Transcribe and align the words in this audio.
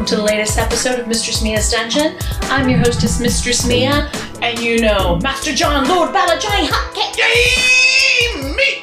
welcome 0.00 0.16
to 0.16 0.22
the 0.22 0.26
latest 0.26 0.56
episode 0.56 0.98
of 0.98 1.06
Mistress 1.06 1.42
Mia's 1.42 1.70
Dungeon. 1.70 2.16
I'm 2.44 2.70
your 2.70 2.78
hostess, 2.78 3.20
Mistress 3.20 3.68
Mia, 3.68 4.10
and 4.40 4.58
you 4.58 4.80
know, 4.80 5.18
Master 5.22 5.54
John, 5.54 5.86
Lord 5.86 6.10
Bala, 6.10 6.38
Johnny 6.40 6.68
Hot 6.70 6.94
Cake. 6.94 7.18
Yay! 7.18 8.54
Me! 8.56 8.82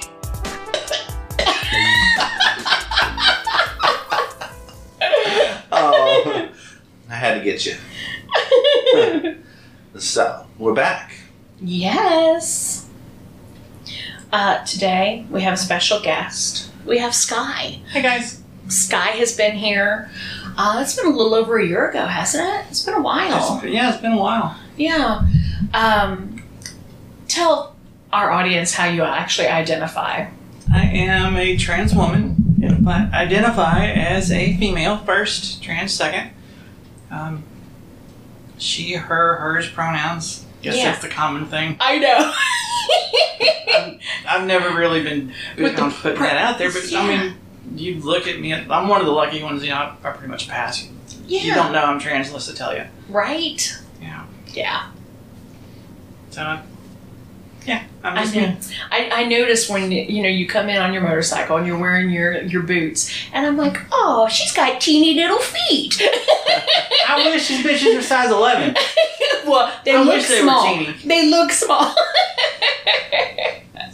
oh, 5.72 6.50
I 7.10 7.16
had 7.16 7.40
to 7.40 7.44
get 7.44 7.66
you. 7.66 9.40
so, 10.00 10.46
we're 10.60 10.76
back. 10.76 11.16
Yes. 11.60 12.88
Uh, 14.32 14.64
today 14.66 15.26
we 15.32 15.42
have 15.42 15.56
a 15.56 15.58
special 15.58 16.00
guest. 16.00 16.72
We 16.86 17.00
have 17.00 17.16
Skye. 17.16 17.80
Hey 17.90 18.04
guys. 18.04 18.44
Skye 18.70 19.12
has 19.12 19.36
been 19.36 19.56
here. 19.56 20.12
Uh, 20.58 20.80
it's 20.82 20.96
been 20.96 21.06
a 21.06 21.16
little 21.16 21.36
over 21.36 21.60
a 21.60 21.66
year 21.66 21.90
ago, 21.90 22.06
hasn't 22.06 22.44
it? 22.48 22.66
It's 22.70 22.82
been 22.84 22.96
a 22.96 23.02
while. 23.02 23.58
It's- 23.58 23.72
yeah, 23.72 23.92
it's 23.94 24.02
been 24.02 24.14
a 24.14 24.18
while. 24.18 24.56
Yeah. 24.76 25.22
Um, 25.74 26.42
tell 27.28 27.76
our 28.12 28.32
audience 28.32 28.74
how 28.74 28.86
you 28.88 29.04
actually 29.04 29.48
identify. 29.48 30.28
I 30.74 30.82
am 30.86 31.36
a 31.38 31.56
trans 31.58 31.94
woman. 31.94 32.56
Identify, 32.62 33.10
identify 33.14 33.86
as 33.88 34.32
a 34.32 34.58
female 34.58 34.98
first, 34.98 35.62
trans 35.62 35.94
second. 35.94 36.32
Um, 37.12 37.44
she, 38.58 38.94
her, 38.94 39.36
hers 39.36 39.70
pronouns. 39.70 40.46
Guess 40.64 40.78
Yeah. 40.78 40.86
that's 40.86 41.02
the 41.04 41.10
common 41.10 41.46
thing. 41.46 41.78
I 41.80 42.00
know. 42.00 42.34
I've 44.28 44.46
never 44.48 44.76
really 44.76 45.04
been 45.04 45.32
big 45.56 45.80
on 45.80 45.92
putting 45.92 46.20
that 46.22 46.38
out 46.38 46.58
there, 46.58 46.72
but 46.72 46.90
Yeah. 46.90 47.00
I 47.00 47.08
mean, 47.08 47.36
you 47.76 48.02
look 48.02 48.28
at 48.28 48.40
me. 48.40 48.54
I'm 48.54 48.88
one 48.88 49.00
of 49.00 49.06
the 49.06 49.14
lucky 49.14 49.44
ones. 49.44 49.64
You 49.64 49.70
know, 49.70 49.76
I, 49.76 49.96
I 50.04 50.12
pretty 50.12 50.30
much 50.30 50.48
pass. 50.48 50.84
You, 50.84 50.92
yeah. 51.26 51.42
you 51.42 51.54
don't 51.54 51.72
know 51.72 51.84
I'm 51.84 52.00
trans 52.00 52.28
unless 52.28 52.50
I 52.50 52.56
tell 52.56 52.76
you. 52.76 52.86
Right? 53.10 53.78
Yeah. 54.02 54.26
Yeah. 54.48 54.92
So, 56.32 56.60
yeah, 57.66 57.84
I'm 58.04 58.18
I 58.18 58.24
know. 58.24 58.58
I, 58.92 59.10
I 59.12 59.24
noticed 59.26 59.70
when 59.70 59.92
you 59.92 60.22
know 60.22 60.30
you 60.30 60.48
come 60.48 60.70
in 60.70 60.78
on 60.78 60.94
your 60.94 61.02
motorcycle 61.02 61.58
and 61.58 61.68
you're 61.68 61.80
wearing 61.80 62.10
your 62.10 62.44
your 62.44 62.62
boots, 62.62 63.12
and 63.34 63.46
I'm 63.46 63.58
like, 63.58 63.78
oh, 63.92 64.28
she's 64.30 64.54
got 64.54 64.80
teeny 64.80 65.16
little 65.16 65.40
feet. 65.40 66.00
I 67.10 67.30
wish 67.32 67.48
these 67.50 67.66
bitches 67.66 67.96
were 67.96 68.02
size 68.02 68.30
11. 68.30 68.76
well, 69.48 69.74
they 69.84 69.96
I 69.96 70.04
look 70.04 70.16
wish 70.16 70.28
they 70.28 70.36
were 70.36 70.44
small. 70.44 70.64
teeny. 70.64 70.94
They 71.06 71.30
look 71.30 71.52
small. 71.52 71.94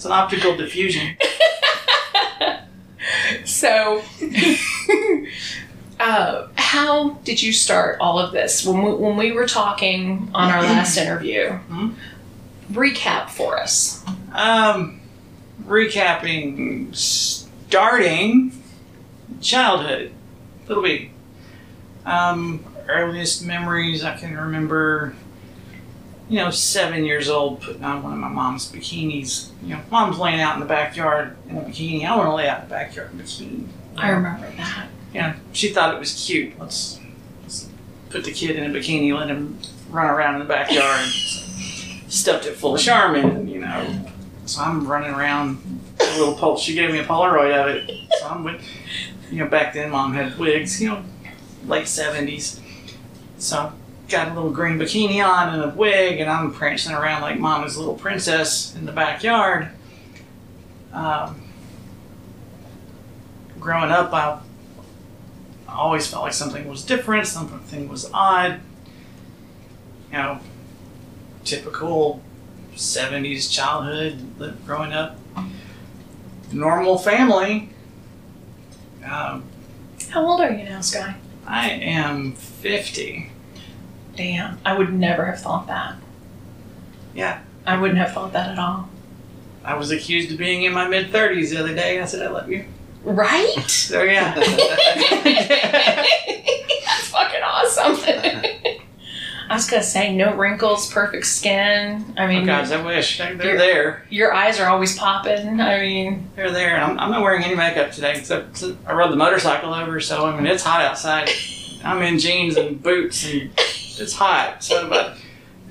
It's 0.03 0.05
an 0.09 0.11
optical 0.11 0.57
diffusion. 0.57 1.15
So, 3.45 4.01
uh, 5.99 6.47
how 6.57 7.09
did 7.23 7.41
you 7.41 7.53
start 7.53 7.97
all 7.99 8.19
of 8.19 8.31
this? 8.31 8.65
When 8.65 8.83
we, 8.83 8.93
when 8.93 9.15
we 9.17 9.31
were 9.31 9.47
talking 9.47 10.29
on 10.33 10.51
our 10.51 10.61
last 10.61 10.97
interview, 10.97 11.59
Mhm. 11.69 11.93
recap 12.71 13.29
for 13.29 13.59
us. 13.59 14.03
Um, 14.33 15.01
recapping, 15.65 16.95
starting 16.95 18.51
childhood, 19.41 20.11
little 20.67 20.83
bit. 20.83 21.09
Um, 22.05 22.63
earliest 22.89 23.43
memories 23.45 24.03
I 24.03 24.17
can 24.17 24.35
remember. 24.35 25.15
You 26.29 26.39
know, 26.39 26.49
seven 26.51 27.05
years 27.05 27.29
old, 27.29 27.61
putting 27.61 27.83
on 27.83 28.01
one 28.01 28.13
of 28.13 28.19
my 28.19 28.29
mom's 28.29 28.71
bikinis. 28.71 29.49
You 29.61 29.75
know, 29.75 29.81
mom's 29.91 30.17
laying 30.17 30.41
out 30.41 30.55
in 30.55 30.61
the 30.61 30.65
backyard 30.65 31.35
in 31.47 31.57
a 31.57 31.61
bikini. 31.61 32.05
I 32.05 32.15
want 32.15 32.29
to 32.29 32.35
lay 32.35 32.47
out 32.47 32.63
in 32.63 32.69
the 32.69 32.73
backyard 32.73 33.13
in 33.13 33.19
a 33.19 33.23
bikini. 33.23 33.67
I 33.97 34.09
remember 34.09 34.49
that. 34.57 34.87
Know, 35.13 35.33
she 35.51 35.69
thought 35.69 35.93
it 35.93 35.99
was 35.99 36.25
cute. 36.25 36.57
Let's, 36.59 36.99
let's 37.43 37.69
put 38.09 38.23
the 38.23 38.31
kid 38.31 38.55
in 38.55 38.63
a 38.63 38.73
bikini, 38.73 39.15
let 39.15 39.27
him 39.27 39.59
run 39.89 40.09
around 40.09 40.35
in 40.35 40.39
the 40.39 40.45
backyard. 40.45 41.07
Stuffed 42.07 42.45
it 42.45 42.55
full 42.55 42.75
of 42.75 42.81
Charmin, 42.81 43.47
you 43.47 43.59
know. 43.59 44.05
So 44.45 44.61
I'm 44.61 44.87
running 44.87 45.11
around 45.11 45.57
with 45.99 46.15
a 46.15 46.19
little 46.19 46.35
pole. 46.35 46.57
She 46.57 46.73
gave 46.73 46.91
me 46.91 46.99
a 46.99 47.03
Polaroid 47.03 47.55
of 47.55 47.67
it. 47.67 47.91
So 48.19 48.27
I'm 48.27 48.43
with, 48.43 48.61
you 49.31 49.39
know, 49.39 49.47
back 49.47 49.73
then 49.73 49.91
mom 49.91 50.13
had 50.13 50.37
wigs, 50.37 50.81
you 50.81 50.89
know, 50.89 51.03
late 51.67 51.85
70s. 51.85 52.59
So 53.37 53.71
got 54.09 54.29
a 54.29 54.33
little 54.33 54.51
green 54.51 54.77
bikini 54.77 55.23
on 55.25 55.53
and 55.53 55.63
a 55.63 55.75
wig, 55.75 56.19
and 56.19 56.29
I'm 56.29 56.53
prancing 56.53 56.93
around 56.93 57.21
like 57.21 57.39
mama's 57.39 57.77
little 57.77 57.95
princess 57.95 58.75
in 58.75 58.85
the 58.85 58.91
backyard. 58.91 59.69
Um, 60.91 61.41
growing 63.59 63.91
up, 63.91 64.13
I 64.13 64.39
always 65.67 66.05
felt 66.05 66.23
like 66.23 66.33
something 66.33 66.67
was 66.67 66.83
different, 66.83 67.27
something 67.27 67.87
was 67.89 68.09
odd. 68.13 68.59
You 70.11 70.17
know, 70.19 70.39
typical 71.43 72.21
70s 72.75 73.51
childhood, 73.51 74.63
growing 74.65 74.93
up. 74.93 75.17
Normal 76.51 76.99
family. 76.99 77.69
Um, 79.03 79.43
How 80.09 80.23
old 80.25 80.39
are 80.39 80.51
you 80.51 80.63
now, 80.65 80.81
Skye? 80.81 81.15
I 81.47 81.71
am 81.71 82.33
50. 82.33 83.31
Damn, 84.15 84.59
I 84.65 84.77
would 84.77 84.93
never 84.93 85.25
have 85.25 85.39
thought 85.41 85.67
that. 85.67 85.95
Yeah. 87.15 87.41
I 87.65 87.77
wouldn't 87.79 87.99
have 87.99 88.13
thought 88.13 88.33
that 88.33 88.51
at 88.51 88.59
all. 88.59 88.89
I 89.63 89.75
was 89.75 89.91
accused 89.91 90.31
of 90.31 90.37
being 90.37 90.63
in 90.63 90.73
my 90.73 90.87
mid 90.87 91.11
30s 91.11 91.51
the 91.51 91.57
other 91.57 91.73
day. 91.73 92.01
I 92.01 92.05
said, 92.05 92.21
I 92.25 92.29
love 92.29 92.49
you. 92.49 92.65
Right? 93.03 93.55
So, 93.67 94.03
yeah. 94.03 94.33
That's 96.85 97.07
fucking 97.09 97.41
awesome. 97.43 97.95
I 99.49 99.55
was 99.55 99.69
gonna 99.69 99.83
say 99.83 100.15
no 100.15 100.35
wrinkles, 100.35 100.91
perfect 100.91 101.25
skin. 101.27 102.13
I 102.17 102.23
oh, 102.23 102.27
mean, 102.27 102.45
gosh, 102.45 102.71
I 102.71 102.83
wish. 102.83 103.17
They're 103.17 103.33
You're- 103.35 103.57
there. 103.57 104.05
your 104.09 104.33
eyes 104.33 104.59
are 104.59 104.69
always 104.69 104.97
popping. 104.97 105.59
I 105.59 105.79
mean, 105.79 106.29
They're 106.35 106.49
there. 106.51 106.77
I'm, 106.77 106.97
I'm 106.97 107.11
not 107.11 107.21
wearing 107.21 107.43
any 107.43 107.55
makeup 107.55 107.91
today 107.91 108.15
except 108.17 108.63
I 108.87 108.93
rode 108.93 109.11
the 109.11 109.15
motorcycle 109.17 109.73
over, 109.73 109.99
so 109.99 110.25
I 110.25 110.35
mean 110.35 110.47
it's 110.47 110.63
hot 110.63 110.81
outside. 110.81 111.29
I'm 111.83 112.01
in 112.01 112.17
jeans 112.19 112.55
and 112.55 112.81
boots 112.81 113.25
and 113.29 113.51
it's 113.99 114.13
hot. 114.13 114.63
So, 114.63 114.87
but 114.89 115.17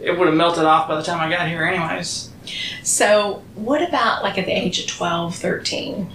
it 0.01 0.19
would 0.19 0.29
have 0.29 0.37
melted 0.37 0.65
off 0.65 0.89
by 0.89 0.97
the 0.97 1.03
time 1.03 1.21
I 1.21 1.31
got 1.31 1.49
here, 1.49 1.65
anyways. 1.65 2.31
so 2.83 3.43
what 3.55 3.87
about 3.87 4.23
like 4.23 4.39
at 4.39 4.47
the 4.47 4.53
age 4.53 4.81
of 4.81 4.87
12, 4.87 5.37
13? 5.37 6.11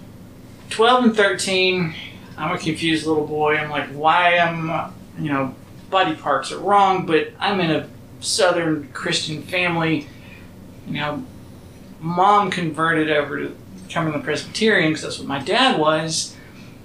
12 0.70 1.04
and 1.06 1.16
13, 1.16 1.96
I'm 2.38 2.56
a 2.56 2.60
confused 2.60 3.06
little 3.06 3.26
boy. 3.26 3.56
I'm 3.56 3.70
like, 3.70 3.90
why 3.90 4.34
am 4.34 4.94
you 5.20 5.32
know 5.32 5.56
body 5.90 6.16
parts 6.16 6.52
are 6.52 6.60
wrong, 6.60 7.06
but 7.06 7.30
I'm 7.40 7.60
in 7.60 7.72
a 7.72 7.90
Southern 8.20 8.90
Christian 8.90 9.42
family. 9.42 10.08
You 10.88 10.94
know, 10.94 11.26
mom 12.00 12.52
converted 12.52 13.10
over 13.10 13.40
to 13.40 13.56
becoming 13.86 14.14
the 14.14 14.20
Presbyterian 14.20 14.92
because 14.92 15.04
that's 15.04 15.20
what 15.20 15.28
my 15.28 15.40
dad 15.40 15.80
was. 15.80 16.36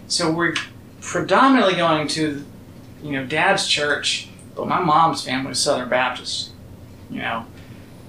So 0.07 0.31
we're 0.31 0.55
predominantly 1.01 1.75
going 1.75 2.09
to, 2.09 2.45
you 3.03 3.13
know, 3.13 3.27
dad's 3.27 3.67
church, 3.67 4.29
but 4.55 4.67
my 4.69 4.81
mom's 4.81 5.25
family 5.25 5.49
was 5.51 5.59
Southern 5.61 5.89
Baptist. 5.89 6.51
You 7.11 7.19
know, 7.21 7.45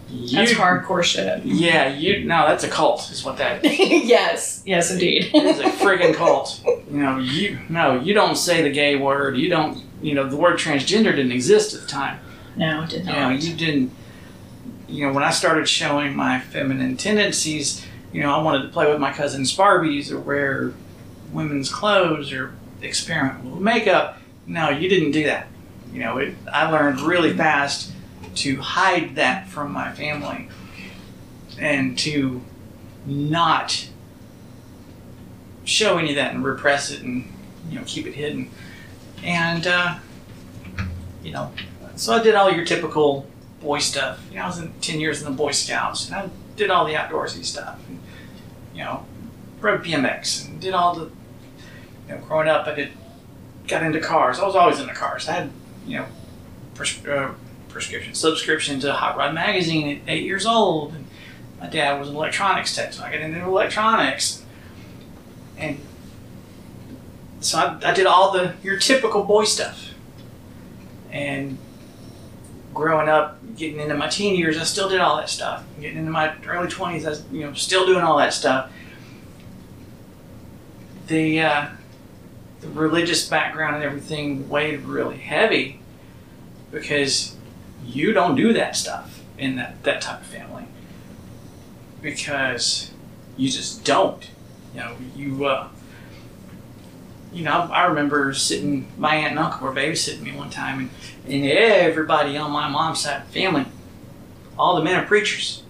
That's 0.09 0.51
You- 0.51 0.57
hardcore 0.57 1.03
shit. 1.03 1.43
Yeah, 1.45 1.87
you 1.93 2.23
no, 2.25 2.47
that's 2.47 2.63
a 2.63 2.67
cult, 2.69 3.09
is 3.11 3.23
what 3.25 3.37
that 3.37 3.63
is. 3.65 3.79
yes, 4.07 4.61
yes, 4.65 4.91
indeed. 4.91 5.31
It's 5.33 5.59
a 5.59 5.63
friggin' 5.83 6.13
cult. 6.15 6.61
You 6.65 6.99
know, 7.01 7.17
you 7.17 7.59
no, 7.69 7.99
you 7.99 8.13
don't 8.13 8.35
say 8.37 8.61
the 8.61 8.69
gay 8.71 8.95
word. 8.95 9.37
You 9.37 9.49
don't. 9.49 9.83
You 10.01 10.13
know, 10.15 10.27
the 10.29 10.35
word 10.37 10.59
transgender 10.59 11.16
didn't 11.16 11.31
exist 11.31 11.73
at 11.73 11.81
the 11.81 11.87
time. 11.87 12.19
no, 12.57 12.84
it 12.84 12.89
did 12.89 13.05
You 13.05 13.13
know, 13.13 13.29
you 13.29 13.53
didn't. 13.55 13.91
You 14.87 15.07
know, 15.07 15.13
when 15.13 15.23
I 15.23 15.31
started 15.31 15.67
showing 15.67 16.16
my 16.16 16.39
feminine 16.39 16.97
tendencies, 16.97 17.84
you 18.11 18.22
know, 18.22 18.31
I 18.31 18.41
wanted 18.43 18.63
to 18.63 18.69
play 18.69 18.91
with 18.91 18.99
my 18.99 19.11
cousin's 19.11 19.55
Barbies 19.55 20.11
or 20.11 20.19
wear 20.19 20.73
women's 21.31 21.72
clothes 21.72 22.31
or 22.31 22.53
experiment 22.81 23.43
with 23.46 23.61
makeup. 23.61 24.19
No, 24.46 24.69
you 24.69 24.87
didn't 24.89 25.11
do 25.11 25.23
that. 25.23 25.47
You 25.93 25.99
know, 25.99 26.17
it, 26.17 26.35
I 26.51 26.69
learned 26.72 27.01
really 27.01 27.37
fast 27.37 27.91
to 28.35 28.59
hide 28.59 29.16
that 29.16 29.47
from 29.47 29.72
my 29.72 29.91
family 29.91 30.49
and 31.59 31.97
to 31.99 32.41
not 33.05 33.87
show 35.66 35.97
any 35.97 36.09
of 36.09 36.16
that 36.16 36.34
and 36.34 36.43
repress 36.43 36.91
it 36.91 37.01
and 37.03 37.31
you 37.69 37.78
know 37.78 37.85
keep 37.85 38.07
it 38.07 38.16
hidden. 38.16 38.49
And 39.23 39.67
uh, 39.67 39.99
you 41.23 41.31
know, 41.31 41.51
so 41.96 42.13
I 42.13 42.23
did 42.23 42.34
all 42.34 42.51
your 42.51 42.66
typical 42.66 43.28
boy 43.61 43.78
stuff. 43.78 44.19
You 44.31 44.37
know, 44.37 44.43
I 44.43 44.47
was 44.47 44.57
in 44.57 44.73
ten 44.81 44.99
years 44.99 45.22
in 45.22 45.25
the 45.25 45.37
Boy 45.37 45.51
Scouts, 45.51 46.07
and 46.07 46.16
I 46.16 46.29
did 46.55 46.72
all 46.72 46.85
the 46.85 46.93
outdoorsy 46.93 47.46
stuff. 47.46 47.79
And, 47.87 47.99
you 48.73 48.84
know, 48.84 49.05
rode 49.61 49.84
BMX 49.84 50.47
and 50.47 50.59
did 50.59 50.73
all 50.73 50.96
the. 50.96 51.11
You 52.07 52.16
know, 52.16 52.17
growing 52.17 52.49
up, 52.49 52.67
I 52.67 52.73
did 52.73 52.89
got 53.67 53.84
into 53.84 54.01
cars. 54.01 54.39
I 54.39 54.46
was 54.46 54.55
always 54.55 54.79
into 54.79 54.93
cars. 54.93 55.29
I 55.29 55.34
had 55.34 55.51
you 55.85 55.97
know, 55.97 56.06
pres- 56.76 57.06
uh, 57.06 57.34
prescription 57.70 58.14
subscription 58.14 58.80
to 58.82 58.94
Hot 58.94 59.18
Rod 59.18 59.34
magazine 59.34 60.02
at 60.02 60.09
eight 60.09 60.24
years 60.24 60.46
old. 60.46 60.94
And 60.94 61.06
my 61.59 61.68
dad 61.68 62.00
was 62.00 62.09
an 62.09 62.16
electronics 62.16 62.76
tech, 62.76 62.94
so 62.94 63.03
I 63.03 63.12
got 63.12 63.22
into 63.22 63.44
electronics. 63.44 64.44
And 65.58 65.80
so 67.40 67.58
I, 67.58 67.90
I 67.90 67.94
did 67.94 68.06
all 68.06 68.32
the 68.32 68.56
your 68.64 68.78
typical 68.78 69.24
boy 69.24 69.46
stuff. 69.46 69.90
And 71.12 71.58
growing 72.74 73.08
up, 73.08 73.40
getting 73.56 73.80
into 73.80 73.96
my 73.96 74.08
teen 74.08 74.35
years, 74.35 74.58
I 74.58 74.64
still 74.64 74.90
did 74.90 75.00
all 75.00 75.18
that 75.18 75.30
stuff. 75.30 75.64
Getting 75.80 76.00
into 76.00 76.12
my 76.12 76.34
early 76.47 76.68
20s, 76.68 77.06
I 77.06 77.09
was, 77.09 77.24
you 77.32 77.41
know, 77.41 77.53
still 77.53 77.85
doing 77.85 78.02
all 78.02 78.18
that 78.18 78.34
stuff. 78.34 78.72
The, 81.08 81.41
uh, 81.41 81.68
the 82.63 82.69
religious 82.69 83.27
background 83.27 83.75
and 83.75 83.83
everything 83.83 84.49
weighed 84.49 84.81
really 84.81 85.17
heavy 85.17 85.79
because 86.71 87.35
you 87.85 88.13
don't 88.13 88.35
do 88.35 88.53
that 88.53 88.75
stuff 88.75 89.21
in 89.37 89.57
that, 89.57 89.83
that 89.83 90.01
type 90.01 90.21
of 90.21 90.27
family 90.27 90.65
because 92.01 92.91
you 93.37 93.49
just 93.49 93.83
don't. 93.83 94.29
You 94.73 94.79
know, 94.79 94.95
you, 95.15 95.45
uh, 95.45 95.67
you 97.31 97.43
know, 97.43 97.69
I 97.71 97.85
remember 97.85 98.33
sitting, 98.33 98.91
my 98.97 99.15
aunt 99.15 99.31
and 99.31 99.39
uncle 99.39 99.67
were 99.67 99.73
babysitting 99.73 100.21
me 100.21 100.31
one 100.31 100.49
time, 100.49 100.79
and, 100.79 101.33
and 101.33 101.45
everybody 101.45 102.37
on 102.37 102.51
my 102.51 102.67
mom's 102.69 103.01
side 103.01 103.21
of 103.21 103.27
the 103.27 103.33
family, 103.33 103.65
all 104.57 104.75
the 104.75 104.83
men 104.83 104.95
are 104.95 105.05
preachers, 105.05 105.63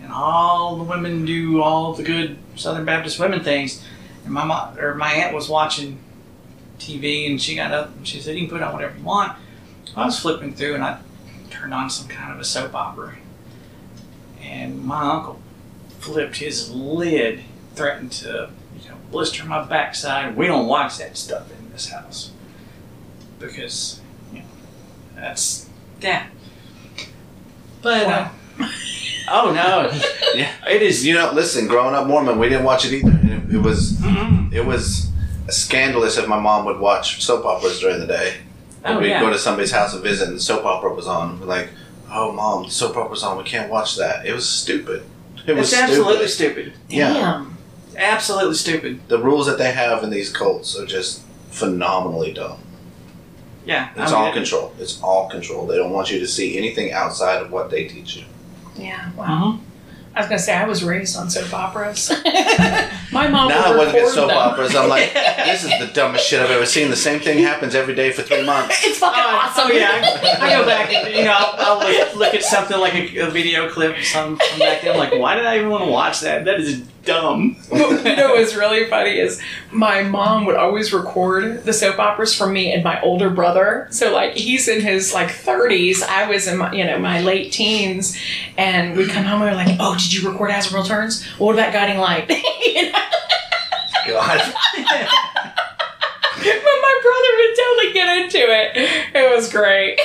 and 0.00 0.12
all 0.12 0.76
the 0.76 0.84
women 0.84 1.24
do 1.24 1.62
all 1.62 1.92
the 1.92 2.02
good 2.02 2.38
Southern 2.56 2.84
Baptist 2.84 3.18
women 3.18 3.42
things. 3.42 3.84
And 4.24 4.32
my 4.32 4.44
mom 4.44 4.78
or 4.78 4.94
my 4.94 5.12
aunt 5.12 5.34
was 5.34 5.48
watching 5.48 5.98
TV, 6.82 7.30
and 7.30 7.40
she 7.40 7.54
got 7.54 7.72
up 7.72 7.94
and 7.96 8.06
she 8.06 8.20
said, 8.20 8.34
"You 8.36 8.42
can 8.46 8.50
put 8.58 8.62
on 8.62 8.72
whatever 8.72 8.96
you 8.96 9.04
want." 9.04 9.36
I 9.96 10.04
was 10.04 10.18
flipping 10.18 10.54
through, 10.54 10.74
and 10.74 10.84
I 10.84 10.98
turned 11.50 11.74
on 11.74 11.90
some 11.90 12.08
kind 12.08 12.32
of 12.32 12.40
a 12.40 12.44
soap 12.44 12.74
opera, 12.74 13.14
and 14.42 14.82
my 14.84 15.00
uncle 15.10 15.40
flipped 16.00 16.36
his 16.36 16.70
lid, 16.70 17.40
threatened 17.74 18.12
to 18.12 18.50
you 18.82 18.88
know, 18.88 18.96
blister 19.10 19.44
my 19.44 19.62
backside. 19.64 20.36
We 20.36 20.46
don't 20.46 20.66
watch 20.66 20.98
that 20.98 21.16
stuff 21.16 21.50
in 21.58 21.70
this 21.72 21.90
house 21.90 22.30
because 23.38 24.00
you 24.32 24.40
know 24.40 24.44
that's 25.14 25.68
that. 26.00 26.28
But 27.82 28.06
uh, 28.06 28.28
oh 29.28 29.52
no, 29.54 29.90
Yeah. 30.34 30.52
it 30.68 30.82
is. 30.82 31.04
You 31.06 31.14
know, 31.14 31.32
listen, 31.32 31.66
growing 31.66 31.94
up 31.94 32.06
Mormon, 32.06 32.38
we 32.38 32.48
didn't 32.48 32.64
watch 32.64 32.84
it 32.86 32.92
either. 32.92 33.10
It, 33.22 33.54
it 33.56 33.58
was 33.58 33.92
Mm-mm. 33.94 34.52
it 34.52 34.64
was 34.64 35.10
scandalous 35.48 36.16
if 36.18 36.26
my 36.28 36.38
mom 36.38 36.64
would 36.66 36.78
watch 36.78 37.22
soap 37.22 37.44
operas 37.44 37.80
during 37.80 38.00
the 38.00 38.06
day. 38.06 38.34
Oh 38.84 38.98
We'd 38.98 39.08
yeah. 39.10 39.20
go 39.20 39.30
to 39.30 39.38
somebody's 39.38 39.70
house 39.70 39.94
and 39.94 40.02
visit, 40.02 40.28
and 40.28 40.36
the 40.36 40.42
soap 40.42 40.64
opera 40.64 40.92
was 40.94 41.06
on. 41.06 41.38
We're 41.40 41.46
like, 41.46 41.68
"Oh, 42.10 42.32
mom, 42.32 42.64
the 42.64 42.70
soap 42.70 42.96
opera's 42.96 43.22
on. 43.22 43.38
We 43.38 43.44
can't 43.44 43.70
watch 43.70 43.96
that." 43.96 44.26
It 44.26 44.32
was 44.32 44.48
stupid. 44.48 45.04
It 45.46 45.54
was 45.54 45.72
It's 45.72 45.80
absolutely 45.82 46.26
stupid. 46.28 46.72
stupid. 46.72 46.72
Yeah. 46.88 47.12
Damn. 47.12 47.58
Absolutely 47.96 48.54
stupid. 48.54 49.00
The 49.08 49.18
rules 49.18 49.46
that 49.46 49.58
they 49.58 49.70
have 49.72 50.02
in 50.02 50.10
these 50.10 50.30
cults 50.30 50.76
are 50.78 50.86
just 50.86 51.22
phenomenally 51.50 52.32
dumb. 52.32 52.58
Yeah. 53.66 53.88
I 53.96 54.02
It's 54.02 54.12
all 54.12 54.26
it- 54.28 54.34
control. 54.34 54.72
It's 54.80 55.00
all 55.02 55.28
control. 55.28 55.66
They 55.66 55.76
don't 55.76 55.90
want 55.92 56.10
you 56.10 56.18
to 56.18 56.26
see 56.26 56.56
anything 56.58 56.92
outside 56.92 57.42
of 57.42 57.50
what 57.52 57.70
they 57.70 57.84
teach 57.84 58.16
you. 58.16 58.24
Yeah. 58.76 59.10
Wow. 59.16 59.26
Mhm. 59.60 59.60
I 60.14 60.20
was 60.20 60.26
gonna 60.28 60.38
say 60.38 60.54
I 60.54 60.66
was 60.66 60.84
raised 60.84 61.16
on 61.16 61.30
soap 61.30 61.52
operas. 61.54 62.10
My 63.12 63.28
mom 63.28 63.48
now 63.48 63.64
I 63.64 63.70
would 63.76 63.86
look 63.88 63.94
at 63.94 64.08
soap 64.08 64.28
them. 64.28 64.36
operas. 64.36 64.74
I'm 64.74 64.88
like, 64.88 65.12
this 65.14 65.64
is 65.64 65.70
the 65.78 65.90
dumbest 65.94 66.26
shit 66.26 66.40
I've 66.40 66.50
ever 66.50 66.66
seen. 66.66 66.90
The 66.90 66.96
same 66.96 67.20
thing 67.20 67.38
happens 67.42 67.74
every 67.74 67.94
day 67.94 68.10
for 68.12 68.22
three 68.22 68.44
months. 68.44 68.84
It's 68.84 68.98
fucking 68.98 69.22
Oh, 69.22 69.40
awesome. 69.42 69.64
oh, 69.68 69.72
yeah, 69.72 69.90
I, 70.40 70.46
I 70.50 70.58
go 70.60 70.66
back 70.66 70.92
and 70.92 71.14
you 71.14 71.24
know 71.24 71.34
I'll, 71.36 71.80
I'll 71.80 71.88
look, 71.88 72.14
look 72.16 72.34
at 72.34 72.42
something 72.42 72.78
like 72.78 72.94
a, 72.94 73.18
a 73.26 73.30
video 73.30 73.68
clip 73.70 73.96
some 74.02 74.36
from 74.38 74.58
back 74.58 74.82
then. 74.82 74.92
I'm 74.92 74.98
like, 74.98 75.14
why 75.14 75.34
did 75.34 75.46
I 75.46 75.56
even 75.56 75.70
want 75.70 75.84
to 75.84 75.90
watch 75.90 76.20
that? 76.20 76.44
That 76.44 76.60
is 76.60 76.82
dumb. 77.04 77.54
what, 77.68 78.04
you 78.04 78.16
know 78.16 78.34
what's 78.34 78.54
really 78.54 78.88
funny 78.88 79.18
is 79.18 79.40
my 79.70 80.02
mom 80.02 80.44
would 80.44 80.56
always 80.56 80.92
record 80.92 81.64
the 81.64 81.72
soap 81.72 81.98
operas 81.98 82.34
for 82.34 82.46
me 82.46 82.72
and 82.72 82.84
my 82.84 83.00
older 83.02 83.30
brother. 83.30 83.88
So 83.90 84.12
like 84.12 84.34
he's 84.34 84.68
in 84.68 84.80
his 84.80 85.12
like 85.12 85.28
30s, 85.28 86.02
I 86.02 86.28
was 86.28 86.46
in 86.46 86.58
my 86.58 86.72
you 86.72 86.84
know 86.84 86.98
my 86.98 87.20
late 87.20 87.52
teens, 87.52 88.18
and 88.56 88.96
we'd 88.96 89.10
come 89.10 89.24
home 89.24 89.42
and 89.42 89.50
we 89.50 89.56
were 89.56 89.64
like, 89.64 89.76
oh, 89.80 89.94
did 89.94 90.12
you 90.12 90.28
record 90.30 90.50
As 90.50 90.68
the 90.68 90.74
World 90.74 90.86
Turns? 90.86 91.24
What 91.38 91.54
about 91.54 91.72
Guiding 91.72 91.98
Light? 91.98 92.30
You 92.62 92.90
know? 92.90 92.98
God. 94.06 94.54
But 96.42 96.78
my 96.82 97.00
brother 97.02 97.28
would 97.38 97.56
totally 97.56 97.92
get 97.92 98.18
into 98.18 98.38
it. 98.38 99.14
It 99.14 99.36
was 99.36 99.52
great. 99.52 99.98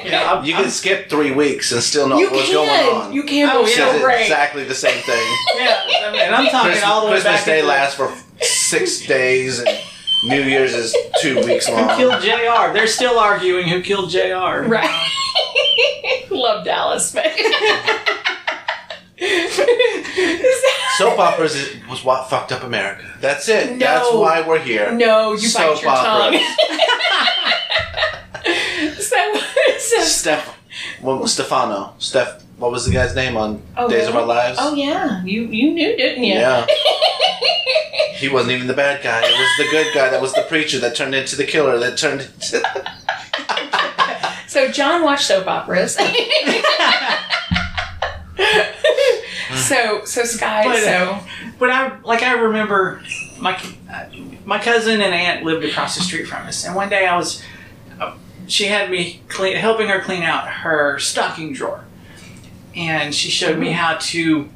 You 0.04 0.10
know, 0.12 0.24
I'm, 0.24 0.44
can 0.44 0.70
skip 0.70 1.08
three 1.10 1.30
weeks 1.32 1.72
and 1.72 1.82
still 1.82 2.08
know 2.08 2.16
what's 2.16 2.44
can. 2.46 2.52
going 2.54 2.68
on. 2.70 3.12
You 3.12 3.22
can. 3.24 3.48
Oh, 3.50 3.60
Oh, 3.62 3.66
yeah. 3.66 3.74
so 3.74 3.98
Says 4.08 4.20
exactly 4.22 4.64
the 4.64 4.74
same 4.74 5.02
thing. 5.02 5.36
yeah, 5.56 5.80
I 6.06 6.10
mean, 6.12 6.20
and 6.22 6.34
I'm 6.34 6.46
talking 6.46 6.70
Christmas, 6.72 6.84
all 6.90 7.00
the 7.02 7.06
way 7.06 7.12
Christmas 7.20 7.24
back. 7.24 7.44
Christmas 7.44 7.62
Day 7.62 7.62
lasts 7.62 7.94
for 7.96 8.14
six 8.44 9.06
days, 9.06 9.58
and 9.60 9.78
New 10.24 10.42
Year's 10.42 10.74
is 10.74 10.96
two 11.20 11.36
weeks 11.44 11.66
Who 11.66 11.74
long. 11.74 11.96
killed 11.96 12.22
J.R. 12.22 12.72
They're 12.72 12.86
still 12.86 13.18
arguing 13.18 13.68
who 13.68 13.82
killed 13.82 14.10
J.R. 14.10 14.64
Right. 14.64 15.10
Love 16.30 16.64
Dallas, 16.64 17.12
man. 17.14 17.24
Soap 20.96 21.18
operas 21.18 21.54
is, 21.54 21.76
was 21.88 22.02
what 22.04 22.28
fucked 22.30 22.52
up 22.52 22.62
America. 22.62 23.04
That's 23.20 23.48
it. 23.48 23.72
No. 23.72 23.78
That's 23.78 24.12
why 24.12 24.40
we're 24.46 24.58
here. 24.58 24.90
no, 24.92 25.32
you 25.32 25.38
Soap 25.48 25.74
bite 25.76 25.82
your 25.82 25.90
operas. 25.92 26.42
tongue. 28.44 28.94
so, 28.98 29.34
so 29.78 30.00
Steph, 30.04 30.56
what 31.00 31.20
was 31.20 31.32
Stefano? 31.34 31.94
Steph, 31.98 32.42
what 32.56 32.70
was 32.70 32.84
the 32.86 32.92
guy's 32.92 33.14
name 33.14 33.36
on 33.36 33.62
Oh, 33.76 33.88
Days 33.88 34.08
of? 34.08 34.16
Our 34.16 34.24
Lives? 34.24 34.58
Oh 34.60 34.74
yeah, 34.74 35.22
you 35.24 35.42
you 35.44 35.72
knew, 35.72 35.96
didn't 35.96 36.24
you? 36.24 36.34
Yeah. 36.34 36.66
He 38.14 38.28
wasn't 38.28 38.52
even 38.52 38.66
the 38.66 38.74
bad 38.74 39.02
guy. 39.02 39.20
It 39.24 39.32
was 39.32 39.48
the 39.56 39.64
good 39.70 39.94
guy 39.94 40.10
that 40.10 40.20
was 40.20 40.34
the 40.34 40.42
preacher 40.42 40.78
that 40.80 40.94
turned 40.94 41.14
into 41.14 41.36
the 41.36 41.44
killer 41.44 41.78
that 41.78 41.96
turned 41.96 42.20
into. 42.20 42.60
so 44.46 44.68
John 44.70 45.02
watched 45.02 45.24
soap 45.24 45.46
operas. 45.46 45.96
so 49.56 50.04
so 50.04 50.24
Skye. 50.24 50.64
But, 50.64 50.76
uh, 50.76 51.20
so. 51.20 51.26
But 51.58 51.70
I 51.70 51.98
like 52.00 52.22
I 52.22 52.32
remember 52.32 53.02
my 53.38 53.60
my 54.44 54.58
cousin 54.58 55.00
and 55.00 55.14
aunt 55.14 55.44
lived 55.44 55.64
across 55.64 55.96
the 55.96 56.02
street 56.02 56.26
from 56.26 56.46
us, 56.46 56.64
and 56.64 56.74
one 56.74 56.88
day 56.88 57.06
I 57.06 57.16
was 57.16 57.42
uh, 58.00 58.16
she 58.46 58.66
had 58.66 58.90
me 58.90 59.22
clean 59.28 59.56
helping 59.56 59.88
her 59.88 60.00
clean 60.00 60.22
out 60.22 60.48
her 60.48 60.98
stocking 60.98 61.52
drawer, 61.52 61.84
and 62.74 63.14
she 63.14 63.30
showed 63.30 63.58
me 63.58 63.72
how 63.72 63.96
to 63.96 64.48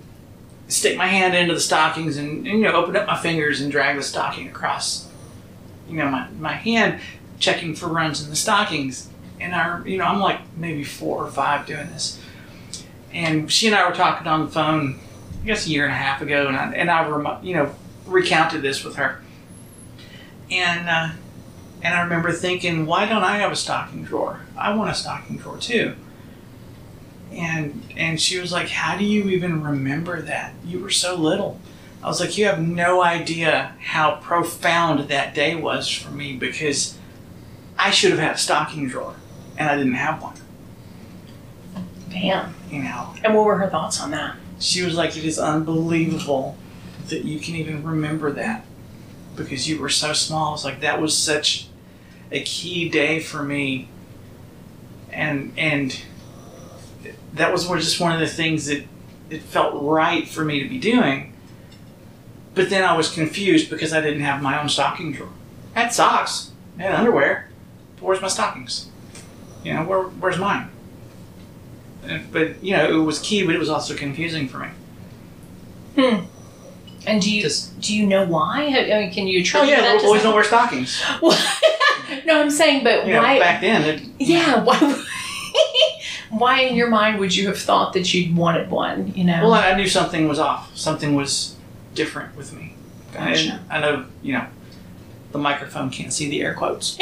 stick 0.69 0.97
my 0.97 1.07
hand 1.07 1.35
into 1.35 1.53
the 1.53 1.61
stockings 1.61 2.17
and, 2.17 2.47
and 2.47 2.59
you 2.59 2.65
know 2.65 2.73
open 2.73 2.97
up 2.97 3.07
my 3.07 3.17
fingers 3.17 3.61
and 3.61 3.71
drag 3.71 3.97
the 3.97 4.03
stocking 4.03 4.49
across 4.49 5.09
you 5.89 5.97
know 5.97 6.09
my, 6.09 6.29
my 6.39 6.53
hand 6.53 7.01
checking 7.39 7.75
for 7.75 7.89
runs 7.89 8.23
in 8.23 8.31
the 8.31 8.37
stockings. 8.37 9.09
And 9.41 9.55
I 9.55 9.85
you 9.85 9.99
know 9.99 10.05
I'm 10.05 10.21
like 10.21 10.41
maybe 10.57 10.85
four 10.85 11.25
or 11.25 11.31
five 11.31 11.67
doing 11.67 11.89
this 11.89 12.21
and 13.15 13.51
she 13.51 13.69
and 13.69 13.77
I 13.77 13.89
were 13.89 13.95
talking 13.95 14.27
on 14.27 14.45
the 14.45 14.51
phone 14.51 15.01
I 15.45 15.47
guess 15.47 15.67
a 15.67 15.71
year 15.71 15.85
and 15.85 15.93
a 15.93 15.97
half 15.97 16.23
ago, 16.23 16.47
and 16.49 16.57
I 16.57 16.73
and 16.73 16.91
I 16.91 17.07
remo- 17.07 17.41
you 17.43 17.55
know 17.55 17.75
recounted 18.07 18.63
this 18.63 18.83
with 18.83 18.97
her, 18.97 19.23
and 20.51 20.89
uh, 20.89 21.11
and 21.83 21.95
I 21.95 22.01
remember 22.01 22.33
thinking, 22.33 22.87
why 22.87 23.05
don't 23.05 23.23
I 23.23 23.37
have 23.37 23.53
a 23.53 23.57
stocking 23.57 24.05
drawer? 24.05 24.41
I 24.57 24.75
want 24.75 24.91
a 24.91 24.95
stocking 24.95 25.37
drawer 25.37 25.59
too. 25.59 25.97
And 27.31 27.83
and 27.95 28.19
she 28.19 28.39
was 28.39 28.53
like, 28.53 28.69
how 28.69 28.97
do 28.97 29.05
you 29.05 29.29
even 29.29 29.63
remember 29.63 30.23
that? 30.23 30.55
You 30.65 30.81
were 30.81 30.91
so 30.91 31.15
little. 31.15 31.61
I 32.03 32.07
was 32.07 32.21
like, 32.21 32.39
you 32.39 32.47
have 32.47 32.61
no 32.61 33.03
idea 33.03 33.75
how 33.81 34.17
profound 34.17 35.09
that 35.11 35.35
day 35.35 35.55
was 35.57 35.91
for 35.91 36.11
me 36.11 36.37
because 36.37 36.97
I 37.79 37.91
should 37.91 38.13
have 38.13 38.21
had 38.21 38.35
a 38.37 38.39
stocking 38.39 38.89
drawer, 38.89 39.17
and 39.59 39.69
I 39.69 39.77
didn't 39.77 39.95
have 39.95 40.23
one. 40.23 40.37
Damn. 42.15 42.55
You 42.71 42.83
know, 42.83 43.15
And 43.23 43.35
what 43.35 43.45
were 43.45 43.57
her 43.57 43.69
thoughts 43.69 44.01
on 44.01 44.11
that? 44.13 44.37
she 44.61 44.83
was 44.83 44.95
like, 44.95 45.17
"It 45.17 45.25
is 45.25 45.39
unbelievable 45.39 46.57
that 47.09 47.25
you 47.25 47.39
can 47.41 47.57
even 47.57 47.83
remember 47.85 48.33
that 48.33 48.65
because 49.37 49.69
you 49.69 49.79
were 49.79 49.89
so 49.91 50.13
small." 50.13 50.49
I 50.51 50.53
was 50.53 50.65
like, 50.65 50.81
"That 50.81 51.01
was 51.03 51.17
such 51.17 51.67
a 52.31 52.41
key 52.41 52.89
day 52.89 53.19
for 53.21 53.43
me," 53.43 53.89
and 55.13 55.53
and 55.59 56.01
that 57.35 57.53
was 57.53 57.67
just 57.67 58.01
one 58.01 58.13
of 58.13 58.21
the 58.21 58.29
things 58.29 58.67
that 58.67 58.85
it 59.29 59.43
felt 59.43 59.75
right 59.83 60.27
for 60.29 60.45
me 60.45 60.63
to 60.63 60.69
be 60.69 60.79
doing. 60.79 61.33
But 62.55 62.71
then 62.71 62.85
I 62.85 62.97
was 62.97 63.11
confused 63.13 63.69
because 63.69 63.93
I 63.93 64.01
didn't 64.01 64.21
have 64.23 64.41
my 64.41 64.61
own 64.61 64.69
stocking 64.69 65.13
drawer. 65.13 65.29
I 65.75 65.81
had 65.83 65.93
socks, 65.93 66.53
I 66.79 66.83
had 66.83 66.95
underwear, 66.95 67.51
but 67.97 68.05
where's 68.05 68.23
my 68.23 68.29
stockings? 68.29 68.87
You 69.65 69.75
know, 69.75 69.83
where, 69.83 70.03
where's 70.03 70.39
mine? 70.39 70.69
But 72.33 72.63
you 72.63 72.77
know, 72.77 72.89
it 72.89 73.03
was 73.05 73.19
key, 73.19 73.45
but 73.45 73.55
it 73.55 73.59
was 73.59 73.69
also 73.69 73.95
confusing 73.95 74.49
for 74.49 74.59
me. 74.59 74.69
Hmm. 75.97 76.25
And 77.07 77.21
do 77.21 77.31
you 77.31 77.43
Just- 77.43 77.79
do 77.81 77.95
you 77.95 78.07
know 78.07 78.25
why? 78.25 78.65
I 78.67 78.99
mean, 79.01 79.13
can 79.13 79.27
you 79.27 79.39
Oh 79.39 79.43
attribute 79.43 79.71
yeah, 79.71 79.81
that 79.83 80.01
to 80.01 80.07
boys 80.07 80.23
don't 80.23 80.35
wear 80.35 80.45
stockings. 80.45 81.03
no, 82.27 82.41
I'm 82.41 82.51
saying, 82.51 82.83
but 82.83 83.07
You 83.07 83.13
know, 83.15 83.23
why? 83.23 83.39
back 83.39 83.61
then, 83.61 83.83
it, 83.83 84.03
yeah, 84.19 84.63
why? 84.65 85.05
why 86.31 86.61
in 86.63 86.75
your 86.75 86.89
mind 86.89 87.19
would 87.21 87.35
you 87.37 87.47
have 87.49 87.59
thought 87.59 87.93
that 87.93 88.13
you'd 88.15 88.35
wanted 88.37 88.71
one? 88.71 89.13
You 89.15 89.25
know. 89.25 89.43
Well, 89.43 89.53
I, 89.55 89.71
I 89.71 89.77
knew 89.77 89.87
something 89.87 90.27
was 90.29 90.39
off. 90.39 90.75
Something 90.77 91.15
was 91.15 91.55
different 91.95 92.35
with 92.37 92.53
me. 92.53 92.75
Gotcha. 93.13 93.61
And 93.71 93.71
I 93.71 93.81
know, 93.81 94.07
you 94.23 94.33
know, 94.33 94.47
the 95.33 95.39
microphone 95.39 95.91
can't 95.91 96.13
see 96.13 96.29
the 96.29 96.43
air 96.43 96.55
quotes. 96.55 96.97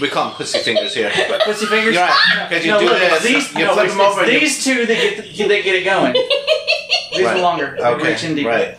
We 0.00 0.08
call 0.08 0.28
them 0.28 0.36
pussy 0.36 0.58
fingers 0.60 0.94
here. 0.94 1.12
But 1.28 1.40
Pussy 1.44 1.66
fingers. 1.66 1.94
You're 1.94 2.02
right, 2.04 2.46
'cause 2.50 2.64
you 2.64 2.70
no, 2.72 2.78
do 2.80 2.86
look, 2.86 2.98
it's 3.02 3.22
this, 3.22 3.48
These, 3.48 3.58
you 3.58 3.64
no, 3.66 3.74
flip 3.74 3.84
it's, 3.86 3.94
them 3.94 4.00
over 4.00 4.22
and 4.22 4.32
you- 4.32 4.40
these 4.40 4.64
two 4.64 4.86
that 4.86 4.94
get 4.94 5.16
the, 5.36 5.48
they 5.48 5.62
get 5.62 5.74
it 5.74 5.84
going. 5.84 6.12
These 6.14 7.26
Right. 7.26 7.36
are 7.36 7.40
longer. 7.40 7.76
They 7.78 7.84
okay, 7.84 8.12
reach 8.12 8.24
in 8.24 8.34
deeper. 8.34 8.48
right. 8.48 8.74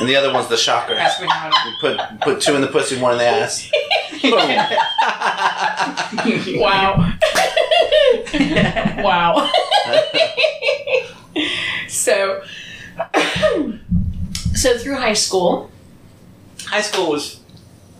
And 0.00 0.08
the 0.08 0.16
other 0.16 0.32
one's 0.32 0.48
the 0.48 0.56
shocker. 0.56 0.94
Ask 0.94 1.20
me 1.20 1.26
how. 1.28 1.50
You 1.66 1.72
put 1.80 2.00
put 2.20 2.40
two 2.40 2.54
in 2.54 2.60
the 2.62 2.68
pussy, 2.68 2.96
one 2.98 3.12
in 3.12 3.18
the 3.18 3.26
ass. 3.26 3.68
Boom. 4.22 4.38
Wow. 6.58 7.12
wow. 8.98 9.50
so, 11.88 12.42
so 14.54 14.78
through 14.78 14.96
high 14.96 15.12
school, 15.14 15.70
High 16.66 16.80
school 16.80 17.10
was 17.10 17.40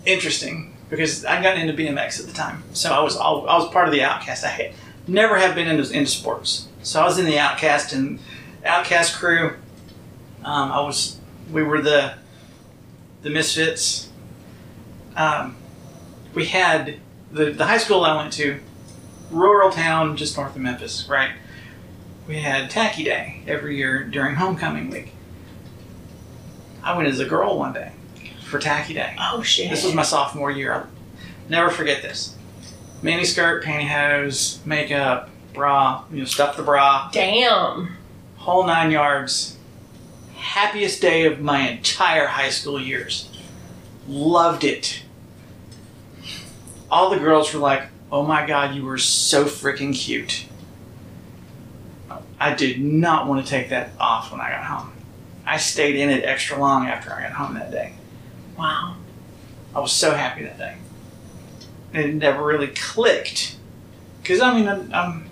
interesting 0.06 0.71
because 0.92 1.24
I 1.24 1.42
got 1.42 1.56
into 1.56 1.72
BMX 1.72 2.20
at 2.20 2.26
the 2.26 2.34
time, 2.34 2.62
so 2.74 2.92
I 2.92 3.00
was 3.00 3.16
all, 3.16 3.48
I 3.48 3.56
was 3.56 3.66
part 3.70 3.88
of 3.88 3.94
the 3.94 4.02
Outcast. 4.02 4.44
I 4.44 4.48
had, 4.48 4.74
never 5.06 5.38
have 5.38 5.54
been 5.54 5.66
into, 5.66 5.90
into 5.90 6.10
sports, 6.10 6.68
so 6.82 7.00
I 7.00 7.06
was 7.06 7.18
in 7.18 7.24
the 7.24 7.38
Outcast 7.38 7.94
and 7.94 8.18
Outcast 8.62 9.14
crew. 9.16 9.56
Um, 10.44 10.70
I 10.70 10.80
was 10.80 11.18
we 11.50 11.62
were 11.62 11.80
the 11.80 12.16
the 13.22 13.30
Misfits. 13.30 14.10
Um, 15.16 15.56
we 16.34 16.44
had 16.44 16.98
the 17.32 17.52
the 17.52 17.64
high 17.64 17.78
school 17.78 18.04
I 18.04 18.14
went 18.14 18.34
to, 18.34 18.60
rural 19.30 19.70
town 19.70 20.14
just 20.18 20.36
north 20.36 20.54
of 20.54 20.60
Memphis, 20.60 21.08
right? 21.08 21.30
We 22.28 22.40
had 22.40 22.68
Tacky 22.68 23.04
Day 23.04 23.42
every 23.46 23.78
year 23.78 24.04
during 24.04 24.34
homecoming 24.34 24.90
week. 24.90 25.14
I 26.82 26.94
went 26.94 27.08
as 27.08 27.18
a 27.18 27.24
girl 27.24 27.58
one 27.58 27.72
day 27.72 27.92
for 28.52 28.58
Tacky 28.58 28.92
Day. 28.92 29.16
oh 29.18 29.42
shit. 29.42 29.70
This 29.70 29.82
was 29.82 29.94
my 29.94 30.02
sophomore 30.02 30.50
year. 30.50 30.74
I'll 30.74 30.86
never 31.48 31.70
forget 31.70 32.02
this. 32.02 32.36
Mini 33.00 33.24
skirt, 33.24 33.64
pantyhose, 33.64 34.64
makeup, 34.66 35.30
bra, 35.54 36.04
you 36.12 36.18
know, 36.18 36.24
stuff 36.26 36.56
the 36.58 36.62
bra, 36.62 37.08
Damn. 37.12 37.96
whole 38.36 38.66
nine 38.66 38.90
yards. 38.90 39.56
Happiest 40.36 41.00
day 41.00 41.24
of 41.24 41.40
my 41.40 41.70
entire 41.70 42.26
high 42.26 42.50
school 42.50 42.78
years. 42.78 43.30
Loved 44.06 44.64
it. 44.64 45.02
All 46.90 47.08
the 47.08 47.18
girls 47.18 47.54
were 47.54 47.60
like, 47.60 47.84
oh 48.10 48.22
my 48.22 48.46
god, 48.46 48.74
you 48.74 48.84
were 48.84 48.98
so 48.98 49.46
freaking 49.46 49.94
cute. 49.94 50.44
I 52.38 52.52
did 52.54 52.82
not 52.82 53.26
want 53.26 53.42
to 53.46 53.50
take 53.50 53.70
that 53.70 53.92
off 53.98 54.30
when 54.30 54.42
I 54.42 54.50
got 54.50 54.64
home. 54.64 54.92
I 55.46 55.56
stayed 55.56 55.96
in 55.96 56.10
it 56.10 56.22
extra 56.24 56.58
long 56.58 56.86
after 56.86 57.12
I 57.14 57.22
got 57.22 57.32
home 57.32 57.54
that 57.54 57.70
day. 57.70 57.94
Wow. 58.56 58.96
I 59.74 59.80
was 59.80 59.92
so 59.92 60.12
happy 60.12 60.44
that 60.44 60.58
day. 60.58 60.76
And 61.94 62.04
it 62.04 62.14
never 62.14 62.44
really 62.44 62.68
clicked. 62.68 63.56
Because, 64.20 64.40
I 64.40 64.54
mean, 64.54 64.68
I'm, 64.68 64.92
I'm, 64.94 65.30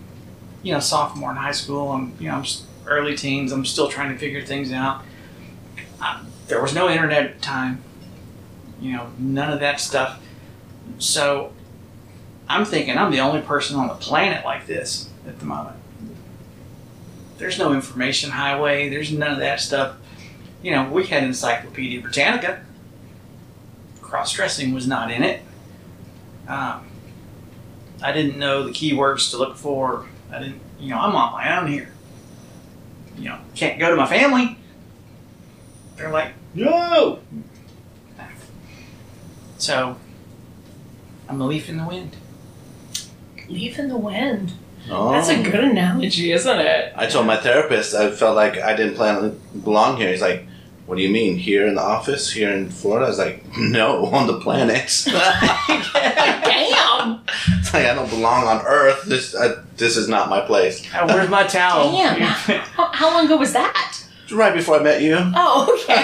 you 0.62 0.72
know, 0.72 0.80
sophomore 0.80 1.30
in 1.30 1.36
high 1.36 1.52
school. 1.52 1.92
I'm, 1.92 2.14
you 2.18 2.28
know, 2.28 2.36
I'm 2.36 2.44
early 2.86 3.16
teens. 3.16 3.52
I'm 3.52 3.64
still 3.64 3.88
trying 3.88 4.12
to 4.12 4.18
figure 4.18 4.44
things 4.44 4.72
out. 4.72 5.02
I, 6.00 6.22
there 6.48 6.60
was 6.60 6.74
no 6.74 6.88
internet 6.88 7.24
at 7.24 7.34
the 7.36 7.40
time. 7.40 7.82
You 8.80 8.92
know, 8.92 9.10
none 9.18 9.52
of 9.52 9.60
that 9.60 9.80
stuff. 9.80 10.20
So 10.98 11.52
I'm 12.48 12.64
thinking 12.64 12.98
I'm 12.98 13.12
the 13.12 13.20
only 13.20 13.42
person 13.42 13.76
on 13.76 13.88
the 13.88 13.94
planet 13.94 14.44
like 14.44 14.66
this 14.66 15.08
at 15.26 15.38
the 15.38 15.44
moment. 15.44 15.76
There's 17.38 17.58
no 17.58 17.72
information 17.72 18.30
highway. 18.30 18.88
There's 18.88 19.12
none 19.12 19.32
of 19.32 19.38
that 19.38 19.60
stuff. 19.60 19.96
You 20.62 20.72
know, 20.72 20.90
we 20.90 21.06
had 21.06 21.22
Encyclopedia 21.22 22.02
Britannica 22.02 22.64
cross 24.10 24.32
dressing 24.32 24.74
was 24.74 24.88
not 24.88 25.10
in 25.10 25.22
it. 25.22 25.40
Um, 26.48 26.86
I 28.02 28.12
didn't 28.12 28.38
know 28.38 28.64
the 28.64 28.72
keywords 28.72 29.30
to 29.30 29.38
look 29.38 29.56
for. 29.56 30.06
I 30.32 30.40
didn't, 30.40 30.60
you 30.80 30.90
know, 30.90 30.98
I'm 30.98 31.14
on 31.14 31.32
my 31.32 31.58
own 31.58 31.70
here. 31.70 31.92
You 33.16 33.28
know, 33.28 33.38
can't 33.54 33.78
go 33.78 33.88
to 33.90 33.96
my 33.96 34.06
family. 34.06 34.58
They're 35.96 36.10
like, 36.10 36.32
no. 36.54 37.20
So, 39.58 39.96
I'm 41.28 41.40
a 41.40 41.46
leaf 41.46 41.68
in 41.68 41.76
the 41.76 41.86
wind. 41.86 42.16
Leaf 43.48 43.78
in 43.78 43.88
the 43.88 43.96
wind. 43.96 44.54
Oh. 44.90 45.12
That's 45.12 45.28
a 45.28 45.42
good 45.42 45.62
analogy, 45.62 46.32
isn't 46.32 46.58
it? 46.58 46.94
I 46.96 47.06
told 47.06 47.26
my 47.26 47.36
therapist 47.36 47.94
I 47.94 48.10
felt 48.10 48.34
like 48.34 48.56
I 48.58 48.74
didn't 48.74 48.94
plan 48.94 49.22
to 49.22 49.28
belong 49.58 49.98
here. 49.98 50.10
He's 50.10 50.22
like, 50.22 50.46
"What 50.90 50.96
do 50.96 51.02
you 51.02 51.08
mean? 51.08 51.36
Here 51.38 51.68
in 51.68 51.76
the 51.76 51.82
office? 51.82 52.32
Here 52.32 52.50
in 52.50 52.68
Florida?" 52.68 53.06
I 53.06 53.08
was 53.08 53.18
like, 53.18 53.44
"No, 53.56 54.06
on 54.06 54.26
the 54.26 54.40
planet. 54.40 54.84
it's 54.84 55.04
Damn. 55.04 55.14
like 57.72 57.86
I 57.86 57.94
don't 57.94 58.10
belong 58.10 58.42
on 58.48 58.60
Earth. 58.66 59.04
This 59.06 59.32
uh, 59.36 59.62
this 59.76 59.96
is 59.96 60.08
not 60.08 60.28
my 60.28 60.40
place." 60.40 60.82
Uh, 60.92 61.06
where's 61.06 61.30
my 61.30 61.44
towel? 61.46 61.92
Damn. 61.92 62.18
How, 62.76 62.90
how 62.92 63.10
long 63.14 63.26
ago 63.26 63.36
was 63.36 63.52
that? 63.52 64.02
Right 64.32 64.52
before 64.52 64.80
I 64.80 64.82
met 64.82 65.00
you, 65.02 65.16
Oh, 65.16 65.78
okay. 65.84 65.94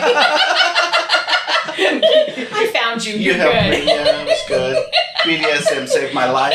I 2.53 2.71
found 2.73 3.05
you. 3.05 3.15
you 3.15 3.19
You're 3.33 3.35
helped 3.35 3.55
good. 3.55 3.71
me. 3.71 3.87
Yeah, 3.87 4.23
it 4.23 4.27
was 4.27 4.43
good. 4.49 4.87
BDSM 5.25 5.87
saved 5.89 6.15
my 6.15 6.31
life. 6.31 6.55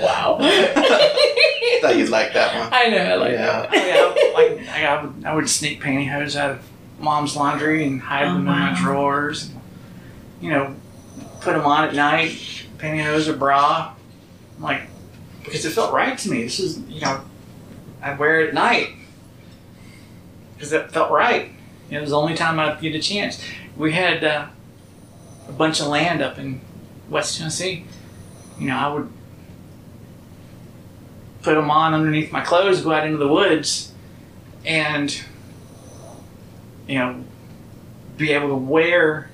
wow. 0.00 0.38
Thought 1.84 1.96
you'd 1.98 2.08
like 2.08 2.32
that 2.32 2.58
one. 2.58 2.68
I 2.72 2.88
know. 2.88 2.96
I 2.96 3.14
like 3.16 3.32
Yeah. 3.32 3.66
that. 3.70 3.72
yeah, 3.74 4.32
like 4.32 4.68
I, 4.68 4.86
I, 4.86 5.04
would, 5.04 5.24
I 5.26 5.34
would 5.34 5.48
sneak 5.50 5.82
pantyhose 5.82 6.34
out 6.34 6.52
of 6.52 6.62
mom's 6.98 7.36
laundry 7.36 7.84
and 7.86 8.00
hide 8.00 8.24
Oh, 8.26 8.28
them 8.34 8.38
in 8.38 8.44
my 8.46 8.74
drawers. 8.80 9.50
You 10.40 10.50
know, 10.50 10.74
put 11.40 11.52
them 11.54 11.66
on 11.66 11.84
at 11.88 11.94
night, 11.94 12.30
pantyhose 12.78 13.28
or 13.28 13.36
bra, 13.36 13.94
I'm 14.56 14.62
like 14.62 14.82
because 15.44 15.64
it 15.66 15.70
felt 15.72 15.92
right 15.92 16.16
to 16.16 16.30
me. 16.30 16.42
This 16.42 16.58
is 16.58 16.78
you 16.88 17.02
know, 17.02 17.20
I'd 18.02 18.18
wear 18.18 18.40
it 18.40 18.48
at 18.48 18.54
night 18.54 18.88
because 20.54 20.72
it 20.72 20.90
felt 20.90 21.10
right. 21.10 21.50
It 21.90 22.00
was 22.00 22.10
the 22.10 22.16
only 22.18 22.34
time 22.34 22.58
I'd 22.58 22.80
get 22.80 22.94
a 22.94 23.00
chance. 23.00 23.42
We 23.76 23.92
had 23.92 24.24
uh, 24.24 24.46
a 25.48 25.52
bunch 25.52 25.80
of 25.80 25.88
land 25.88 26.22
up 26.22 26.38
in 26.38 26.60
West 27.10 27.36
Tennessee. 27.38 27.84
You 28.58 28.68
know, 28.68 28.76
I 28.76 28.88
would 28.88 29.10
put 31.44 31.54
them 31.54 31.70
on 31.70 31.92
underneath 31.94 32.32
my 32.32 32.40
clothes, 32.40 32.80
go 32.80 32.92
out 32.92 33.06
into 33.06 33.18
the 33.18 33.28
woods, 33.28 33.92
and 34.64 35.14
you 36.88 36.98
know, 36.98 37.22
be 38.16 38.32
able 38.32 38.48
to 38.48 38.54
wear 38.54 39.30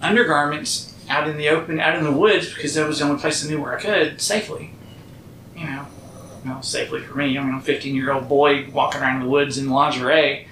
undergarments 0.00 0.94
out 1.08 1.28
in 1.28 1.36
the 1.36 1.48
open, 1.48 1.80
out 1.80 1.96
in 1.96 2.04
the 2.04 2.12
woods, 2.12 2.54
because 2.54 2.74
that 2.74 2.86
was 2.86 2.98
the 2.98 3.04
only 3.06 3.20
place 3.20 3.44
I 3.44 3.48
knew 3.48 3.60
where 3.60 3.76
I 3.76 3.80
could 3.80 4.20
safely. 4.20 4.72
You 5.56 5.64
know, 5.66 5.86
well, 6.44 6.62
safely 6.62 7.00
for 7.00 7.14
me. 7.16 7.36
I 7.38 7.42
mean, 7.42 7.52
I'm 7.54 7.58
a 7.58 7.62
15 7.62 7.94
year 7.94 8.12
old 8.12 8.28
boy 8.28 8.68
walking 8.72 9.00
around 9.00 9.16
in 9.16 9.22
the 9.22 9.28
woods 9.28 9.58
in 9.58 9.70
lingerie. 9.70 10.46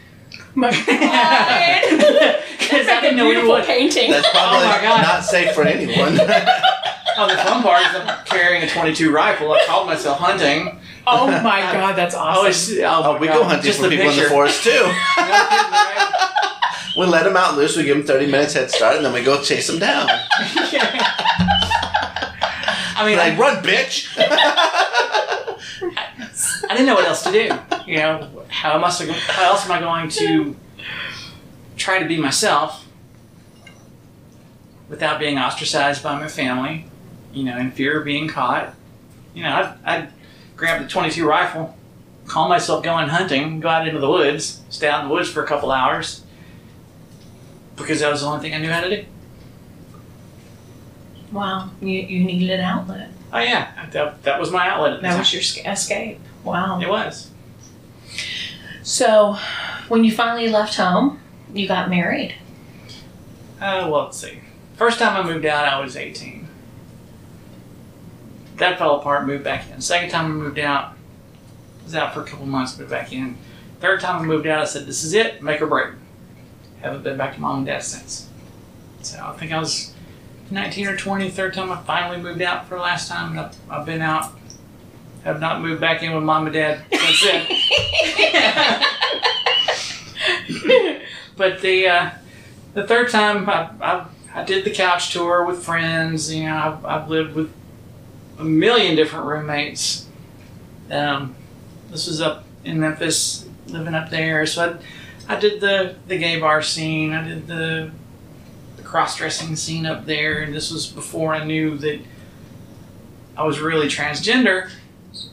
My 0.54 0.70
God. 0.86 2.36
Because 2.60 2.86
I 2.86 3.00
didn't 3.00 3.16
know 3.16 3.24
we 3.24 3.32
beautiful 3.32 3.54
would. 3.56 3.64
painting. 3.64 4.12
That's 4.12 4.28
probably 4.30 4.60
Oh 4.60 5.00
not 5.02 5.24
safe 5.24 5.56
for 5.56 5.64
anyone. 5.64 6.16
Oh, 7.22 7.28
the 7.28 7.36
fun 7.36 7.62
part 7.62 7.82
is 7.82 7.94
I'm 7.94 8.24
carrying 8.24 8.62
a 8.62 8.66
22 8.68 9.12
rifle. 9.12 9.52
I 9.52 9.62
called 9.66 9.86
myself 9.86 10.18
hunting. 10.18 10.80
Oh 11.06 11.26
my 11.42 11.60
God, 11.60 11.94
that's 11.94 12.14
oh, 12.14 12.18
I 12.18 12.30
awesome. 12.30 12.46
was, 12.46 12.72
oh, 12.78 13.02
oh, 13.04 13.18
we 13.18 13.26
God, 13.26 13.34
go 13.34 13.44
hunting 13.44 13.66
just 13.66 13.78
for 13.78 13.90
people 13.90 14.08
in 14.08 14.16
the 14.16 14.22
forest 14.30 14.64
too. 14.64 14.70
No 14.70 14.84
right? 14.86 16.16
We 16.96 17.04
let 17.06 17.22
them 17.24 17.36
out 17.36 17.56
loose. 17.56 17.76
We 17.76 17.84
give 17.84 17.98
them 17.98 18.06
30 18.06 18.26
minutes 18.26 18.54
head 18.54 18.68
start, 18.70 18.96
and 18.96 19.04
then 19.04 19.12
we 19.12 19.22
go 19.22 19.40
chase 19.42 19.66
them 19.68 19.78
down. 19.78 20.08
I 22.96 23.04
mean, 23.06 23.16
like, 23.16 23.34
I, 23.34 23.38
run, 23.38 23.62
bitch! 23.62 24.08
I 24.18 25.56
didn't 26.70 26.86
know 26.86 26.96
what 26.96 27.04
else 27.04 27.22
to 27.24 27.30
do. 27.32 27.50
You 27.86 27.98
know, 27.98 28.44
how 28.48 28.72
am 28.72 28.82
I, 28.82 28.90
so- 28.90 29.06
how 29.12 29.52
else 29.52 29.64
am 29.66 29.72
I 29.72 29.78
going 29.80 30.08
to 30.10 30.56
try 31.76 32.00
to 32.00 32.06
be 32.08 32.16
myself 32.18 32.84
without 34.88 35.20
being 35.20 35.38
ostracized 35.38 36.02
by 36.02 36.18
my 36.18 36.26
family? 36.26 36.89
You 37.32 37.44
know, 37.44 37.58
in 37.58 37.70
fear 37.70 37.98
of 37.98 38.04
being 38.04 38.28
caught. 38.28 38.74
You 39.34 39.44
know, 39.44 39.50
I'd, 39.50 39.74
I'd 39.84 40.08
grab 40.56 40.82
the 40.82 40.88
22 40.88 41.26
rifle, 41.26 41.76
call 42.26 42.48
myself 42.48 42.82
going 42.82 43.08
hunting, 43.08 43.60
go 43.60 43.68
out 43.68 43.86
into 43.86 44.00
the 44.00 44.10
woods, 44.10 44.62
stay 44.68 44.88
out 44.88 45.02
in 45.02 45.08
the 45.08 45.14
woods 45.14 45.30
for 45.30 45.42
a 45.44 45.46
couple 45.46 45.70
hours, 45.70 46.24
because 47.76 48.00
that 48.00 48.10
was 48.10 48.22
the 48.22 48.26
only 48.26 48.40
thing 48.40 48.54
I 48.54 48.58
knew 48.58 48.70
how 48.70 48.80
to 48.80 48.96
do. 49.02 49.04
wow. 51.32 51.70
You, 51.80 51.88
you 52.00 52.24
needed 52.24 52.50
an 52.50 52.60
outlet. 52.60 53.10
Oh 53.32 53.38
yeah, 53.38 53.86
that, 53.92 54.22
that 54.24 54.40
was 54.40 54.50
my 54.50 54.68
outlet. 54.68 54.94
At 54.94 54.96
the 54.96 55.02
That 55.02 55.10
time. 55.10 55.18
was 55.20 55.32
your 55.32 55.72
escape. 55.72 56.18
Wow. 56.42 56.80
It 56.80 56.88
was. 56.88 57.30
So, 58.82 59.36
when 59.88 60.02
you 60.04 60.10
finally 60.10 60.48
left 60.48 60.74
home, 60.76 61.20
you 61.54 61.68
got 61.68 61.88
married. 61.90 62.34
Uh, 63.60 63.86
well, 63.90 64.04
let's 64.04 64.16
see. 64.16 64.40
First 64.76 64.98
time 64.98 65.16
I 65.24 65.28
moved 65.30 65.44
out, 65.44 65.66
I 65.68 65.78
was 65.80 65.96
18. 65.96 66.39
That 68.60 68.78
fell 68.78 69.00
apart, 69.00 69.26
moved 69.26 69.42
back 69.42 69.68
in. 69.70 69.80
Second 69.80 70.10
time 70.10 70.26
I 70.26 70.28
moved 70.28 70.58
out, 70.58 70.92
was 71.82 71.94
out 71.94 72.12
for 72.12 72.20
a 72.20 72.24
couple 72.24 72.44
months, 72.44 72.78
moved 72.78 72.90
back 72.90 73.10
in. 73.10 73.38
Third 73.80 74.00
time 74.00 74.20
I 74.20 74.24
moved 74.26 74.46
out, 74.46 74.60
I 74.60 74.66
said, 74.66 74.84
this 74.84 75.02
is 75.02 75.14
it, 75.14 75.42
make 75.42 75.62
or 75.62 75.66
break. 75.66 75.94
Haven't 76.82 77.02
been 77.02 77.16
back 77.16 77.36
to 77.36 77.40
mom 77.40 77.56
and 77.58 77.66
dad 77.66 77.82
since. 77.82 78.28
So 79.00 79.18
I 79.18 79.32
think 79.38 79.50
I 79.50 79.58
was 79.58 79.94
19 80.50 80.88
or 80.88 80.96
20, 80.96 81.30
third 81.30 81.54
time 81.54 81.72
I 81.72 81.80
finally 81.80 82.20
moved 82.20 82.42
out 82.42 82.68
for 82.68 82.74
the 82.74 82.82
last 82.82 83.08
time. 83.08 83.30
And 83.30 83.40
I've, 83.40 83.56
I've 83.70 83.86
been 83.86 84.02
out, 84.02 84.30
have 85.24 85.40
not 85.40 85.62
moved 85.62 85.80
back 85.80 86.02
in 86.02 86.14
with 86.14 86.22
mom 86.22 86.46
and 86.46 86.52
dad 86.52 86.82
since 86.92 87.22
then. 87.22 87.46
but 91.36 91.62
the 91.62 91.88
uh, 91.88 92.10
the 92.74 92.86
third 92.86 93.08
time 93.08 93.48
I, 93.48 93.70
I, 93.80 94.04
I 94.34 94.44
did 94.44 94.66
the 94.66 94.70
couch 94.70 95.14
tour 95.14 95.46
with 95.46 95.62
friends. 95.62 96.30
You 96.32 96.44
know, 96.44 96.56
I've, 96.56 96.84
I've 96.84 97.08
lived 97.08 97.34
with 97.34 97.50
a 98.40 98.44
million 98.44 98.96
different 98.96 99.26
roommates. 99.26 100.06
Um, 100.90 101.36
this 101.90 102.06
was 102.06 102.20
up 102.20 102.44
in 102.64 102.80
Memphis, 102.80 103.48
living 103.66 103.94
up 103.94 104.10
there. 104.10 104.46
So 104.46 104.78
I, 105.28 105.34
I 105.34 105.38
did 105.38 105.60
the, 105.60 105.96
the 106.06 106.18
gay 106.18 106.40
bar 106.40 106.62
scene. 106.62 107.12
I 107.12 107.26
did 107.26 107.46
the, 107.46 107.90
the 108.76 108.82
cross 108.82 109.16
dressing 109.16 109.54
scene 109.56 109.86
up 109.86 110.06
there, 110.06 110.40
and 110.40 110.54
this 110.54 110.70
was 110.70 110.86
before 110.86 111.34
I 111.34 111.44
knew 111.44 111.76
that 111.78 112.00
I 113.36 113.44
was 113.44 113.60
really 113.60 113.88
transgender. 113.88 114.70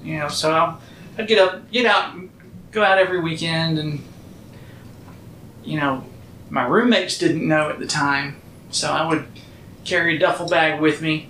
You 0.04 0.20
know, 0.20 0.28
so 0.28 0.52
I, 0.52 0.78
I'd 1.18 1.28
get 1.28 1.40
up, 1.40 1.72
get 1.72 1.86
out, 1.86 2.16
go 2.72 2.84
out 2.84 2.98
every 2.98 3.22
weekend, 3.22 3.80
and 3.80 4.04
you 5.64 5.80
know, 5.80 6.04
my 6.50 6.66
roommates 6.66 7.18
didn't 7.18 7.48
know 7.48 7.70
at 7.70 7.80
the 7.80 7.88
time, 7.88 8.42
so 8.70 8.90
I 8.90 9.08
would 9.08 9.26
carry 9.84 10.16
a 10.16 10.20
duffel 10.20 10.48
bag 10.48 10.80
with 10.82 11.02
me. 11.02 11.30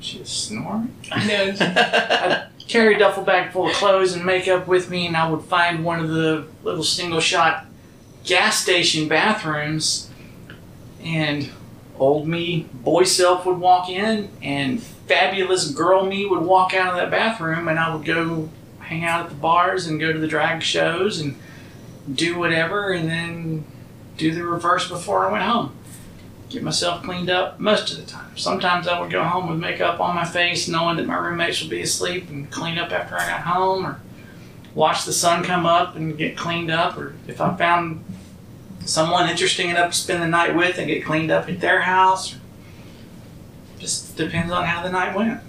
She 0.00 0.18
was 0.18 0.28
snoring. 0.28 0.94
I 1.12 1.26
know. 1.26 1.56
I 1.60 2.46
carry 2.68 2.94
a 2.94 2.98
duffel 2.98 3.24
bag 3.24 3.52
full 3.52 3.68
of 3.68 3.74
clothes 3.74 4.12
and 4.12 4.24
makeup 4.24 4.66
with 4.66 4.90
me, 4.90 5.06
and 5.06 5.16
I 5.16 5.30
would 5.30 5.42
find 5.44 5.84
one 5.84 6.00
of 6.00 6.08
the 6.08 6.46
little 6.62 6.84
single 6.84 7.20
shot 7.20 7.66
gas 8.24 8.62
station 8.62 9.08
bathrooms, 9.08 10.10
and 11.02 11.50
old 11.98 12.28
me, 12.28 12.68
boy 12.74 13.04
self, 13.04 13.46
would 13.46 13.58
walk 13.58 13.88
in, 13.88 14.28
and 14.42 14.82
fabulous 14.82 15.70
girl 15.70 16.04
me 16.04 16.26
would 16.26 16.42
walk 16.42 16.74
out 16.74 16.90
of 16.90 16.96
that 16.96 17.10
bathroom, 17.10 17.68
and 17.68 17.78
I 17.78 17.94
would 17.94 18.04
go 18.04 18.50
hang 18.80 19.04
out 19.04 19.24
at 19.24 19.28
the 19.30 19.34
bars 19.34 19.86
and 19.86 19.98
go 19.98 20.12
to 20.12 20.18
the 20.18 20.28
drag 20.28 20.62
shows 20.62 21.20
and 21.20 21.36
do 22.12 22.38
whatever, 22.38 22.92
and 22.92 23.08
then 23.08 23.64
do 24.16 24.34
the 24.34 24.44
reverse 24.44 24.88
before 24.88 25.26
I 25.26 25.32
went 25.32 25.44
home. 25.44 25.74
Get 26.48 26.62
myself 26.62 27.02
cleaned 27.02 27.28
up 27.28 27.60
most 27.60 27.90
of 27.90 27.98
the 27.98 28.10
time. 28.10 28.36
Sometimes 28.36 28.88
I 28.88 28.98
would 28.98 29.10
go 29.10 29.22
home 29.22 29.50
with 29.50 29.58
makeup 29.58 30.00
on 30.00 30.14
my 30.14 30.24
face, 30.24 30.66
knowing 30.66 30.96
that 30.96 31.06
my 31.06 31.16
roommates 31.16 31.60
would 31.60 31.70
be 31.70 31.82
asleep, 31.82 32.30
and 32.30 32.50
clean 32.50 32.78
up 32.78 32.90
after 32.90 33.16
I 33.16 33.26
got 33.26 33.42
home, 33.42 33.84
or 33.84 34.00
watch 34.74 35.04
the 35.04 35.12
sun 35.12 35.44
come 35.44 35.66
up 35.66 35.94
and 35.96 36.16
get 36.16 36.36
cleaned 36.36 36.70
up, 36.70 36.96
or 36.96 37.14
if 37.26 37.40
I 37.40 37.54
found 37.56 38.02
someone 38.88 39.28
interesting 39.28 39.68
enough 39.68 39.92
to 39.92 39.96
spend 39.98 40.22
the 40.22 40.28
night 40.28 40.56
with 40.56 40.78
and 40.78 40.86
get 40.86 41.04
cleaned 41.04 41.30
up 41.30 41.48
at 41.48 41.60
their 41.60 41.82
house. 41.82 42.36
Just 43.78 44.16
depends 44.16 44.50
on 44.50 44.64
how 44.64 44.82
the 44.82 44.90
night 44.90 45.14
went. 45.14 45.40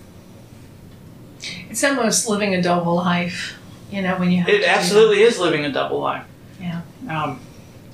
It's 1.69 1.83
almost 1.83 2.27
living 2.27 2.53
a 2.53 2.61
double 2.61 2.95
life, 2.95 3.57
you 3.89 4.01
know, 4.01 4.17
when 4.17 4.31
you 4.31 4.39
have 4.39 4.47
to 4.47 4.55
It 4.55 4.65
absolutely 4.65 5.21
is 5.21 5.39
living 5.39 5.63
a 5.63 5.71
double 5.71 5.99
life. 5.99 6.25
Yeah. 6.59 6.81
Um, 7.07 7.39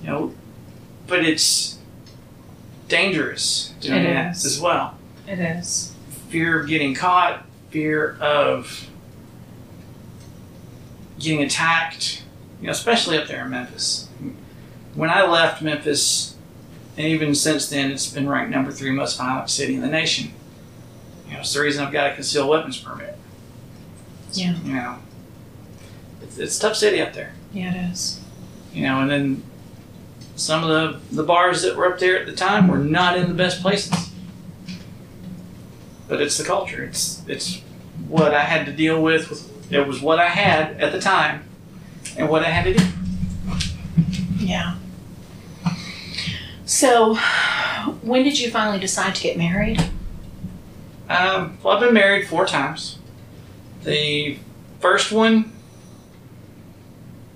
you 0.01 0.09
know, 0.09 0.33
but 1.07 1.23
it's 1.23 1.74
dangerous 2.87 3.73
doing 3.79 4.03
It 4.03 4.15
as 4.15 4.59
well. 4.61 4.97
It 5.27 5.39
is. 5.39 5.93
Fear 6.29 6.61
of 6.61 6.67
getting 6.67 6.93
caught, 6.93 7.45
fear 7.69 8.17
of 8.19 8.87
getting 11.19 11.41
attacked. 11.43 12.23
You 12.61 12.67
know, 12.67 12.71
especially 12.71 13.17
up 13.17 13.27
there 13.27 13.43
in 13.45 13.51
Memphis. 13.51 14.07
When 14.93 15.09
I 15.09 15.25
left 15.25 15.61
Memphis, 15.61 16.35
and 16.97 17.05
even 17.05 17.35
since 17.35 17.67
then, 17.69 17.91
it's 17.91 18.07
been 18.11 18.29
ranked 18.29 18.51
number 18.51 18.71
three 18.71 18.91
most 18.91 19.17
violent 19.17 19.49
city 19.49 19.75
in 19.75 19.81
the 19.81 19.87
nation. 19.87 20.31
You 21.27 21.33
know, 21.33 21.39
it's 21.39 21.53
the 21.53 21.59
reason 21.61 21.83
I've 21.85 21.91
got 21.91 22.11
a 22.11 22.13
concealed 22.13 22.49
weapons 22.49 22.77
permit. 22.77 23.17
Yeah. 24.33 24.55
You 24.63 24.73
know, 24.73 24.97
it's, 26.21 26.37
it's 26.37 26.57
a 26.57 26.61
tough 26.61 26.75
city 26.75 27.01
up 27.01 27.13
there. 27.13 27.33
Yeah, 27.53 27.73
it 27.73 27.91
is. 27.91 28.21
you 28.73 28.83
know, 28.83 28.99
and 29.01 29.09
then 29.09 29.43
some 30.35 30.63
of 30.63 30.69
the, 30.69 31.15
the 31.15 31.23
bars 31.23 31.61
that 31.61 31.75
were 31.75 31.91
up 31.91 31.99
there 31.99 32.19
at 32.19 32.25
the 32.25 32.35
time 32.35 32.67
were 32.67 32.77
not 32.77 33.17
in 33.17 33.27
the 33.27 33.33
best 33.33 33.61
places. 33.61 34.11
But 36.07 36.21
it's 36.21 36.37
the 36.37 36.43
culture. 36.43 36.83
It's 36.83 37.23
it's 37.27 37.61
what 38.07 38.33
I 38.33 38.41
had 38.41 38.65
to 38.67 38.71
deal 38.71 39.01
with. 39.01 39.29
with 39.29 39.71
it 39.71 39.87
was 39.87 40.01
what 40.01 40.19
I 40.19 40.27
had 40.27 40.79
at 40.79 40.91
the 40.91 41.01
time, 41.01 41.43
and 42.15 42.29
what 42.29 42.43
I 42.43 42.49
had 42.49 42.65
to 42.65 42.73
do. 42.75 42.85
Yeah. 44.37 44.75
So, 46.65 47.15
when 48.03 48.23
did 48.23 48.39
you 48.39 48.51
finally 48.51 48.79
decide 48.79 49.15
to 49.15 49.23
get 49.23 49.37
married? 49.37 49.81
Um, 51.09 51.57
well, 51.63 51.75
I've 51.75 51.79
been 51.79 51.93
married 51.93 52.27
four 52.27 52.45
times. 52.45 52.99
The 53.83 54.37
first 54.79 55.11
one, 55.11 55.53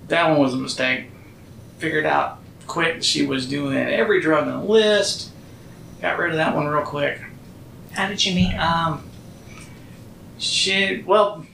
that 0.06 0.28
one 0.28 0.38
was 0.38 0.54
a 0.54 0.56
mistake. 0.56 1.06
Figured 1.78 2.06
out 2.06 2.39
quick 2.70 3.02
she 3.02 3.26
was 3.26 3.48
doing 3.48 3.76
every 3.76 4.20
drug 4.20 4.46
on 4.46 4.60
the 4.60 4.72
list. 4.72 5.30
Got 6.00 6.18
rid 6.18 6.30
of 6.30 6.36
that 6.36 6.54
one 6.54 6.66
real 6.66 6.84
quick. 6.84 7.20
How 7.92 8.08
did 8.08 8.24
you 8.24 8.34
meet? 8.34 8.54
Um, 8.54 9.04
she, 10.38 11.02
well, 11.04 11.44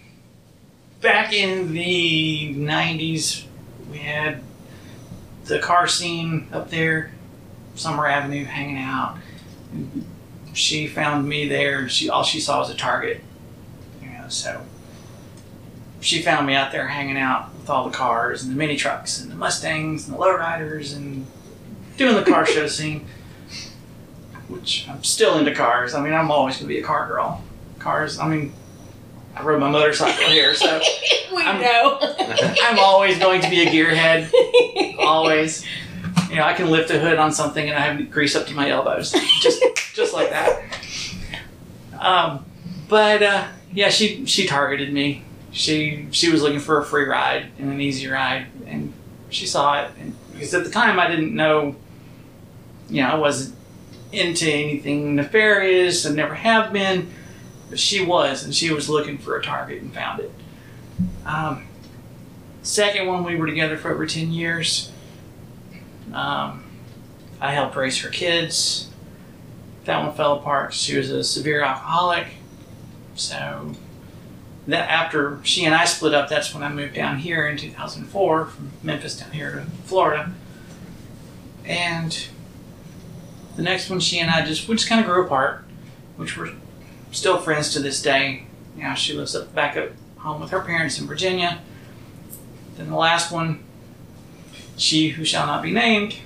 back 1.01 1.33
in 1.33 1.73
the 1.73 2.55
90s, 2.55 3.45
we 3.91 3.99
had 3.99 4.43
the 5.47 5.59
car 5.59 5.89
scene 5.89 6.49
up 6.53 6.71
there, 6.71 7.13
Summer 7.75 8.07
Avenue, 8.07 8.45
hanging 8.45 8.77
out. 8.77 9.17
She 10.53 10.87
found 10.87 11.27
me 11.27 11.49
there. 11.49 11.89
She 11.89 12.11
all 12.11 12.25
she 12.25 12.41
saw 12.41 12.61
was 12.61 12.71
a 12.71 12.75
Target, 12.75 13.23
you 14.03 14.09
know. 14.09 14.29
So 14.29 14.63
she 16.01 16.23
found 16.23 16.47
me 16.47 16.55
out 16.55 16.73
there 16.73 16.89
hanging 16.89 17.19
out 17.19 17.51
with 17.67 17.71
all 17.75 17.89
the 17.89 17.97
cars 17.97 18.45
and 18.45 18.53
the 18.53 18.57
mini 18.57 18.77
trucks 18.77 19.21
and 19.21 19.29
the 19.29 19.35
Mustangs 19.35 20.07
and 20.07 20.17
the 20.17 20.21
lowriders 20.23 20.95
and 20.95 21.27
doing 21.97 22.15
the 22.15 22.23
car 22.23 22.47
show 22.47 22.69
scene 22.69 23.05
which 24.47 24.87
I'm 24.89 25.03
still 25.03 25.37
into 25.39 25.53
cars. 25.53 25.93
I 25.93 26.01
mean, 26.01 26.13
I'm 26.13 26.31
always 26.31 26.57
gonna 26.59 26.69
be 26.69 26.79
a 26.79 26.83
car 26.85 27.09
girl. 27.09 27.43
Cars. 27.81 28.21
I 28.21 28.29
mean, 28.29 28.53
I 29.35 29.43
rode 29.43 29.59
my 29.59 29.69
motorcycle 29.69 30.29
here, 30.29 30.55
so 30.55 30.81
we 31.35 31.43
I'm- 31.43 31.61
know. 31.61 31.99
I'm 32.63 32.79
always 32.79 33.19
going 33.19 33.41
to 33.41 33.51
be 33.51 33.63
a 33.63 33.67
gearhead. 33.67 34.31
Always. 35.01 35.67
You 36.31 36.37
know, 36.37 36.45
I 36.45 36.53
can 36.53 36.71
lift 36.71 36.91
a 36.93 36.99
hood 37.01 37.19
on 37.19 37.33
something 37.33 37.69
and 37.69 37.77
I 37.77 37.81
have 37.81 38.09
grease 38.13 38.37
up 38.37 38.47
to 38.47 38.55
my 38.55 38.71
elbows, 38.71 39.11
just 39.43 39.61
just 39.95 40.15
like 40.15 40.31
that. 40.31 40.63
Um, 41.99 42.45
but 42.89 43.25
uh, 43.25 43.49
yeah, 43.73 43.89
she 43.89 44.25
she 44.27 44.47
targeted 44.47 44.93
me. 44.93 45.25
She 45.57 46.07
she 46.11 46.31
was 46.31 46.43
looking 46.43 46.61
for 46.61 46.79
a 46.79 46.85
free 46.85 47.05
ride 47.05 47.47
and 47.59 47.73
an 47.73 47.81
easy 47.81 48.07
ride, 48.09 48.47
and 48.67 48.93
she 49.31 49.47
saw 49.47 49.83
it. 49.83 49.91
And 49.99 50.15
because 50.31 50.53
at 50.53 50.65
the 50.65 50.71
time 50.71 51.01
I 51.01 51.09
didn't 51.09 51.35
know, 51.35 51.77
you 52.91 53.01
know, 53.01 53.09
I 53.09 53.15
wasn't 53.15 53.57
into 54.13 54.53
anything 54.53 55.17
nefarious. 55.17 56.05
I 56.05 56.11
never 56.11 56.35
have 56.35 56.75
been, 56.75 57.11
but 57.71 57.81
she 57.81 58.05
was, 58.05 58.45
and 58.45 58.55
she 58.55 58.71
was 58.71 58.91
looking 58.91 59.17
for 59.17 59.39
a 59.39 59.43
target 59.43 59.81
and 59.81 59.95
found 59.95 60.21
it. 60.21 60.31
Um, 61.25 61.67
second 62.61 63.07
one, 63.07 63.25
we 63.25 63.37
were 63.37 63.47
together 63.47 63.79
for 63.79 63.91
over 63.91 64.05
10 64.07 64.33
years. 64.33 64.93
Um, 66.13 66.65
I 67.41 67.53
helped 67.53 67.77
raise 67.77 67.99
her 68.03 68.11
kids. 68.11 68.91
That 69.87 70.05
one 70.05 70.15
fell 70.15 70.35
apart. 70.35 70.75
She 70.75 70.99
was 70.99 71.09
a 71.09 71.25
severe 71.25 71.63
alcoholic. 71.63 72.27
So 73.15 73.73
that 74.67 74.91
after 74.91 75.39
she 75.43 75.65
and 75.65 75.75
I 75.75 75.85
split 75.85 76.15
up, 76.15 76.29
that's 76.29 76.53
when 76.53 76.63
I 76.63 76.69
moved 76.69 76.95
down 76.95 77.19
here 77.19 77.47
in 77.47 77.57
2004 77.57 78.47
from 78.47 78.73
Memphis 78.83 79.19
down 79.19 79.31
here 79.31 79.53
to 79.53 79.63
Florida. 79.87 80.33
And 81.65 82.27
the 83.57 83.63
next 83.63 83.89
one, 83.89 84.01
she 84.01 84.19
and 84.19 84.31
I 84.31 84.45
just 84.45 84.69
we 84.69 84.75
just 84.77 84.89
kind 84.89 85.01
of 85.01 85.07
grew 85.07 85.25
apart, 85.25 85.65
which 86.17 86.37
we're 86.37 86.53
still 87.13 87.39
friends 87.39 87.73
to 87.73 87.81
this 87.81 88.03
day. 88.03 88.47
Now 88.77 88.95
she 88.95 89.13
lives 89.13 89.35
up 89.35 89.55
back 89.55 89.77
at 89.77 89.93
home 90.19 90.41
with 90.41 90.51
her 90.51 90.61
parents 90.61 91.01
in 91.01 91.07
Virginia. 91.07 91.61
Then 92.77 92.91
the 92.91 92.97
last 92.97 93.33
one, 93.33 93.65
she 94.77 95.11
who 95.11 95.25
shall 95.25 95.47
not 95.47 95.63
be 95.63 95.71
named. 95.71 96.17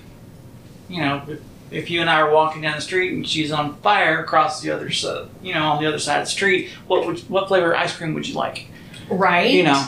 You 0.88 1.03
know, 1.03 1.38
if, 1.70 1.85
if 1.85 1.90
you 1.90 2.00
and 2.00 2.11
I 2.11 2.20
are 2.20 2.33
walking 2.33 2.62
down 2.62 2.76
the 2.76 2.83
street 2.83 3.12
and 3.12 3.26
she's 3.26 3.52
on 3.52 3.76
fire 3.76 4.22
across 4.22 4.61
the 4.61 4.70
other 4.70 4.90
side, 4.90 5.28
you 5.42 5.54
know, 5.54 5.64
on 5.64 5.83
the 5.83 5.88
other 5.88 5.98
side 5.98 6.20
of 6.20 6.26
the 6.26 6.30
street, 6.30 6.70
what 6.87 7.06
would 7.06 7.18
what 7.30 7.48
flavor 7.48 7.74
ice 7.74 7.96
cream 7.96 8.14
would 8.14 8.26
you 8.28 8.35
like? 8.35 8.66
right? 9.11 9.50
You 9.50 9.64
know, 9.64 9.87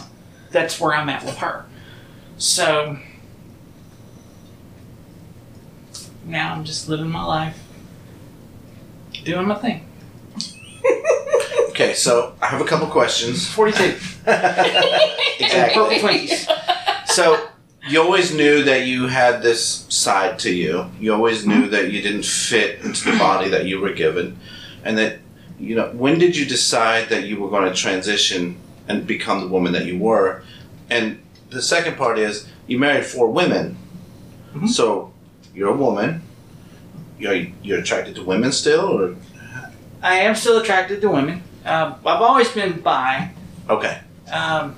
that's 0.50 0.80
where 0.80 0.94
I'm 0.94 1.08
at 1.08 1.24
with 1.24 1.38
her. 1.38 1.64
So 2.36 2.98
now 6.24 6.54
I'm 6.54 6.64
just 6.64 6.88
living 6.88 7.08
my 7.08 7.24
life, 7.24 7.58
doing 9.24 9.46
my 9.46 9.54
thing. 9.54 9.88
Okay, 11.70 11.94
so 11.94 12.34
I 12.42 12.48
have 12.48 12.60
a 12.60 12.66
couple 12.66 12.86
questions. 12.86 13.48
42. 13.48 13.82
exactly. 14.26 15.74
Purple 15.74 15.86
Twinkies. 15.96 16.46
So 17.06 17.48
you 17.88 18.00
always 18.00 18.34
knew 18.34 18.62
that 18.64 18.86
you 18.86 19.08
had 19.08 19.42
this 19.42 19.86
side 19.88 20.38
to 20.40 20.50
you. 20.54 20.86
You 21.00 21.12
always 21.14 21.46
knew 21.46 21.68
that 21.68 21.90
you 21.90 22.00
didn't 22.02 22.24
fit 22.24 22.80
into 22.80 23.10
the 23.10 23.18
body 23.18 23.48
that 23.50 23.66
you 23.66 23.80
were 23.80 23.92
given, 23.92 24.38
and 24.84 24.96
that 24.98 25.18
you 25.58 25.74
know. 25.74 25.90
When 25.92 26.18
did 26.18 26.36
you 26.36 26.44
decide 26.46 27.08
that 27.08 27.24
you 27.24 27.40
were 27.40 27.50
going 27.50 27.68
to 27.70 27.74
transition 27.74 28.56
and 28.88 29.06
become 29.06 29.40
the 29.40 29.48
woman 29.48 29.72
that 29.72 29.84
you 29.86 29.98
were? 29.98 30.42
And 30.90 31.20
the 31.50 31.62
second 31.62 31.96
part 31.96 32.18
is 32.18 32.46
you 32.66 32.78
married 32.78 33.04
four 33.04 33.30
women, 33.30 33.76
Mhm. 34.54 34.68
so 34.68 35.12
you're 35.54 35.70
a 35.70 35.76
woman. 35.76 36.22
You're 37.18 37.46
you're 37.62 37.78
attracted 37.80 38.14
to 38.16 38.22
women 38.22 38.52
still, 38.52 38.80
or 38.86 39.14
I 40.02 40.16
am 40.16 40.34
still 40.34 40.58
attracted 40.58 41.00
to 41.02 41.08
women. 41.10 41.42
Um, 41.64 41.94
I've 42.04 42.20
always 42.22 42.48
been 42.50 42.80
bi, 42.80 43.30
okay, 43.70 43.98
um, 44.32 44.74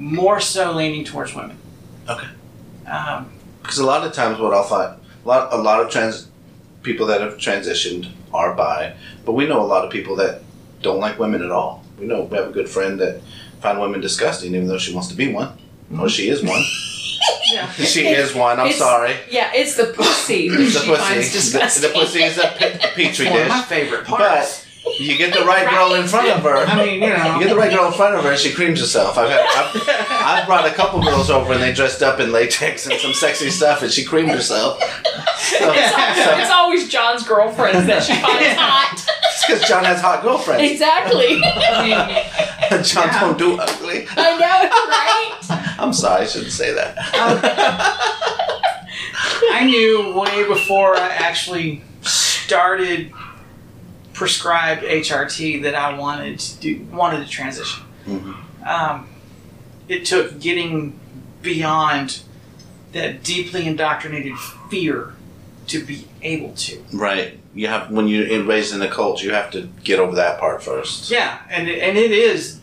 more 0.00 0.40
so 0.40 0.72
leaning 0.72 1.04
towards 1.04 1.34
women. 1.34 1.56
Okay. 2.08 2.26
Um, 2.90 3.30
because 3.62 3.78
a 3.78 3.84
lot 3.86 4.04
of 4.06 4.12
times 4.12 4.38
what 4.40 4.54
I'll 4.54 4.64
find 4.64 4.96
a 5.24 5.28
lot 5.28 5.52
a 5.52 5.56
lot 5.58 5.80
of 5.80 5.90
trans 5.92 6.28
people 6.82 7.06
that 7.06 7.20
have 7.20 7.34
transitioned 7.36 8.10
are 8.32 8.54
bi, 8.54 8.94
but 9.26 9.32
we 9.32 9.46
know 9.46 9.60
a 9.60 9.68
lot 9.74 9.84
of 9.84 9.90
people 9.92 10.16
that 10.16 10.40
don't 10.82 10.98
like 10.98 11.18
women 11.18 11.42
at 11.42 11.50
all. 11.50 11.84
We 11.98 12.06
know 12.06 12.22
we 12.22 12.36
have 12.38 12.48
a 12.48 12.52
good 12.52 12.68
friend 12.68 12.98
that 13.00 13.20
found 13.60 13.78
women 13.80 14.00
disgusting, 14.00 14.54
even 14.54 14.66
though 14.66 14.78
she 14.78 14.94
wants 14.94 15.08
to 15.08 15.14
be 15.14 15.30
one, 15.32 15.52
or 16.00 16.08
she 16.08 16.30
is 16.30 16.42
one. 16.42 16.62
yeah. 17.52 17.70
she 17.72 18.06
is 18.08 18.34
one. 18.34 18.58
I'm 18.58 18.66
It's- 18.68 18.78
sorry. 18.78 19.14
Yeah, 19.30 19.50
it's 19.54 19.74
the 19.76 19.92
pussy 19.92 20.48
that 20.48 20.56
The 20.56 20.64
she 20.70 20.78
pussy. 20.88 20.96
finds 21.02 21.26
The, 21.28 21.38
disgusting. 21.38 21.82
the 21.82 21.88
pussy 21.98 22.22
is 22.22 22.38
a 22.38 22.48
pe- 22.56 22.78
petri 22.78 23.28
One 23.28 23.42
of 23.42 23.48
my 23.48 23.58
dish. 23.58 23.66
favorite 23.66 24.04
parts. 24.06 24.64
You 24.98 25.16
get 25.16 25.32
the 25.32 25.44
right 25.44 25.68
girl 25.70 25.94
in 25.94 26.06
front 26.06 26.28
of 26.28 26.42
her. 26.42 26.56
I 26.56 26.74
mean, 26.84 27.02
you 27.02 27.08
know. 27.08 27.34
You 27.34 27.40
get 27.40 27.48
the 27.50 27.56
right 27.56 27.70
girl 27.70 27.86
in 27.86 27.92
front 27.92 28.14
of 28.16 28.24
her, 28.24 28.30
and 28.30 28.38
she 28.38 28.52
creams 28.52 28.80
herself. 28.80 29.16
I've, 29.18 29.30
had, 29.30 29.40
I've, 29.40 29.88
I've 30.40 30.46
brought 30.46 30.66
a 30.66 30.72
couple 30.72 31.02
girls 31.02 31.30
over, 31.30 31.52
and 31.52 31.62
they 31.62 31.72
dressed 31.72 32.02
up 32.02 32.18
in 32.20 32.32
latex 32.32 32.86
and 32.86 32.98
some 33.00 33.12
sexy 33.14 33.50
stuff, 33.50 33.82
and 33.82 33.90
she 33.92 34.04
creamed 34.04 34.30
herself. 34.30 34.78
So, 34.80 35.72
it's 35.74 36.48
so, 36.48 36.54
always 36.54 36.88
John's 36.88 37.26
girlfriends 37.26 37.86
that 37.86 38.02
she 38.02 38.12
finds 38.12 38.56
hot. 38.58 38.92
it's 38.94 39.46
because 39.46 39.66
John 39.68 39.84
has 39.84 40.00
hot 40.00 40.22
girlfriends. 40.22 40.70
exactly. 40.70 41.40
John 42.84 43.08
Yeah. 43.08 43.20
don't 43.20 43.38
do 43.38 43.56
ugly. 43.58 44.06
I 44.10 44.38
know, 44.38 44.68
right? 45.48 45.76
I'm 45.78 45.92
sorry, 45.92 46.22
I 46.22 46.26
shouldn't 46.26 46.52
say 46.52 46.72
that. 46.74 46.96
I 49.52 49.64
knew 49.64 50.14
way 50.18 50.46
before 50.46 50.94
I 50.96 51.08
actually 51.08 51.82
started 52.02 53.12
prescribed 54.24 54.82
HRT 54.82 55.62
that 55.62 55.74
I 55.74 55.96
wanted 55.98 56.38
to 56.38 56.56
do 56.60 56.86
wanted 56.92 57.24
to 57.24 57.30
transition. 57.30 57.82
Mhm. 58.06 58.34
Um, 58.66 59.06
it 59.88 60.04
took 60.04 60.38
getting 60.38 61.00
beyond 61.40 62.18
that 62.92 63.22
deeply 63.22 63.66
indoctrinated 63.66 64.34
fear 64.70 65.14
to 65.68 65.82
be 65.82 66.06
able 66.20 66.52
to. 66.52 66.84
Right. 66.92 67.38
You 67.54 67.68
have 67.68 67.90
when 67.90 68.08
you're 68.08 68.42
raised 68.42 68.74
in 68.74 68.82
a 68.82 68.88
cult, 68.90 69.22
you 69.22 69.32
have 69.32 69.50
to 69.52 69.70
get 69.84 69.98
over 69.98 70.14
that 70.16 70.38
part 70.38 70.62
first. 70.62 71.10
Yeah, 71.10 71.38
and 71.48 71.66
and 71.66 71.96
it 71.96 72.12
is, 72.12 72.60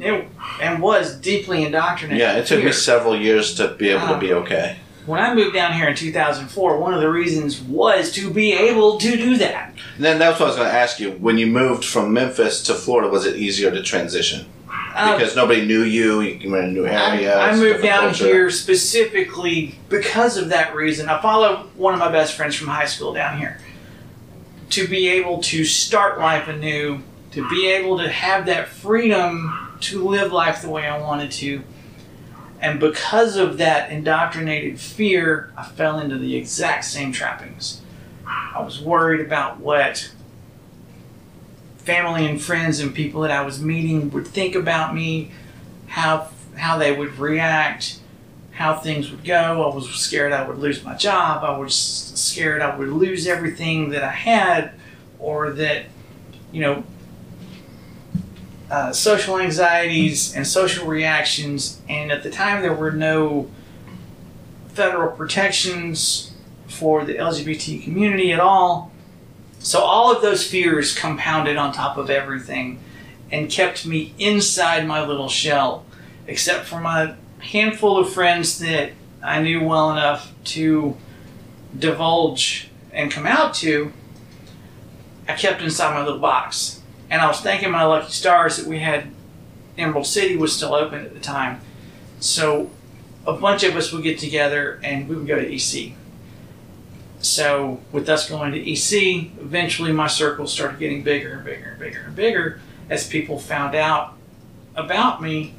it, 0.00 0.26
and 0.62 0.80
was 0.80 1.14
deeply 1.16 1.64
indoctrinated. 1.64 2.18
Yeah, 2.18 2.38
it 2.38 2.46
took 2.46 2.64
me 2.64 2.72
several 2.72 3.14
years 3.14 3.54
to 3.56 3.68
be 3.68 3.90
able 3.90 4.06
to 4.08 4.14
Ah. 4.14 4.18
be 4.18 4.32
okay. 4.32 4.76
When 5.06 5.20
I 5.20 5.34
moved 5.34 5.54
down 5.54 5.74
here 5.74 5.86
in 5.88 5.94
2004, 5.94 6.78
one 6.78 6.94
of 6.94 7.00
the 7.00 7.10
reasons 7.10 7.60
was 7.60 8.10
to 8.12 8.30
be 8.30 8.52
able 8.52 8.98
to 8.98 9.16
do 9.16 9.36
that. 9.36 9.74
And 9.96 10.04
then 10.04 10.18
that's 10.18 10.40
what 10.40 10.46
I 10.46 10.48
was 10.48 10.56
going 10.56 10.68
to 10.70 10.74
ask 10.74 10.98
you. 10.98 11.12
When 11.12 11.36
you 11.36 11.46
moved 11.46 11.84
from 11.84 12.12
Memphis 12.12 12.62
to 12.64 12.74
Florida, 12.74 13.08
was 13.10 13.26
it 13.26 13.36
easier 13.36 13.70
to 13.70 13.82
transition 13.82 14.46
Um, 14.94 15.12
because 15.18 15.36
nobody 15.36 15.66
knew 15.66 15.82
you? 15.82 16.22
You 16.22 16.50
were 16.50 16.60
in 16.60 16.70
a 16.70 16.72
new 16.72 16.86
area. 16.86 17.38
I, 17.38 17.50
I 17.50 17.56
moved 17.56 17.82
down 17.82 18.04
culture. 18.04 18.24
here 18.24 18.50
specifically 18.50 19.74
because 19.90 20.38
of 20.38 20.48
that 20.48 20.74
reason. 20.74 21.08
I 21.10 21.20
follow 21.20 21.68
one 21.76 21.92
of 21.92 22.00
my 22.00 22.10
best 22.10 22.34
friends 22.34 22.56
from 22.56 22.68
high 22.68 22.86
school 22.86 23.12
down 23.12 23.38
here. 23.38 23.60
To 24.70 24.88
be 24.88 25.08
able 25.08 25.42
to 25.42 25.64
start 25.66 26.18
life 26.18 26.48
anew, 26.48 27.00
to 27.32 27.46
be 27.50 27.68
able 27.68 27.98
to 27.98 28.08
have 28.08 28.46
that 28.46 28.68
freedom 28.68 29.76
to 29.80 30.08
live 30.08 30.32
life 30.32 30.62
the 30.62 30.70
way 30.70 30.86
I 30.86 30.98
wanted 30.98 31.30
to. 31.32 31.62
And 32.64 32.80
because 32.80 33.36
of 33.36 33.58
that 33.58 33.92
indoctrinated 33.92 34.80
fear, 34.80 35.52
I 35.54 35.64
fell 35.64 35.98
into 35.98 36.16
the 36.16 36.34
exact 36.34 36.86
same 36.86 37.12
trappings. 37.12 37.82
I 38.26 38.62
was 38.62 38.80
worried 38.80 39.20
about 39.20 39.60
what 39.60 40.10
family 41.76 42.24
and 42.24 42.40
friends 42.40 42.80
and 42.80 42.94
people 42.94 43.20
that 43.20 43.30
I 43.30 43.42
was 43.42 43.60
meeting 43.60 44.10
would 44.12 44.26
think 44.26 44.54
about 44.54 44.94
me, 44.94 45.30
how 45.88 46.28
how 46.56 46.78
they 46.78 46.96
would 46.96 47.18
react, 47.18 48.00
how 48.52 48.76
things 48.76 49.10
would 49.10 49.24
go. 49.24 49.70
I 49.70 49.74
was 49.74 49.90
scared 49.90 50.32
I 50.32 50.48
would 50.48 50.56
lose 50.56 50.82
my 50.82 50.94
job. 50.94 51.44
I 51.44 51.58
was 51.58 51.74
scared 51.74 52.62
I 52.62 52.74
would 52.74 52.88
lose 52.88 53.26
everything 53.26 53.90
that 53.90 54.02
I 54.02 54.12
had, 54.12 54.70
or 55.18 55.50
that, 55.50 55.84
you 56.50 56.62
know, 56.62 56.82
uh, 58.74 58.92
social 58.92 59.38
anxieties 59.38 60.34
and 60.34 60.44
social 60.44 60.88
reactions. 60.88 61.80
And 61.88 62.10
at 62.10 62.24
the 62.24 62.30
time, 62.30 62.60
there 62.60 62.74
were 62.74 62.90
no 62.90 63.48
federal 64.70 65.16
protections 65.16 66.32
for 66.66 67.04
the 67.04 67.14
LGBT 67.14 67.84
community 67.84 68.32
at 68.32 68.40
all. 68.40 68.90
So 69.60 69.78
all 69.78 70.10
of 70.10 70.22
those 70.22 70.44
fears 70.44 70.92
compounded 70.92 71.56
on 71.56 71.72
top 71.72 71.96
of 71.96 72.10
everything 72.10 72.80
and 73.30 73.48
kept 73.48 73.86
me 73.86 74.12
inside 74.18 74.88
my 74.88 75.06
little 75.06 75.28
shell, 75.28 75.86
except 76.26 76.66
for 76.66 76.80
my 76.80 77.14
handful 77.38 77.96
of 77.96 78.12
friends 78.12 78.58
that 78.58 78.90
I 79.22 79.40
knew 79.40 79.62
well 79.62 79.92
enough 79.92 80.32
to 80.46 80.96
divulge 81.78 82.70
and 82.90 83.08
come 83.08 83.24
out 83.24 83.54
to. 83.54 83.92
I 85.28 85.34
kept 85.34 85.62
inside 85.62 85.94
my 85.94 86.02
little 86.02 86.18
box. 86.18 86.80
And 87.10 87.20
I 87.20 87.26
was 87.26 87.40
thanking 87.40 87.70
my 87.70 87.84
lucky 87.84 88.10
stars 88.10 88.56
that 88.56 88.66
we 88.66 88.78
had 88.78 89.08
Emerald 89.76 90.06
City 90.06 90.36
was 90.36 90.56
still 90.56 90.74
open 90.74 91.04
at 91.04 91.14
the 91.14 91.20
time. 91.20 91.60
So 92.20 92.70
a 93.26 93.32
bunch 93.32 93.62
of 93.64 93.76
us 93.76 93.92
would 93.92 94.02
get 94.02 94.18
together 94.18 94.80
and 94.82 95.08
we 95.08 95.16
would 95.16 95.26
go 95.26 95.36
to 95.36 95.54
EC. 95.54 95.94
So 97.20 97.80
with 97.90 98.08
us 98.08 98.28
going 98.28 98.52
to 98.52 98.58
EC, 98.58 99.30
eventually 99.40 99.92
my 99.92 100.06
circle 100.06 100.46
started 100.46 100.78
getting 100.78 101.02
bigger 101.02 101.34
and 101.34 101.44
bigger 101.44 101.70
and 101.70 101.78
bigger 101.78 102.00
and 102.06 102.14
bigger 102.14 102.60
as 102.90 103.08
people 103.08 103.38
found 103.38 103.74
out 103.74 104.14
about 104.74 105.22
me 105.22 105.54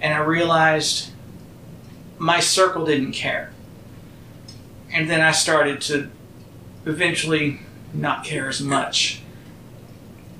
and 0.00 0.14
I 0.14 0.18
realized 0.18 1.10
my 2.18 2.40
circle 2.40 2.86
didn't 2.86 3.12
care. 3.12 3.52
And 4.92 5.10
then 5.10 5.20
I 5.20 5.32
started 5.32 5.80
to 5.82 6.10
eventually 6.86 7.60
not 7.92 8.24
care 8.24 8.48
as 8.48 8.60
much. 8.60 9.22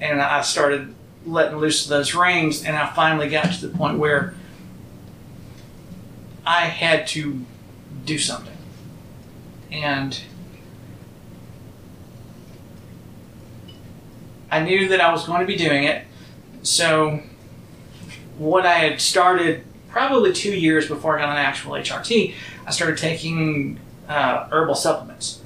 And 0.01 0.21
I 0.21 0.43
started 0.43 0.95
letting 1.27 1.59
loose 1.59 1.85
of 1.85 1.91
those 1.91 2.15
reins 2.15 2.65
and 2.65 2.77
I 2.77 2.87
finally 2.95 3.29
got 3.29 3.53
to 3.53 3.67
the 3.67 3.77
point 3.77 3.99
where 3.99 4.35
I 6.47 6.67
had 6.67 7.07
to 7.09 7.45
do 8.05 8.19
something. 8.19 8.57
And 9.71 10.19
I 14.51 14.63
knew 14.63 14.89
that 14.89 15.01
I 15.01 15.13
was 15.13 15.27
going 15.27 15.41
to 15.41 15.47
be 15.47 15.57
doing 15.57 15.85
it. 15.85 16.07
So, 16.63 17.21
what 18.39 18.65
I 18.65 18.75
had 18.75 19.01
started 19.01 19.65
probably 19.89 20.33
two 20.33 20.57
years 20.57 20.89
before 20.89 21.19
I 21.19 21.23
got 21.23 21.31
an 21.31 21.37
actual 21.37 21.73
HRT, 21.73 22.35
I 22.67 22.71
started 22.71 22.99
taking 22.99 23.79
uh, 24.09 24.49
herbal 24.51 24.75
supplements. 24.75 25.43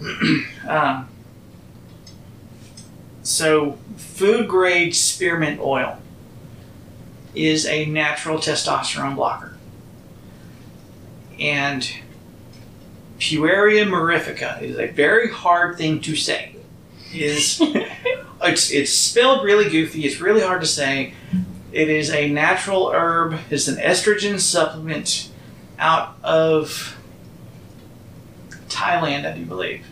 um, 0.68 1.08
so, 3.26 3.76
food 3.96 4.46
grade 4.46 4.94
spearmint 4.94 5.60
oil 5.60 5.98
is 7.34 7.66
a 7.66 7.84
natural 7.86 8.38
testosterone 8.38 9.16
blocker. 9.16 9.56
And 11.40 11.82
Pueraria 13.18 13.84
mirifica 13.84 14.62
is 14.62 14.78
a 14.78 14.86
very 14.86 15.28
hard 15.28 15.76
thing 15.76 16.00
to 16.02 16.14
say. 16.14 16.54
Is 17.12 17.60
it's 18.42 18.70
it's 18.70 18.92
spelled 18.92 19.44
really 19.44 19.68
goofy. 19.70 20.04
It's 20.04 20.20
really 20.20 20.42
hard 20.42 20.60
to 20.60 20.66
say. 20.68 21.12
It 21.72 21.88
is 21.88 22.10
a 22.10 22.30
natural 22.30 22.92
herb. 22.92 23.40
It's 23.50 23.66
an 23.66 23.76
estrogen 23.78 24.38
supplement 24.38 25.30
out 25.80 26.16
of 26.22 26.96
Thailand, 28.68 29.26
I 29.26 29.36
do 29.36 29.44
believe, 29.44 29.84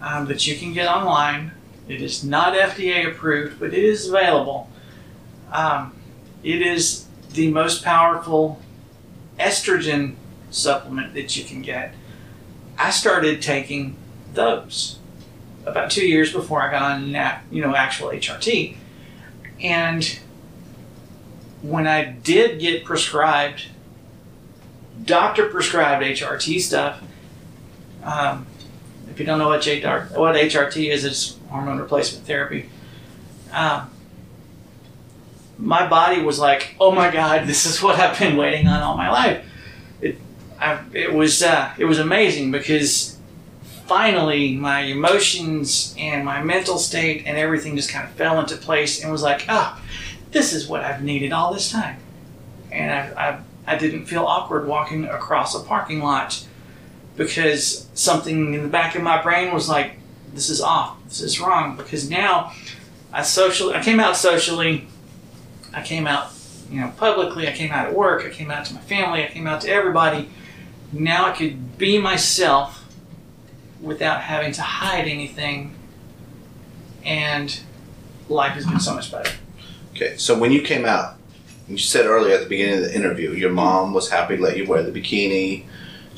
um, 0.00 0.26
that 0.26 0.46
you 0.46 0.56
can 0.56 0.72
get 0.72 0.86
online. 0.86 1.50
It 1.88 2.02
is 2.02 2.22
not 2.22 2.54
FDA 2.54 3.10
approved, 3.10 3.58
but 3.58 3.72
it 3.72 3.84
is 3.84 4.08
available. 4.08 4.70
Um, 5.52 5.96
it 6.42 6.62
is 6.62 7.06
the 7.32 7.50
most 7.50 7.82
powerful 7.82 8.60
estrogen 9.38 10.14
supplement 10.50 11.14
that 11.14 11.36
you 11.36 11.44
can 11.44 11.62
get. 11.62 11.94
I 12.78 12.90
started 12.90 13.42
taking 13.42 13.96
those 14.34 14.98
about 15.66 15.90
two 15.90 16.06
years 16.06 16.32
before 16.32 16.62
I 16.62 16.70
got 16.70 16.82
on, 16.82 17.42
you 17.50 17.62
know, 17.62 17.74
actual 17.74 18.08
HRT, 18.08 18.76
and 19.60 20.18
when 21.62 21.86
I 21.86 22.04
did 22.04 22.60
get 22.60 22.84
prescribed 22.84 23.64
doctor 25.04 25.48
prescribed 25.48 26.04
HRT 26.04 26.60
stuff. 26.60 27.02
Um, 28.02 28.46
if 29.10 29.18
you 29.18 29.26
don't 29.26 29.38
know 29.38 29.48
what, 29.48 29.64
what 29.64 30.34
HRT 30.36 30.90
is, 30.90 31.04
it's 31.04 31.37
hormone 31.48 31.78
replacement 31.78 32.26
therapy. 32.26 32.68
Um, 33.52 33.90
my 35.58 35.88
body 35.88 36.22
was 36.22 36.38
like, 36.38 36.76
"Oh 36.80 36.92
my 36.92 37.10
God, 37.10 37.46
this 37.46 37.66
is 37.66 37.82
what 37.82 37.98
I've 37.98 38.18
been 38.18 38.36
waiting 38.36 38.66
on 38.66 38.82
all 38.82 38.96
my 38.96 39.10
life." 39.10 39.44
It, 40.00 40.18
I, 40.60 40.80
it 40.92 41.12
was 41.12 41.42
uh, 41.42 41.72
it 41.78 41.84
was 41.84 41.98
amazing 41.98 42.50
because 42.50 43.18
finally 43.86 44.54
my 44.54 44.80
emotions 44.80 45.94
and 45.98 46.24
my 46.24 46.42
mental 46.42 46.78
state 46.78 47.22
and 47.26 47.38
everything 47.38 47.74
just 47.74 47.90
kind 47.90 48.06
of 48.06 48.12
fell 48.14 48.38
into 48.38 48.56
place 48.56 49.02
and 49.02 49.10
was 49.10 49.22
like, 49.22 49.46
"Ah, 49.48 49.82
this 50.30 50.52
is 50.52 50.68
what 50.68 50.82
I've 50.82 51.02
needed 51.02 51.32
all 51.32 51.52
this 51.52 51.70
time," 51.70 51.98
and 52.70 52.92
I, 52.92 53.28
I 53.28 53.74
I 53.74 53.76
didn't 53.76 54.06
feel 54.06 54.24
awkward 54.24 54.66
walking 54.66 55.04
across 55.04 55.54
a 55.54 55.60
parking 55.60 56.00
lot 56.00 56.42
because 57.16 57.86
something 57.92 58.54
in 58.54 58.62
the 58.62 58.68
back 58.68 58.94
of 58.94 59.02
my 59.02 59.20
brain 59.20 59.52
was 59.52 59.68
like, 59.68 59.97
"This 60.34 60.50
is 60.50 60.60
off. 60.60 60.96
This 61.04 61.20
is 61.20 61.40
wrong." 61.40 61.76
Because 61.76 62.08
now 62.08 62.52
I 63.12 63.22
socially, 63.22 63.74
I 63.74 63.82
came 63.82 64.00
out 64.00 64.16
socially. 64.16 64.86
I 65.74 65.82
came 65.82 66.06
out, 66.06 66.30
you 66.70 66.80
know, 66.80 66.92
publicly. 66.96 67.48
I 67.48 67.52
came 67.52 67.70
out 67.72 67.86
at 67.86 67.94
work. 67.94 68.24
I 68.24 68.30
came 68.30 68.50
out 68.50 68.64
to 68.66 68.74
my 68.74 68.80
family. 68.80 69.24
I 69.24 69.28
came 69.28 69.46
out 69.46 69.60
to 69.62 69.68
everybody. 69.68 70.30
Now 70.92 71.26
I 71.26 71.32
could 71.32 71.78
be 71.78 71.98
myself 71.98 72.84
without 73.80 74.22
having 74.22 74.52
to 74.52 74.62
hide 74.62 75.06
anything, 75.06 75.74
and 77.04 77.60
life 78.28 78.52
has 78.52 78.66
been 78.66 78.80
so 78.80 78.94
much 78.94 79.10
better. 79.12 79.30
Okay, 79.94 80.16
so 80.16 80.38
when 80.38 80.52
you 80.52 80.62
came 80.62 80.84
out, 80.84 81.16
you 81.68 81.78
said 81.78 82.06
earlier 82.06 82.34
at 82.34 82.42
the 82.42 82.48
beginning 82.48 82.78
of 82.78 82.84
the 82.84 82.94
interview, 82.94 83.32
your 83.32 83.50
mom 83.50 83.92
was 83.92 84.10
happy 84.10 84.36
to 84.36 84.42
let 84.42 84.56
you 84.56 84.66
wear 84.66 84.82
the 84.82 84.90
bikini. 84.90 85.64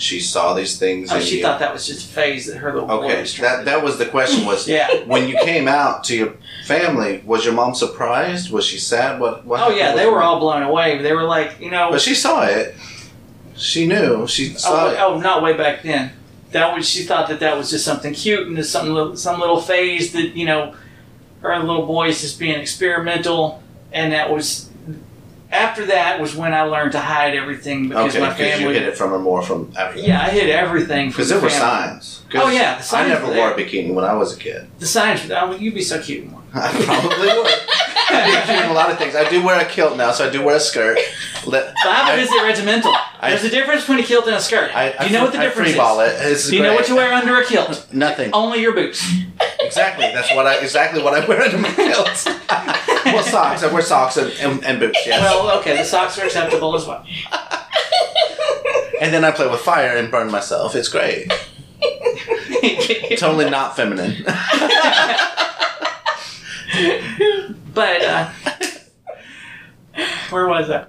She 0.00 0.18
saw 0.18 0.54
these 0.54 0.78
things. 0.78 1.12
Oh, 1.12 1.20
she 1.20 1.36
you. 1.36 1.42
thought 1.42 1.60
that 1.60 1.74
was 1.74 1.86
just 1.86 2.06
a 2.06 2.08
phase 2.08 2.46
that 2.46 2.56
her 2.56 2.72
little 2.72 2.88
boy 2.88 3.04
Okay, 3.04 3.20
was 3.20 3.36
that 3.36 3.66
that 3.66 3.84
was 3.84 3.98
the 3.98 4.06
question. 4.06 4.46
Was 4.46 4.66
Yeah. 4.66 4.88
when 5.04 5.28
you 5.28 5.36
came 5.42 5.68
out 5.68 6.04
to 6.04 6.16
your 6.16 6.34
family, 6.64 7.22
was 7.26 7.44
your 7.44 7.52
mom 7.52 7.74
surprised? 7.74 8.50
Was 8.50 8.64
she 8.64 8.78
sad? 8.78 9.20
What? 9.20 9.44
what 9.44 9.60
Oh 9.60 9.68
yeah, 9.68 9.94
they 9.94 10.06
were 10.06 10.22
all 10.22 10.40
blown 10.40 10.62
away. 10.62 11.02
They 11.02 11.12
were 11.12 11.24
like, 11.24 11.60
you 11.60 11.70
know, 11.70 11.90
But 11.90 12.00
she 12.00 12.14
saw 12.14 12.46
it. 12.46 12.74
She 13.56 13.86
knew. 13.86 14.26
She 14.26 14.54
oh, 14.54 14.58
saw 14.58 14.86
oh, 14.86 14.90
it. 14.90 14.98
oh, 15.00 15.20
not 15.20 15.42
way 15.42 15.54
back 15.54 15.82
then. 15.82 16.12
That 16.52 16.74
was 16.74 16.88
she 16.88 17.02
thought 17.02 17.28
that 17.28 17.40
that 17.40 17.58
was 17.58 17.68
just 17.70 17.84
something 17.84 18.14
cute 18.14 18.46
and 18.46 18.56
just 18.56 18.72
some 18.72 18.88
little, 18.88 19.16
some 19.16 19.38
little 19.38 19.60
phase 19.60 20.14
that 20.14 20.34
you 20.34 20.46
know, 20.46 20.74
her 21.42 21.58
little 21.58 21.86
boy's 21.86 22.22
just 22.22 22.38
being 22.38 22.58
experimental, 22.58 23.62
and 23.92 24.14
that 24.14 24.30
was. 24.30 24.69
After 25.52 25.86
that 25.86 26.20
was 26.20 26.34
when 26.36 26.54
I 26.54 26.62
learned 26.62 26.92
to 26.92 27.00
hide 27.00 27.34
everything 27.34 27.88
because 27.88 28.14
okay, 28.14 28.24
my 28.24 28.32
because 28.32 28.60
you 28.60 28.68
hid 28.68 28.82
it 28.82 28.96
from 28.96 29.10
her 29.10 29.18
more 29.18 29.42
from 29.42 29.70
that. 29.72 29.96
Yeah, 29.96 30.22
I 30.22 30.30
hid 30.30 30.48
everything. 30.48 31.10
from 31.10 31.16
Because 31.16 31.28
the 31.28 31.34
there 31.36 31.42
were 31.42 31.50
family. 31.50 31.90
signs. 32.00 32.22
Oh, 32.34 32.48
yeah, 32.50 32.76
the 32.76 32.82
signs 32.84 33.06
I 33.10 33.14
never 33.14 33.26
wore 33.34 33.50
a 33.50 33.54
bikini 33.54 33.92
when 33.92 34.04
I 34.04 34.12
was 34.14 34.36
a 34.36 34.38
kid. 34.38 34.68
The 34.78 34.86
signs. 34.86 35.28
Oh, 35.30 35.52
you'd 35.56 35.74
be 35.74 35.82
so 35.82 36.00
cute 36.00 36.24
in 36.24 36.32
one. 36.32 36.44
I 36.54 36.70
probably 36.84 37.26
would. 37.26 37.46
I 38.12 38.26
do 38.26 38.52
cute 38.52 38.64
in 38.64 38.70
a 38.70 38.74
lot 38.74 38.90
of 38.90 38.98
things. 38.98 39.14
I 39.16 39.28
do 39.28 39.42
wear 39.44 39.60
a 39.60 39.64
kilt 39.68 39.96
now, 39.96 40.12
so 40.12 40.26
I 40.28 40.30
do 40.30 40.40
wear 40.42 40.54
a 40.56 40.60
skirt. 40.60 40.98
Let, 41.46 41.74
But 41.82 41.90
I'm 41.96 42.06
I- 42.06 42.12
a 42.12 42.16
visit 42.16 42.42
regimental. 42.42 42.92
I- 43.20 43.30
There's 43.30 43.44
a 43.44 43.50
difference 43.50 43.82
between 43.82 43.98
a 44.00 44.02
kilt 44.04 44.26
and 44.26 44.36
a 44.36 44.40
skirt. 44.40 44.70
I, 44.74 44.90
I, 44.98 45.06
you 45.06 45.12
know 45.12 45.24
what 45.24 45.32
the 45.32 45.38
I 45.40 45.44
difference 45.46 45.70
free 45.70 45.78
ball 45.78 46.00
it. 46.00 46.12
It's 46.20 46.44
is. 46.44 46.50
Do 46.50 46.56
you 46.56 46.62
know 46.62 46.74
what 46.74 46.88
you 46.88 46.94
wear 46.96 47.12
under 47.12 47.40
a 47.40 47.44
kilt? 47.44 47.86
Nothing. 47.92 48.30
Only 48.32 48.60
your 48.62 48.72
boots. 48.72 49.04
Exactly. 49.70 50.06
That's 50.12 50.34
what 50.34 50.46
I 50.46 50.56
exactly 50.56 51.00
what 51.02 51.14
I 51.14 51.24
wear 51.26 51.42
under 51.42 51.58
my 51.58 51.72
kilt. 51.72 52.24
well, 53.06 53.22
socks. 53.22 53.62
I 53.62 53.72
wear 53.72 53.82
socks 53.82 54.16
and, 54.16 54.30
and, 54.40 54.64
and 54.64 54.80
boots. 54.80 54.98
Yes. 55.06 55.20
Well, 55.22 55.58
okay, 55.60 55.76
the 55.76 55.84
socks 55.84 56.18
are 56.18 56.24
acceptable 56.26 56.74
as 56.74 56.86
well. 56.86 57.04
and 59.00 59.14
then 59.14 59.24
I 59.24 59.30
play 59.30 59.48
with 59.48 59.60
fire 59.60 59.96
and 59.96 60.10
burn 60.10 60.30
myself. 60.30 60.74
It's 60.74 60.88
great. 60.88 61.30
Totally 63.18 63.48
not 63.48 63.76
feminine. 63.76 64.24
but 67.74 68.02
uh, 68.04 68.30
where 70.30 70.46
was 70.48 70.68
I? 70.70 70.86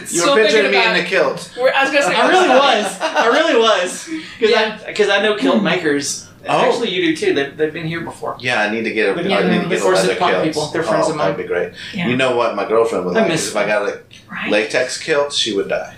you 0.00 0.06
Still 0.06 0.34
were 0.36 0.42
picturing 0.42 0.70
me 0.70 0.76
in 0.76 0.82
about- 0.82 0.96
the 0.96 1.04
kilt. 1.04 1.52
I 1.58 1.82
was 1.84 1.92
gonna 1.92 2.02
say 2.04 2.14
I 2.14 2.28
really 2.28 2.48
was. 2.48 2.98
I 3.00 3.26
really 3.28 3.58
was. 3.58 4.06
Because 4.38 4.50
Yeah. 4.50 4.78
I 4.82 4.86
because 4.86 5.08
I 5.08 5.22
know 5.22 5.36
kilt 5.36 5.62
makers. 5.62 6.25
Oh. 6.48 6.58
Actually, 6.68 6.90
you 6.90 7.02
do 7.02 7.16
too. 7.16 7.32
They've, 7.34 7.56
they've 7.56 7.72
been 7.72 7.86
here 7.86 8.00
before. 8.00 8.36
Yeah, 8.40 8.60
I 8.62 8.70
need 8.70 8.82
to 8.84 8.92
get 8.92 9.16
a. 9.16 9.22
Yeah, 9.28 9.38
I 9.38 9.48
need 9.50 9.62
to 9.62 9.68
the 9.68 9.74
get 9.74 9.78
a 9.78 9.82
corset 9.82 10.06
leather 10.08 10.18
punk 10.20 10.32
kilt. 10.32 10.44
people, 10.44 10.66
they're 10.68 10.82
friends 10.82 11.06
oh, 11.06 11.10
of 11.10 11.16
mine. 11.16 11.30
That'd 11.30 11.44
be 11.44 11.48
great. 11.48 11.72
Yeah. 11.94 12.08
You 12.08 12.16
know 12.16 12.36
what 12.36 12.54
my 12.54 12.66
girlfriend 12.68 13.04
would 13.06 13.16
I 13.16 13.20
like? 13.20 13.30
miss- 13.30 13.48
if 13.50 13.56
I 13.56 13.66
got 13.66 13.88
a 13.88 14.00
Right. 14.30 14.50
latex 14.50 15.02
kilt, 15.02 15.32
she 15.32 15.54
would 15.54 15.68
die. 15.68 15.94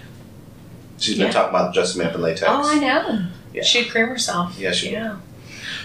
She's 0.98 1.16
been 1.16 1.26
Yeah. 1.26 1.32
talking 1.32 1.50
about 1.50 1.74
dressing 1.74 2.00
me 2.00 2.06
up 2.06 2.14
in 2.14 2.20
latex. 2.22 2.42
Oh, 2.46 2.62
I 2.64 2.78
know. 2.78 3.26
Yeah. 3.54 3.62
She'd 3.62 3.90
cream 3.90 4.06
herself. 4.06 4.58
Yeah, 4.58 4.72
she 4.72 4.88
would. 4.88 4.92
Yeah. 4.94 5.16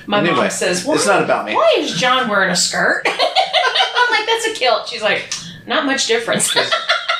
My 0.06 0.19
Anyway, 0.19 0.36
mom 0.36 0.49
says, 0.49 0.84
why, 0.86 0.95
it's 0.95 1.08
not 1.08 1.23
about 1.23 1.45
me. 1.45 1.56
Why 1.56 1.76
is 1.78 1.93
John 1.93 2.28
wearing 2.30 2.49
a 2.49 2.56
skirt? 2.56 3.04
I'm 3.08 4.12
like, 4.12 4.26
that's 4.26 4.47
a 4.47 4.54
kilt. 4.54 4.88
She's 4.89 5.02
like, 5.02 5.34
not 5.65 5.86
much 5.86 6.08
difference. 6.08 6.54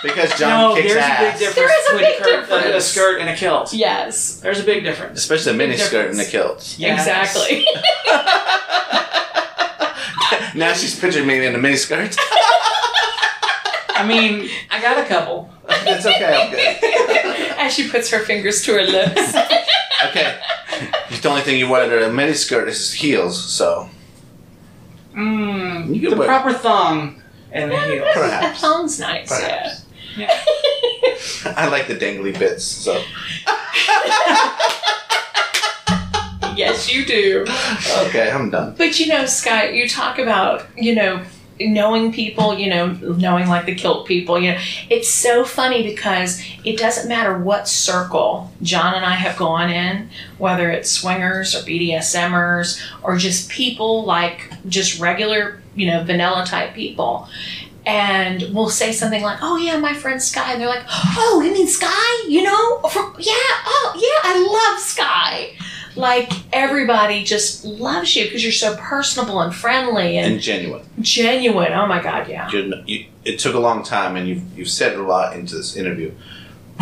Because 0.04 0.38
John 0.38 0.70
no, 0.72 0.76
kicks 0.76 0.94
there's 0.94 1.04
ass. 1.04 1.20
a 1.20 1.24
big 1.32 1.40
difference 1.40 1.56
There 1.56 1.80
is 1.80 1.86
a 1.88 1.92
between 1.94 2.12
big 2.12 2.20
a, 2.44 2.48
cur- 2.48 2.72
a- 2.74 2.78
a 2.78 2.82
skirt 2.82 3.22
and 3.22 3.30
a 3.30 3.36
kilt. 3.36 3.74
yes. 3.74 4.36
There's 4.42 4.60
a 4.60 4.64
big 4.64 4.84
difference. 4.84 5.18
Especially 5.18 5.54
a 5.54 5.56
mini 5.56 5.74
Big 5.74 5.82
skirt 5.82 6.12
and 6.12 6.20
a 6.20 6.26
kilt. 6.26 6.76
Yes. 6.78 7.00
Exactly. 7.08 7.66
now 10.60 10.74
she's 10.74 11.00
picturing 11.00 11.26
me 11.28 11.46
in 11.46 11.56
a 11.56 11.58
mini 11.58 11.78
skirt. 11.78 12.16
I 13.96 14.06
mean, 14.08 14.50
I 14.70 14.82
got 14.82 14.98
a 14.98 15.06
couple. 15.08 15.50
it's 15.70 16.06
okay, 16.06 16.36
I'm 16.36 16.52
good. 16.52 17.58
As 17.60 17.74
she 17.74 17.88
puts 17.90 18.10
her 18.10 18.20
fingers 18.20 18.64
to 18.66 18.74
her 18.74 18.82
lips. 18.84 19.34
Okay. 20.10 20.38
The 21.22 21.30
only 21.30 21.42
thing 21.42 21.58
you 21.58 21.70
wear 21.70 21.84
under 21.84 22.00
a 22.04 22.12
mini 22.12 22.34
skirt 22.34 22.68
is 22.68 22.92
heels, 22.94 23.42
so 23.42 23.90
Mm, 25.16 25.94
You 25.94 26.02
could 26.02 26.12
the 26.14 26.16
wear- 26.18 26.28
proper 26.28 26.52
thong 26.54 27.22
and 27.52 27.72
the 27.72 27.80
heel. 27.80 28.04
That 28.04 28.14
Perhaps. 28.16 28.60
sounds 28.60 29.00
nice, 29.00 29.30
Perhaps. 29.30 29.48
Yeah. 29.80 29.83
Yeah. 30.18 30.44
I 31.46 31.68
like 31.70 31.88
the 31.88 31.96
dangly 31.96 32.38
bits, 32.38 32.64
so 32.64 32.94
yes, 36.56 36.94
you 36.94 37.06
do. 37.06 37.46
okay, 38.08 38.32
I'm 38.32 38.50
done. 38.50 38.76
But 38.78 39.00
you 39.00 39.08
know, 39.08 39.26
Scott, 39.26 39.74
you 39.74 39.88
talk 39.88 40.20
about, 40.20 40.66
you 40.78 40.96
know, 40.96 41.24
knowing 41.60 42.12
people, 42.12 42.58
you 42.58 42.70
know, 42.70 42.88
knowing 42.88 43.48
like 43.48 43.66
the 43.66 43.76
kilt 43.76 44.08
people, 44.08 44.40
you 44.40 44.52
know, 44.52 44.60
it's 44.90 45.10
so 45.10 45.44
funny 45.44 45.84
because 45.84 46.44
it 46.64 46.78
doesn't 46.78 47.08
matter 47.08 47.38
what 47.38 47.68
circle 47.68 48.52
John 48.62 48.94
and 48.96 49.06
I 49.06 49.14
have 49.16 49.38
gone 49.38 49.70
in, 49.70 50.10
whether 50.38 50.70
it's 50.72 50.90
swingers 50.92 51.56
or 51.56 51.60
BDSMers 51.60 52.82
or 53.04 53.18
just 53.18 53.50
people 53.50 54.04
like 54.04 54.52
just 54.68 55.00
regular, 55.00 55.62
you 55.76 55.88
know, 55.88 56.04
vanilla 56.04 56.46
type 56.46 56.74
people. 56.74 57.28
And 57.86 58.44
we'll 58.54 58.70
say 58.70 58.92
something 58.94 59.22
like, 59.24 59.40
"Oh 59.42 59.58
yeah, 59.58 59.78
my 59.78 59.94
friend 59.94 60.22
Skye," 60.22 60.54
and 60.54 60.62
they're 60.62 60.70
like, 60.70 60.86
"Oh, 60.88 61.42
you 61.44 61.52
mean 61.52 61.68
Skye? 61.68 62.26
You 62.30 62.44
know? 62.44 62.80
From, 62.90 63.14
yeah, 63.20 63.34
oh 63.34 63.94
yeah, 63.96 64.30
I 64.32 64.70
love 64.72 64.80
Skye." 64.80 65.52
Like 65.96 66.32
everybody 66.52 67.24
just 67.24 67.64
loves 67.66 68.16
you 68.16 68.24
because 68.24 68.42
you're 68.42 68.52
so 68.52 68.76
personable 68.78 69.42
and 69.42 69.54
friendly 69.54 70.18
and 70.18 70.34
And 70.34 70.42
genuine. 70.42 70.84
genuine. 71.02 71.72
Oh 71.74 71.86
my 71.86 72.02
God, 72.02 72.28
yeah. 72.28 72.50
You're, 72.50 72.74
you, 72.88 73.06
it 73.26 73.38
took 73.38 73.54
a 73.54 73.60
long 73.60 73.84
time, 73.84 74.16
and 74.16 74.28
you've 74.28 74.58
you've 74.58 74.70
said 74.70 74.96
a 74.98 75.04
lot 75.04 75.36
into 75.36 75.56
this 75.56 75.76
interview, 75.76 76.12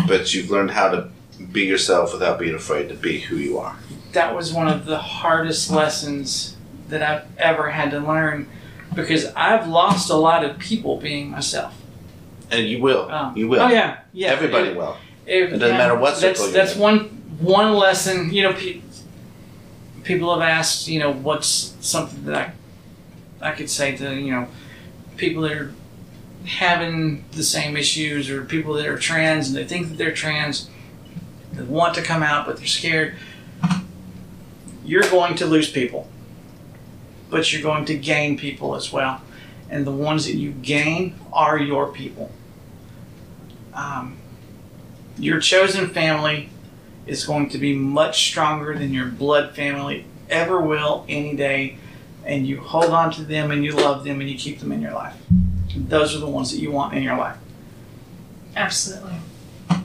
but 0.06 0.32
you've 0.32 0.50
learned 0.50 0.70
how 0.70 0.88
to 0.90 1.08
be 1.50 1.62
yourself 1.64 2.12
without 2.12 2.38
being 2.38 2.54
afraid 2.54 2.88
to 2.88 2.94
be 2.94 3.18
who 3.20 3.36
you 3.36 3.58
are. 3.58 3.76
that 4.12 4.34
was 4.36 4.52
one 4.52 4.68
of 4.68 4.86
the 4.86 4.98
hardest 4.98 5.70
lessons 5.70 6.56
that 6.88 7.02
I've 7.02 7.24
ever 7.38 7.70
had 7.70 7.90
to 7.90 7.98
learn 7.98 8.46
because 8.94 9.26
I've 9.34 9.66
lost 9.68 10.10
a 10.10 10.16
lot 10.16 10.44
of 10.44 10.58
people 10.58 10.98
being 10.98 11.30
myself. 11.30 11.74
And 12.50 12.66
you 12.66 12.80
will. 12.82 13.08
Oh, 13.10 13.32
You 13.34 13.48
will. 13.48 13.60
Oh 13.60 13.68
yeah, 13.68 13.98
yeah. 14.12 14.28
Everybody 14.30 14.68
It- 14.68 14.76
will. 14.76 14.96
it- 15.26 15.52
It 15.54 15.58
doesn't 15.58 15.76
matter 15.78 15.94
what 15.96 16.20
That's 16.20 16.38
circle 16.38 16.52
that's 16.52 16.74
in. 16.74 16.80
one 16.80 16.98
one 17.40 17.74
lesson. 17.74 18.32
You 18.32 18.42
know, 18.44 18.52
pe- 18.52 18.80
people 20.04 20.32
have 20.32 20.42
asked. 20.46 20.86
You 20.88 20.98
know, 21.00 21.12
what's 21.12 21.74
something 21.80 22.24
that 22.26 22.34
I 23.40 23.48
I 23.48 23.52
could 23.52 23.70
say 23.70 23.96
to 23.96 24.14
you 24.14 24.30
know 24.32 24.48
people 25.16 25.42
that 25.42 25.52
are 25.52 25.72
having 26.44 27.24
the 27.32 27.42
same 27.44 27.76
issues 27.76 28.28
or 28.28 28.42
people 28.44 28.74
that 28.74 28.86
are 28.86 28.98
trans 28.98 29.48
and 29.48 29.56
they 29.56 29.64
think 29.64 29.88
that 29.88 29.96
they're 29.96 30.12
trans, 30.12 30.68
they 31.52 31.62
want 31.62 31.94
to 31.94 32.02
come 32.02 32.22
out 32.22 32.46
but 32.46 32.56
they're 32.58 32.66
scared. 32.66 33.14
You're 34.84 35.08
going 35.08 35.36
to 35.36 35.46
lose 35.46 35.70
people, 35.70 36.08
but 37.32 37.52
you're 37.52 37.62
going 37.62 37.84
to 37.86 37.98
gain 37.98 38.38
people 38.38 38.76
as 38.76 38.92
well, 38.92 39.20
and 39.68 39.84
the 39.84 39.90
ones 39.90 40.26
that 40.26 40.36
you 40.36 40.52
gain 40.52 41.16
are 41.32 41.58
your 41.58 41.88
people. 41.88 42.30
Um, 43.74 44.18
your 45.18 45.40
chosen 45.40 45.88
family 45.88 46.50
is 47.06 47.24
going 47.24 47.48
to 47.48 47.58
be 47.58 47.74
much 47.74 48.28
stronger 48.28 48.78
than 48.78 48.94
your 48.94 49.06
blood 49.06 49.56
family 49.56 50.04
ever 50.30 50.60
will 50.60 51.04
any 51.08 51.34
day 51.34 51.76
and 52.24 52.46
you 52.46 52.60
hold 52.60 52.90
on 52.92 53.10
to 53.10 53.22
them 53.22 53.50
and 53.50 53.64
you 53.64 53.72
love 53.72 54.04
them 54.04 54.20
and 54.20 54.30
you 54.30 54.38
keep 54.38 54.60
them 54.60 54.70
in 54.70 54.80
your 54.80 54.92
life 54.92 55.16
those 55.74 56.14
are 56.14 56.20
the 56.20 56.28
ones 56.28 56.52
that 56.52 56.58
you 56.58 56.70
want 56.70 56.94
in 56.94 57.02
your 57.02 57.16
life 57.16 57.36
Absolutely. 58.56 59.14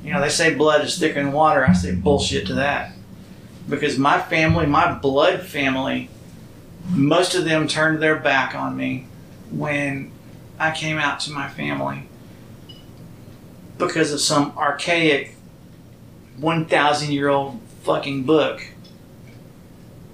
You 0.03 0.13
know, 0.13 0.21
they 0.21 0.29
say 0.29 0.53
blood 0.53 0.83
is 0.83 0.97
thicker 0.97 1.21
than 1.23 1.31
water. 1.31 1.65
I 1.67 1.73
say 1.73 1.95
bullshit 1.95 2.47
to 2.47 2.55
that. 2.55 2.93
Because 3.69 3.97
my 3.97 4.19
family, 4.21 4.65
my 4.65 4.93
blood 4.93 5.41
family, 5.41 6.09
most 6.89 7.35
of 7.35 7.45
them 7.45 7.67
turned 7.67 8.01
their 8.01 8.15
back 8.15 8.55
on 8.55 8.75
me 8.77 9.07
when 9.51 10.11
I 10.59 10.71
came 10.71 10.97
out 10.97 11.19
to 11.21 11.31
my 11.31 11.47
family 11.49 12.03
because 13.77 14.11
of 14.11 14.19
some 14.19 14.53
archaic 14.57 15.35
1,000 16.39 17.11
year 17.11 17.29
old 17.29 17.59
fucking 17.83 18.23
book 18.23 18.61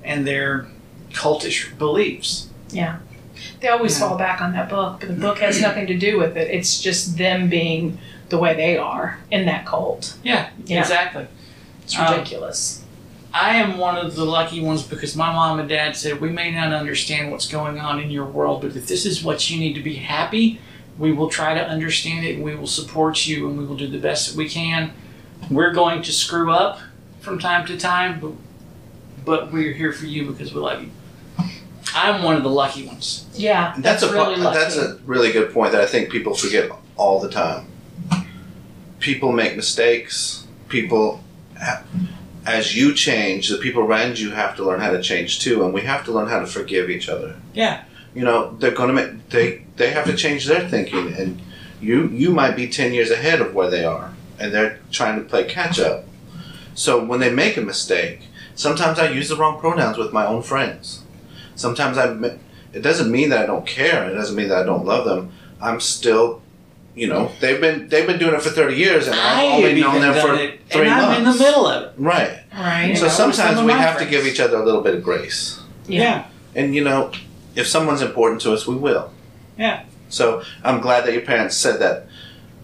and 0.03 0.27
their 0.27 0.67
cultish 1.11 1.77
beliefs. 1.77 2.49
Yeah. 2.71 2.97
They 3.61 3.67
always 3.69 3.99
Yeah. 3.99 4.07
fall 4.09 4.17
back 4.17 4.41
on 4.41 4.53
that 4.53 4.69
book, 4.69 4.97
but 4.99 5.09
the 5.09 5.15
book 5.15 5.39
has 5.39 5.61
nothing 5.61 5.87
to 5.87 5.97
do 5.97 6.17
with 6.17 6.35
it. 6.37 6.49
It's 6.51 6.79
just 6.81 7.17
them 7.17 7.49
being 7.49 7.97
the 8.29 8.37
way 8.37 8.53
they 8.55 8.77
are 8.77 9.19
in 9.31 9.45
that 9.45 9.65
cult. 9.65 10.15
Yeah, 10.23 10.49
Yeah. 10.65 10.79
exactly. 10.79 11.27
It's 11.83 11.97
Um, 11.97 12.11
ridiculous. 12.13 12.82
I 13.33 13.55
am 13.55 13.77
one 13.77 13.97
of 13.97 14.15
the 14.15 14.25
lucky 14.25 14.61
ones 14.61 14.83
because 14.83 15.15
my 15.15 15.31
mom 15.33 15.59
and 15.59 15.67
dad 15.67 15.95
said 15.95 16.21
we 16.21 16.29
may 16.29 16.51
not 16.51 16.71
understand 16.71 17.31
what's 17.31 17.47
going 17.47 17.79
on 17.79 17.99
in 17.99 18.11
your 18.11 18.25
world, 18.25 18.61
but 18.61 18.75
if 18.75 18.87
this 18.87 19.05
is 19.05 19.23
what 19.23 19.49
you 19.49 19.59
need 19.59 19.73
to 19.73 19.81
be 19.81 19.95
happy, 19.95 20.59
we 20.99 21.11
will 21.11 21.29
try 21.29 21.55
to 21.55 21.67
understand 21.67 22.25
it 22.25 22.35
and 22.35 22.43
we 22.43 22.53
will 22.55 22.67
support 22.67 23.25
you 23.25 23.49
and 23.49 23.57
we 23.57 23.65
will 23.65 23.75
do 23.75 23.87
the 23.87 23.97
best 23.97 24.29
that 24.29 24.37
we 24.37 24.47
can. 24.47 24.91
We're 25.49 25.73
going 25.73 26.03
to 26.03 26.11
screw 26.11 26.51
up 26.51 26.79
from 27.21 27.39
time 27.39 27.65
to 27.67 27.77
time, 27.77 28.19
but 28.19 28.31
but 29.25 29.51
we're 29.53 29.71
here 29.73 29.93
for 29.93 30.05
you 30.05 30.29
because 30.29 30.53
we 30.53 30.59
love 30.59 30.81
you. 30.83 30.91
I'm 31.95 32.23
one 32.23 32.35
of 32.35 32.43
the 32.43 32.49
lucky 32.49 32.85
ones. 32.85 33.25
yeah, 33.33 33.73
That's, 33.77 34.01
that's, 34.01 34.03
a 34.03 34.13
really 34.13 34.35
po- 34.35 34.41
lucky. 34.41 34.59
that's 34.59 34.75
a 34.75 34.97
really 35.05 35.31
good 35.31 35.53
point 35.53 35.71
that 35.71 35.81
I 35.81 35.85
think 35.85 36.09
people 36.09 36.35
forget 36.35 36.69
all 36.97 37.19
the 37.21 37.29
time. 37.29 37.67
People 38.99 39.31
make 39.31 39.55
mistakes. 39.55 40.45
People, 40.69 41.23
ha- 41.57 41.83
as 42.45 42.75
you 42.75 42.93
change, 42.93 43.49
the 43.49 43.57
people 43.57 43.83
around 43.83 44.19
you 44.19 44.31
have 44.31 44.55
to 44.57 44.63
learn 44.63 44.79
how 44.79 44.91
to 44.91 45.01
change 45.01 45.39
too, 45.39 45.63
and 45.63 45.73
we 45.73 45.81
have 45.81 46.03
to 46.05 46.11
learn 46.11 46.27
how 46.27 46.39
to 46.39 46.45
forgive 46.45 46.89
each 46.89 47.09
other. 47.09 47.35
Yeah. 47.53 47.83
You 48.13 48.23
know, 48.23 48.55
they're 48.59 48.71
going 48.71 48.89
to 48.89 48.93
make 48.93 49.29
they 49.29 49.65
they 49.77 49.91
have 49.91 50.05
to 50.05 50.15
change 50.15 50.45
their 50.45 50.67
thinking, 50.67 51.13
and 51.13 51.41
you 51.81 52.07
you 52.09 52.31
might 52.31 52.55
be 52.55 52.67
ten 52.67 52.93
years 52.93 53.11
ahead 53.11 53.41
of 53.41 53.55
where 53.55 53.69
they 53.69 53.85
are, 53.85 54.13
and 54.39 54.53
they're 54.53 54.79
trying 54.91 55.17
to 55.17 55.27
play 55.27 55.45
catch 55.45 55.79
up. 55.79 56.05
So 56.75 57.03
when 57.03 57.19
they 57.19 57.31
make 57.31 57.57
a 57.57 57.61
mistake, 57.61 58.21
sometimes 58.55 58.99
I 58.99 59.09
use 59.09 59.29
the 59.29 59.35
wrong 59.35 59.59
pronouns 59.59 59.97
with 59.97 60.13
my 60.13 60.25
own 60.25 60.43
friends. 60.43 61.03
Sometimes 61.55 61.97
I. 61.97 62.37
It 62.73 62.81
doesn't 62.81 63.11
mean 63.11 63.29
that 63.29 63.43
I 63.43 63.45
don't 63.45 63.67
care. 63.67 64.09
It 64.09 64.15
doesn't 64.15 64.35
mean 64.35 64.49
that 64.49 64.57
I 64.57 64.63
don't 64.63 64.85
love 64.85 65.05
them. 65.05 65.31
I'm 65.61 65.79
still, 65.79 66.41
you 66.95 67.07
know, 67.07 67.31
they've 67.39 67.59
been 67.59 67.87
they've 67.89 68.05
been 68.05 68.19
doing 68.19 68.35
it 68.35 68.41
for 68.41 68.49
thirty 68.49 68.75
years, 68.75 69.07
and 69.07 69.15
I've 69.15 69.37
I 69.37 69.47
only 69.55 69.81
known 69.81 70.01
them 70.01 70.13
for 70.13 70.27
done 70.27 70.39
it, 70.39 70.59
three 70.69 70.81
and 70.81 70.89
I'm 70.91 71.01
months. 71.01 71.17
in 71.19 71.23
the 71.23 71.43
middle 71.43 71.65
of 71.67 71.83
it. 71.83 71.93
Right. 71.97 72.39
right. 72.53 72.93
So 72.95 73.01
know, 73.01 73.07
with 73.07 73.13
some 73.13 73.33
sometimes 73.33 73.59
we 73.61 73.67
my 73.73 73.79
have 73.79 73.97
to 73.99 74.05
give 74.05 74.25
each 74.27 74.39
other 74.39 74.57
a 74.57 74.63
little 74.63 74.81
bit 74.81 74.95
of 74.95 75.03
grace. 75.03 75.59
Yeah. 75.87 76.27
And 76.55 76.75
you 76.75 76.83
know, 76.83 77.11
if 77.55 77.67
someone's 77.67 78.01
important 78.01 78.41
to 78.41 78.53
us, 78.53 78.67
we 78.67 78.75
will. 78.75 79.11
Yeah. 79.57 79.85
So 80.09 80.43
I'm 80.63 80.81
glad 80.81 81.05
that 81.05 81.13
your 81.13 81.23
parents 81.23 81.57
said 81.57 81.79
that 81.79 82.07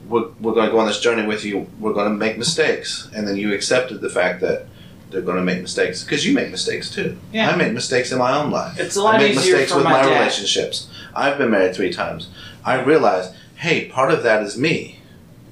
we're, 0.07 0.27
we're 0.39 0.53
going 0.53 0.67
to 0.67 0.71
go 0.71 0.79
on 0.79 0.87
this 0.87 0.99
journey 0.99 1.25
with 1.25 1.43
you. 1.43 1.67
We're 1.79 1.93
going 1.93 2.09
to 2.09 2.15
make 2.15 2.37
mistakes, 2.37 3.09
and 3.15 3.27
then 3.27 3.35
you 3.35 3.53
accepted 3.53 4.01
the 4.01 4.09
fact 4.09 4.41
that 4.41 4.67
they're 5.09 5.21
going 5.21 5.37
to 5.37 5.43
make 5.43 5.61
mistakes 5.61 6.03
because 6.03 6.25
you 6.25 6.33
make 6.35 6.51
mistakes 6.51 6.91
too. 6.91 7.17
Yeah. 7.33 7.49
I 7.49 7.55
make 7.55 7.73
mistakes 7.73 8.11
in 8.11 8.19
my 8.19 8.37
own 8.37 8.51
life. 8.51 8.79
It's 8.79 8.95
a 8.95 9.01
lot 9.01 9.15
I 9.15 9.17
make 9.19 9.31
easier 9.31 9.53
mistakes 9.53 9.71
for 9.71 9.77
with 9.77 9.85
my 9.85 9.93
my, 9.93 10.01
dad. 10.03 10.19
relationships. 10.19 10.87
I've 11.15 11.37
been 11.39 11.49
married 11.49 11.75
three 11.75 11.91
times. 11.91 12.29
I 12.63 12.81
realize, 12.81 13.33
hey, 13.59 13.89
part 13.89 14.09
of 14.09 14.23
that 14.23 14.41
is 14.41 14.57
me. 14.57 14.99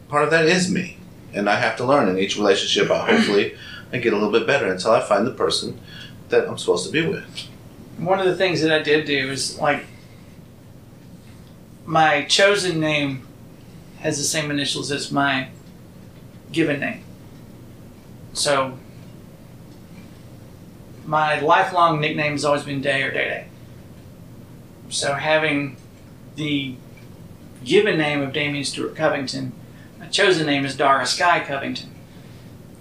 Part 0.08 0.24
of 0.24 0.32
that 0.32 0.46
is 0.46 0.72
me, 0.72 0.98
and 1.34 1.50
I 1.50 1.60
have 1.60 1.76
to 1.78 1.86
learn 1.86 2.08
in 2.08 2.18
each 2.18 2.38
relationship. 2.38 2.90
I 2.90 3.06
hopefully 3.12 3.56
I 3.92 3.98
get 4.04 4.14
a 4.14 4.16
little 4.16 4.32
bit 4.32 4.48
better 4.48 4.72
until 4.72 4.92
I 4.92 5.02
find 5.02 5.28
the 5.28 5.32
person 5.32 5.80
that 6.30 6.48
I'm 6.48 6.58
supposed 6.58 6.86
to 6.86 6.92
be 6.92 7.06
with. 7.06 7.26
one 7.98 8.20
of 8.20 8.26
the 8.26 8.36
things 8.36 8.62
that 8.62 8.72
I 8.72 8.82
did 8.82 9.06
do 9.06 9.30
is 9.32 9.60
like 9.60 9.86
my 11.86 12.24
chosen 12.24 12.80
name 12.80 13.28
has 14.00 14.18
the 14.18 14.24
same 14.24 14.52
initials 14.52 14.92
as 14.92 15.12
my 15.12 15.50
given 16.52 16.80
name. 16.80 17.04
So 18.32 18.78
my 21.06 21.40
lifelong 21.40 22.00
nickname 22.00 22.34
has 22.34 22.46
always 22.46 22.64
been 22.64 22.82
Day 22.82 23.04
or 23.04 23.12
Day 23.12 23.26
Day. 23.26 23.48
So 24.90 25.14
having 25.14 25.76
the 26.36 26.76
given 27.68 27.98
name 27.98 28.22
of 28.22 28.34
Damien 28.34 28.64
Stewart 28.64 28.96
Covington, 28.96 29.52
my 30.00 30.08
chosen 30.08 30.48
name 30.48 30.66
is 30.66 30.76
Dara 30.76 31.06
Skye 31.06 31.44
Covington. 31.46 31.94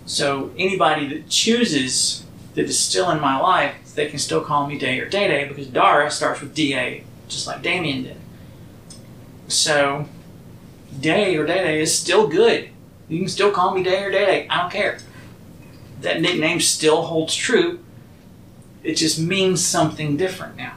So 0.07 0.53
anybody 0.57 1.09
that 1.09 1.29
chooses 1.29 2.25
that 2.55 2.67
is 2.67 2.79
still 2.79 3.11
in 3.11 3.21
my 3.21 3.39
life, 3.39 3.75
they 3.95 4.07
can 4.07 4.19
still 4.19 4.41
call 4.41 4.67
me 4.67 4.79
Day 4.79 4.99
or 5.01 5.09
Day 5.09 5.29
Day 5.29 5.49
because 5.49 5.67
Dara 5.67 6.11
starts 6.11 6.41
with 6.41 6.55
DA, 6.55 7.03
just 7.29 7.47
like 7.47 7.63
Damien 7.63 8.05
did. 8.05 8.17
So, 9.49 10.09
Day 10.99 11.37
or 11.37 11.45
Day 11.47 11.63
Day 11.65 11.81
is 11.81 11.97
still 11.97 12.29
good. 12.29 12.71
You 13.09 13.19
can 13.19 13.29
still 13.29 13.51
call 13.51 13.75
me 13.75 13.83
Day 13.83 14.03
or 14.03 14.11
Day 14.11 14.25
Day. 14.25 14.49
I 14.49 14.63
don't 14.63 14.73
care. 14.73 14.99
That 16.01 16.21
nickname 16.21 16.61
still 16.61 17.03
holds 17.03 17.35
true. 17.35 17.81
It 18.83 18.95
just 18.95 19.19
means 19.19 19.65
something 19.65 20.17
different 20.17 20.57
now. 20.57 20.75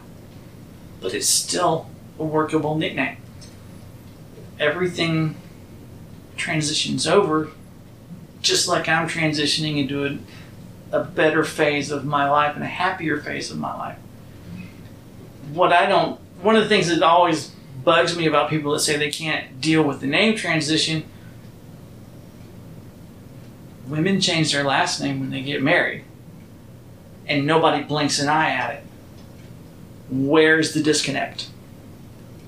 But 1.00 1.14
it's 1.14 1.28
still 1.28 1.90
a 2.18 2.24
workable 2.24 2.76
nickname. 2.76 3.18
Everything 4.60 5.36
transitions 6.36 7.08
over 7.08 7.50
just 8.42 8.68
like 8.68 8.88
I'm 8.88 9.08
transitioning 9.08 9.78
into 9.78 10.06
a 10.06 10.18
a 10.92 11.04
better 11.04 11.44
phase 11.44 11.92
of 11.92 12.06
my 12.06 12.30
life 12.30 12.56
and 12.56 12.64
a 12.64 12.68
happier 12.68 13.20
phase 13.20 13.52
of 13.52 13.58
my 13.58 13.76
life. 13.78 13.98
What 15.54 15.72
I 15.72 15.86
don't, 15.86 16.20
one 16.42 16.56
of 16.56 16.64
the 16.64 16.70
things 16.70 16.88
that 16.88 17.02
always 17.04 17.52
bugs 17.84 18.18
me 18.18 18.26
about 18.26 18.50
people 18.50 18.72
that 18.74 18.80
say 18.80 18.98
they 18.98 19.12
can't 19.12 19.62
deal 19.62 19.84
with 19.84 20.02
the 20.02 20.08
name 20.08 20.36
transition, 20.36 21.04
women 23.88 24.20
change 24.20 24.52
their 24.52 24.64
last 24.64 25.00
name 25.02 25.20
when 25.20 25.30
they 25.30 25.42
get 25.42 25.62
married, 25.62 26.04
and 27.28 27.46
nobody 27.46 27.84
blinks 27.84 28.20
an 28.20 28.28
eye 28.28 28.52
at 28.52 28.76
it. 28.76 28.84
Where's 30.10 30.74
the 30.74 30.82
disconnect? 30.82 31.50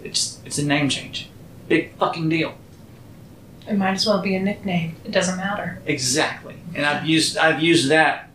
It's 0.04 0.39
it's 0.45 0.58
a 0.58 0.65
name 0.65 0.89
change, 0.89 1.30
big 1.67 1.95
fucking 1.97 2.30
deal. 2.30 2.54
It 3.67 3.78
might 3.78 3.91
as 3.91 4.06
well 4.06 4.21
be 4.21 4.36
a 4.36 4.39
nickname. 4.41 4.95
It 5.06 5.12
doesn't 5.12 5.38
matter. 5.38 5.82
Exactly, 5.86 6.56
and 6.76 6.86
I've 6.86 7.06
used 7.06 7.38
I've 7.38 7.62
used 7.62 7.89
that 7.89 8.30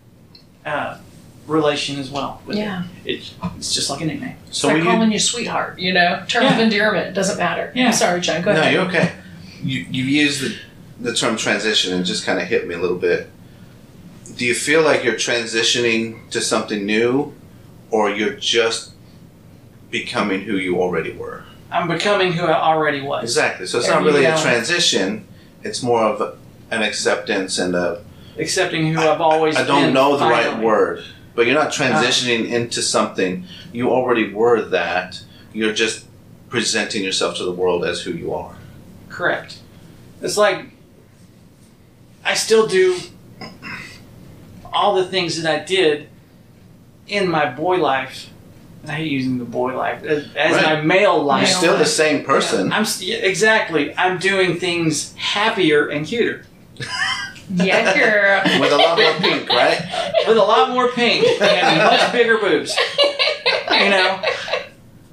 uh, 0.64 0.98
relation 1.46 1.98
as 1.98 2.10
well. 2.10 2.40
with 2.46 2.56
it. 2.56 2.60
Yeah. 2.60 2.84
It's 3.04 3.34
it's 3.56 3.74
just 3.74 3.90
like 3.90 4.00
a 4.00 4.06
nickname. 4.06 4.36
It's 4.48 4.58
So 4.58 4.68
like 4.68 4.76
when 4.76 4.84
you 4.84 4.90
calling 4.90 5.12
you 5.12 5.18
sweetheart, 5.18 5.78
you 5.78 5.92
know? 5.92 6.24
Term 6.28 6.46
of 6.46 6.58
endearment. 6.58 7.08
It 7.08 7.14
doesn't 7.14 7.38
matter. 7.38 7.72
Yeah. 7.74 7.86
I'm 7.88 7.92
sorry, 7.92 8.20
John. 8.20 8.42
Go 8.42 8.52
no, 8.52 8.60
ahead. 8.60 8.72
you're 8.72 8.82
okay. 8.86 9.12
You 9.62 9.86
you 9.90 10.04
used 10.04 10.42
the 10.42 10.56
the 11.00 11.14
term 11.14 11.36
transition 11.36 11.92
and 11.92 12.04
just 12.04 12.24
kind 12.24 12.40
of 12.40 12.46
hit 12.48 12.66
me 12.66 12.74
a 12.74 12.78
little 12.78 12.98
bit. 12.98 13.30
Do 14.36 14.44
you 14.44 14.54
feel 14.54 14.82
like 14.82 15.02
you're 15.04 15.14
transitioning 15.14 16.28
to 16.30 16.40
something 16.40 16.84
new, 16.84 17.34
or 17.90 18.10
you're 18.10 18.34
just 18.34 18.92
becoming 19.90 20.42
who 20.42 20.56
you 20.56 20.80
already 20.80 21.12
were? 21.12 21.44
I'm 21.70 21.88
becoming 21.88 22.32
who 22.32 22.44
I 22.44 22.60
already 22.60 23.00
was. 23.00 23.24
Exactly. 23.24 23.66
So 23.66 23.78
it's 23.78 23.86
There 23.86 23.96
not 23.96 24.04
you 24.04 24.10
really 24.10 24.24
a 24.24 24.38
transition. 24.38 25.26
It's 25.62 25.82
more 25.82 26.02
of 26.02 26.38
an 26.70 26.82
acceptance 26.82 27.58
and 27.58 27.74
a. 27.74 28.04
Accepting 28.38 28.92
who 28.92 29.00
I've 29.00 29.20
always 29.20 29.56
I 29.56 29.66
don't 29.66 29.86
been. 29.86 29.94
know 29.94 30.16
the 30.16 30.26
right 30.26 30.58
word, 30.58 31.04
but 31.34 31.46
you're 31.46 31.54
not 31.54 31.68
uh. 31.68 31.70
transitioning 31.70 32.50
into 32.50 32.82
something. 32.82 33.44
You 33.72 33.90
already 33.90 34.32
were 34.32 34.62
that. 34.62 35.22
You're 35.52 35.72
just 35.72 36.06
presenting 36.48 37.02
yourself 37.02 37.36
to 37.38 37.44
the 37.44 37.52
world 37.52 37.84
as 37.84 38.02
who 38.02 38.12
you 38.12 38.32
are. 38.34 38.56
Correct. 39.08 39.58
It's 40.22 40.36
like 40.36 40.66
I 42.24 42.34
still 42.34 42.66
do 42.66 42.98
all 44.72 44.94
the 44.94 45.06
things 45.06 45.40
that 45.40 45.50
I 45.50 45.64
did 45.64 46.08
in 47.08 47.28
my 47.28 47.48
boy 47.48 47.76
life. 47.76 48.30
And 48.86 48.92
I 48.92 48.98
hate 48.98 49.10
using 49.10 49.38
the 49.38 49.44
boy 49.44 49.76
life 49.76 50.04
as, 50.04 50.28
as 50.36 50.52
Right. 50.54 50.62
my 50.64 50.80
male 50.80 51.20
life. 51.20 51.40
You're 51.42 51.48
life. 51.48 51.56
Still 51.56 51.76
the 51.78 51.84
same 51.84 52.24
person. 52.24 52.72
I'm 52.72 52.84
yeah, 53.00 53.16
exactly. 53.16 53.92
I'm 53.98 54.18
doing 54.18 54.60
things 54.60 55.12
happier 55.16 55.88
and 55.88 56.06
cuter 56.06 56.44
Yeah, 57.50 57.94
girl. 58.44 58.60
with 58.60 58.72
a 58.72 58.76
lot 58.76 58.96
more 58.96 59.12
pink, 59.14 59.48
right? 59.48 60.12
with 60.28 60.36
a 60.36 60.40
lot 60.42 60.70
more 60.70 60.92
pink 60.92 61.26
and 61.40 61.78
much 61.78 62.12
bigger 62.12 62.38
boobs. 62.38 62.76
You 63.72 63.90
know, 63.90 64.22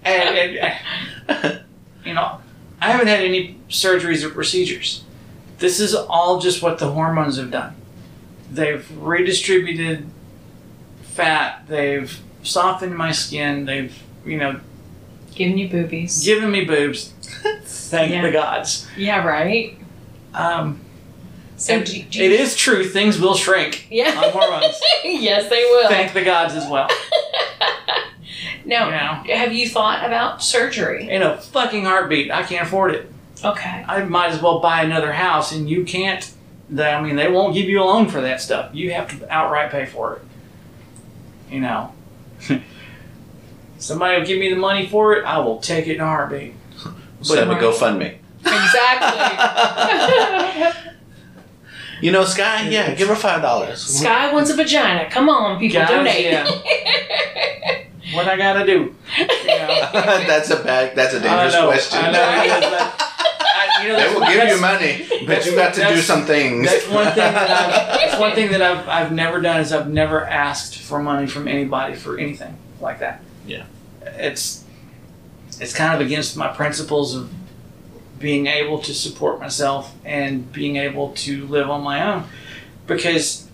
and, 0.04 0.38
and 0.38 0.74
uh, 1.30 1.60
you 2.06 2.14
know, 2.14 2.40
I 2.80 2.92
haven't 2.92 3.08
had 3.08 3.22
any 3.22 3.58
surgeries 3.70 4.24
or 4.24 4.30
procedures. 4.30 5.04
This 5.58 5.80
is 5.80 5.96
all 5.96 6.40
just 6.40 6.62
what 6.62 6.78
the 6.78 6.92
hormones 6.92 7.38
have 7.38 7.50
done. 7.50 7.76
They've 8.52 8.86
redistributed 9.00 10.10
fat. 11.02 11.66
They've 11.68 12.20
softened 12.44 12.96
my 12.96 13.12
skin. 13.12 13.66
They've, 13.66 13.96
you 14.26 14.38
know, 14.38 14.60
given 15.36 15.58
you 15.58 15.68
boobies. 15.70 16.24
given 16.24 16.52
me 16.52 16.66
boobs. 16.66 17.14
Thank 17.64 18.12
Yeah. 18.12 18.22
the 18.22 18.32
gods. 18.32 18.88
Yeah, 18.98 19.26
right? 19.26 19.78
Um, 20.34 20.80
So 21.58 21.80
do, 21.80 21.86
do 21.86 22.00
it 22.00 22.16
you, 22.32 22.38
is 22.38 22.56
true. 22.56 22.84
Things 22.88 23.20
will 23.20 23.36
shrink 23.36 23.88
Yeah. 23.92 24.10
on 24.24 24.32
hormones. 24.32 24.80
yes, 25.04 25.50
they 25.50 25.64
will. 25.64 25.88
Thank 25.90 26.14
the 26.14 26.24
gods 26.24 26.54
as 26.56 26.68
well. 26.70 26.90
now, 28.66 28.86
You 28.86 28.92
know, 28.92 29.36
have 29.38 29.54
you 29.54 29.68
thought 29.70 30.06
about 30.06 30.44
surgery? 30.44 31.10
in 31.10 31.22
a 31.22 31.38
fucking 31.38 31.86
heartbeat, 31.86 32.32
I 32.32 32.44
can't 32.44 32.68
afford 32.68 32.96
it. 32.96 33.12
Okay. 33.44 33.84
I 33.88 34.04
might 34.06 34.32
as 34.32 34.42
well 34.42 34.60
buy 34.60 34.84
another 34.84 35.12
house, 35.12 35.52
and 35.52 35.70
you 35.70 35.84
can't. 35.84 36.32
I 36.78 37.02
mean, 37.02 37.18
they 37.18 37.30
won't 37.30 37.54
give 37.54 37.68
you 37.68 37.82
a 37.82 37.84
loan 37.84 38.08
for 38.08 38.22
that 38.22 38.40
stuff. 38.42 38.72
You 38.74 38.92
have 38.94 39.20
to 39.20 39.32
outright 39.32 39.70
pay 39.70 39.86
for 39.86 40.16
it. 40.16 40.22
You 41.54 41.60
know, 41.60 41.92
somebody 43.78 44.18
will 44.20 44.26
give 44.26 44.40
me 44.40 44.50
the 44.50 44.56
money 44.56 44.88
for 44.88 45.14
it. 45.16 45.26
I 45.26 45.38
will 45.40 45.60
take 45.60 45.88
it 45.88 45.96
in 45.96 46.02
a 46.02 46.06
heartbeat. 46.06 46.54
Set 47.22 47.48
up 47.48 47.58
a 47.58 47.62
GoFundMe. 47.62 48.18
Exactly. 48.46 50.92
You 52.02 52.12
know, 52.12 52.26
Skye, 52.26 52.68
yeah, 52.68 52.94
give 52.96 53.08
her 53.08 53.16
five 53.16 53.42
dollars. 53.42 53.80
Skye 53.82 54.34
wants 54.34 54.50
a 54.50 54.56
vagina. 54.58 55.10
Come 55.10 55.30
on, 55.30 55.58
people, 55.58 55.80
Guys, 55.80 55.90
donate. 55.90 56.26
yeah. 56.26 56.46
What 58.14 58.28
I 58.28 58.36
gotta 58.36 58.66
do? 58.66 58.94
You 59.18 59.26
know, 59.48 59.92
that's 60.28 60.50
a 60.50 60.62
bad. 60.62 60.98
That's 60.98 61.14
a 61.14 61.22
dangerous 61.22 61.54
know. 61.54 61.68
question. 61.68 62.02
You 63.82 63.90
know, 63.90 63.98
they 63.98 64.14
will 64.14 64.26
give 64.26 64.50
you 64.50 64.62
money, 64.62 65.26
but 65.26 65.46
you 65.46 65.56
got 65.56 65.74
to 65.76 65.88
do 65.88 65.98
some 66.02 66.26
things. 66.26 66.68
That's 66.68 66.88
one 66.88 67.06
thing 67.08 67.16
that 67.16 67.50
I've, 67.50 68.00
that's 68.00 68.20
one 68.20 68.36
thing 68.36 68.52
that 68.52 68.62
I've, 68.62 68.88
I've 68.88 69.12
never 69.12 69.42
done 69.42 69.62
is 69.62 69.72
I've 69.72 69.90
never 69.90 70.26
asked 70.26 70.78
for 70.78 71.02
money 71.02 71.28
from 71.28 71.48
anybody 71.48 71.96
for 71.96 72.18
anything 72.18 72.58
like 72.80 73.00
that. 73.00 73.22
Yeah. 73.46 73.66
It's 74.02 74.64
it's 75.60 75.74
kind 75.74 75.94
of 75.94 76.06
against 76.06 76.36
my 76.36 76.48
principles 76.50 77.16
of 77.16 77.32
being 78.20 78.48
able 78.48 78.80
to 78.80 78.94
support 78.94 79.40
myself 79.40 79.94
and 80.06 80.52
being 80.52 80.78
able 80.78 81.12
to 81.14 81.46
live 81.48 81.70
on 81.70 81.84
my 81.84 82.14
own 82.14 82.24
because 82.88 83.50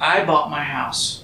I 0.00 0.24
bought 0.24 0.50
my 0.50 0.64
house. 0.64 1.22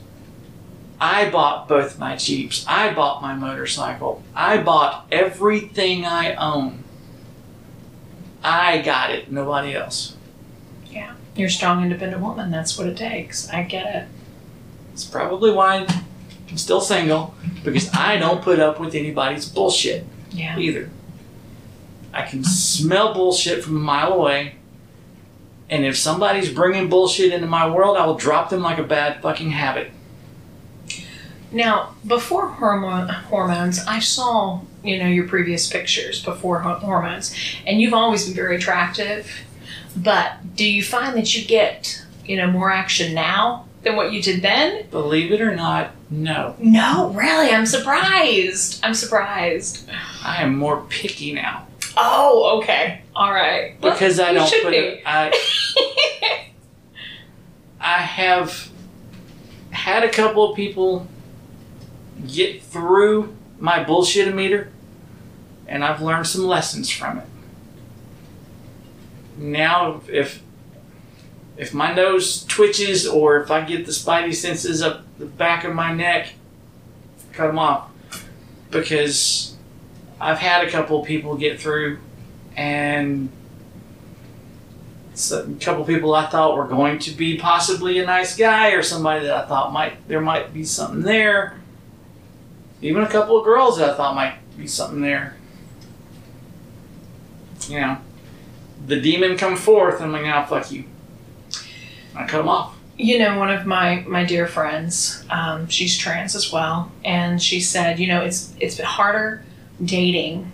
I 1.01 1.31
bought 1.31 1.67
both 1.67 1.99
my 1.99 2.17
Jeeps. 2.17 2.65
I 2.69 2.93
bought 2.93 3.23
my 3.23 3.35
motorcycle. 3.35 4.23
I 4.35 4.59
bought 4.59 5.07
everything 5.11 6.05
I 6.05 6.35
own. 6.35 6.85
I 8.43 8.79
got 8.83 9.11
it, 9.11 9.31
nobody 9.31 9.75
else. 9.75 10.17
Yeah. 10.87 11.15
You're 11.37 11.49
a 11.49 11.51
strong, 11.51 11.83
independent 11.83 12.23
woman. 12.23 12.51
That's 12.51 12.77
what 12.79 12.87
it 12.87 12.97
takes. 12.97 13.49
I 13.51 13.63
get 13.63 13.95
it. 13.95 14.09
It's 14.93 15.05
probably 15.05 15.51
why 15.53 15.87
I'm 16.49 16.57
still 16.57 16.81
single 16.81 17.35
because 17.63 17.93
I 17.95 18.17
don't 18.17 18.43
put 18.43 18.59
up 18.59 18.81
with 18.81 18.95
anybody's 18.95 19.49
bullshit 19.49 20.05
Yeah. 20.33 20.59
either. 20.59 20.91
I 22.13 22.23
can 22.23 22.43
smell 22.43 23.15
bullshit 23.15 23.63
from 23.63 23.77
a 23.77 23.81
mile 23.81 24.13
away, 24.15 24.57
and 25.69 25.85
if 25.85 25.97
somebody's 25.97 26.51
bringing 26.53 26.89
bullshit 26.89 27.33
into 27.33 27.47
my 27.47 27.71
world, 27.71 27.97
I 27.97 28.05
will 28.05 28.17
drop 28.17 28.51
them 28.51 28.63
like 28.63 28.79
a 28.79 28.83
bad 28.83 29.23
fucking 29.23 29.53
habit. 29.53 29.93
Now, 31.53 31.95
before 32.07 32.49
hormone 32.49 33.09
hormones, 33.09 33.81
I 33.87 33.99
saw 34.01 34.61
you 34.83 34.99
know 34.99 35.07
your 35.09 35.27
previous 35.29 35.69
pictures 35.69 36.23
before 36.23 36.61
hormones, 36.61 37.35
and 37.67 37.81
you've 37.81 37.95
always 37.95 38.27
been 38.27 38.35
very 38.35 38.57
attractive. 38.57 39.31
But 39.97 40.55
do 40.57 40.65
you 40.65 40.83
find 40.83 41.17
that 41.17 41.35
you 41.35 41.47
get 41.47 42.05
you 42.25 42.37
know 42.37 42.51
more 42.51 42.71
action 42.71 43.15
now 43.15 43.67
than 43.83 43.97
what 43.97 44.13
you 44.13 44.23
did 44.23 44.43
then? 44.43 44.87
Believe 44.91 45.33
it 45.33 45.41
or 45.41 45.55
not, 45.55 45.91
no. 46.11 46.55
No, 46.59 47.11
really. 47.11 47.51
I'm 47.51 47.67
surprised. 47.67 48.81
I'm 48.85 48.95
surprised. 48.95 49.89
I 50.25 50.43
am 50.43 50.57
more 50.57 50.85
picky 50.89 51.33
now 51.33 51.67
Oh, 51.97 52.59
okay. 52.61 53.03
All 53.15 53.33
right. 53.33 53.77
Well, 53.81 53.93
because 53.93 54.21
I 54.21 54.31
you 54.31 54.39
don't 54.39 54.63
put 54.63 54.71
be. 54.71 54.77
it. 54.77 55.03
I 55.05 55.33
I 57.81 57.99
have 57.99 58.71
had 59.71 60.05
a 60.05 60.11
couple 60.11 60.51
of 60.51 60.57
people 60.57 61.07
get 62.27 62.63
through 62.63 63.35
my 63.61 63.85
bullshit 63.85 64.35
meter, 64.35 64.73
and 65.69 65.85
I've 65.85 66.01
learned 66.01 66.27
some 66.27 66.47
lessons 66.47 66.91
from 66.91 67.19
it. 67.19 67.27
Now, 69.37 70.01
if 70.09 70.43
if 71.57 71.75
my 71.75 71.93
nose 71.93 72.45
twitches 72.45 73.07
or 73.07 73.41
if 73.43 73.51
I 73.51 73.61
get 73.63 73.85
the 73.85 73.93
spidey 73.93 74.35
senses 74.35 74.83
up 74.83 75.05
the 75.19 75.27
back 75.27 75.65
of 75.65 75.75
my 75.75 75.93
neck, 75.93 76.33
cut 77.33 77.49
them 77.49 77.59
off 77.59 77.91
because 78.71 79.57
I've 80.21 80.39
had 80.39 80.67
a 80.67 80.71
couple 80.71 81.05
people 81.05 81.37
get 81.37 81.61
through, 81.61 81.99
and 82.57 83.31
a 85.33 85.55
couple 85.61 85.85
people 85.85 86.15
I 86.15 86.27
thought 86.27 86.57
were 86.57 86.67
going 86.67 86.99
to 87.01 87.11
be 87.11 87.37
possibly 87.37 87.99
a 87.99 88.07
nice 88.07 88.37
guy 88.37 88.71
or 88.71 88.83
somebody 88.83 89.27
that 89.27 89.45
I 89.45 89.47
thought 89.47 89.73
might 89.73 90.09
there 90.09 90.21
might 90.21 90.55
be 90.55 90.65
something 90.65 91.03
there. 91.03 91.60
Even 92.83 93.03
a 93.03 93.09
couple 93.09 93.39
of 93.39 93.45
girls 93.45 93.79
that 93.79 93.91
I 93.91 93.95
thought 93.95 94.15
might 94.15 94.35
be 94.57 94.67
something 94.67 95.01
there. 95.03 95.37
You 97.69 97.81
know, 97.81 97.99
the 98.87 99.01
demon 99.01 99.37
come 99.37 99.57
forth, 99.57 99.97
and 99.97 100.05
I'm 100.07 100.13
like, 100.13 100.23
now 100.23 100.45
fuck 100.45 100.71
you. 100.73 100.85
I 102.15 102.27
cut 102.27 102.39
them 102.39 102.49
off. 102.49 102.77
You 102.97 103.19
know, 103.19 103.39
one 103.39 103.51
of 103.51 103.67
my 103.67 104.05
my 104.07 104.25
dear 104.25 104.47
friends, 104.47 105.25
um, 105.31 105.69
she's 105.69 105.97
trans 105.97 106.35
as 106.35 106.53
well, 106.53 106.91
and 107.05 107.43
she 107.43 107.61
said, 107.61 107.99
you 107.99 108.07
know, 108.07 108.23
it's 108.23 108.53
it's 108.61 108.79
harder 108.81 109.43
dating 109.83 110.51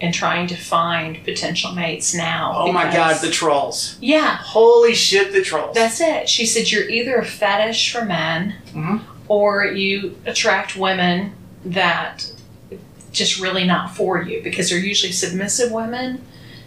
and 0.00 0.14
trying 0.14 0.46
to 0.46 0.56
find 0.56 1.22
potential 1.24 1.72
mates 1.72 2.14
now. 2.14 2.54
Oh 2.56 2.72
my 2.72 2.90
god, 2.90 3.20
the 3.20 3.30
trolls! 3.30 3.98
yeah, 4.00 4.36
Holy 4.36 4.94
shit, 4.94 5.32
the 5.32 5.42
trolls! 5.42 5.74
that's 5.74 6.00
it. 6.00 6.26
She 6.28 6.46
said 6.46 6.70
you're 6.70 6.88
either 6.88 7.16
a 7.16 7.24
fetish 7.24 7.92
for 7.92 8.04
men, 8.06 8.54
Mhm. 8.74 9.02
or 9.28 9.64
you 9.66 10.16
attract 10.24 10.74
women 10.76 11.34
that 11.64 12.32
just 13.12 13.40
really 13.40 13.64
not 13.64 13.94
for 13.94 14.22
you 14.22 14.42
because 14.42 14.70
they're 14.70 14.78
usually 14.78 15.12
submissive 15.12 15.72
women 15.72 16.24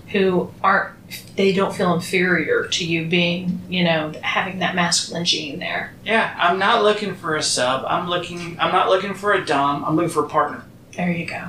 who 0.10 0.52
aren't 0.62 0.94
they 1.36 1.54
don't 1.54 1.76
feel 1.76 1.94
inferior 1.94 2.68
to 2.68 2.86
you 2.86 3.08
being 3.08 3.62
you 3.70 3.84
know 3.84 4.12
having 4.22 4.60
that 4.60 4.76
masculine 4.76 5.24
gene 5.24 5.60
there 5.60 5.94
yeah, 6.06 6.36
I'm 6.38 6.60
not 6.60 6.84
looking 6.84 7.16
for 7.16 7.36
a 7.36 7.42
sub. 7.42 7.86
I'm 7.88 8.10
looking. 8.10 8.60
I'm 8.60 8.72
not 8.72 8.90
looking 8.90 9.14
for 9.14 9.32
a 9.34 9.46
dom. 9.46 9.86
I'm 9.86 9.96
looking 9.96 10.10
for 10.12 10.26
a 10.26 10.30
partner. 10.30 10.64
there 10.92 11.12
you 11.12 11.26
go 11.26 11.48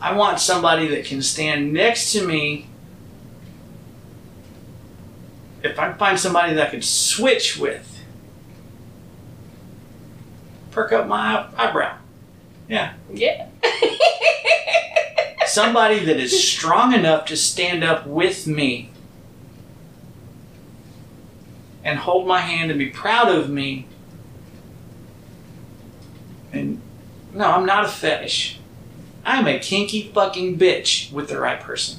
I 0.00 0.14
want 0.14 0.40
somebody 0.40 0.88
that 0.88 1.04
can 1.04 1.20
stand 1.20 1.74
next 1.74 2.12
to 2.12 2.26
me. 2.26 2.68
If 5.62 5.78
I 5.78 5.92
find 5.92 6.18
somebody 6.18 6.54
that 6.54 6.68
I 6.68 6.70
could 6.70 6.84
switch 6.84 7.58
with, 7.58 8.02
perk 10.70 10.92
up 10.92 11.06
my 11.06 11.48
eyebrow. 11.54 11.98
Yeah 12.70 12.94
Somebody 15.46 15.98
that 16.04 16.16
is 16.16 16.48
strong 16.48 16.94
enough 16.94 17.26
to 17.26 17.36
stand 17.36 17.82
up 17.82 18.06
with 18.06 18.46
me 18.46 18.90
and 21.82 21.98
hold 21.98 22.28
my 22.28 22.40
hand 22.40 22.70
and 22.70 22.78
be 22.78 22.88
proud 22.88 23.28
of 23.28 23.50
me. 23.50 23.86
And 26.52 26.80
no, 27.34 27.50
I'm 27.50 27.66
not 27.66 27.84
a 27.84 27.88
fetish. 27.88 28.60
I'm 29.24 29.48
a 29.48 29.58
kinky 29.58 30.12
fucking 30.14 30.56
bitch 30.56 31.10
with 31.10 31.28
the 31.28 31.40
right 31.40 31.60
person. 31.60 31.98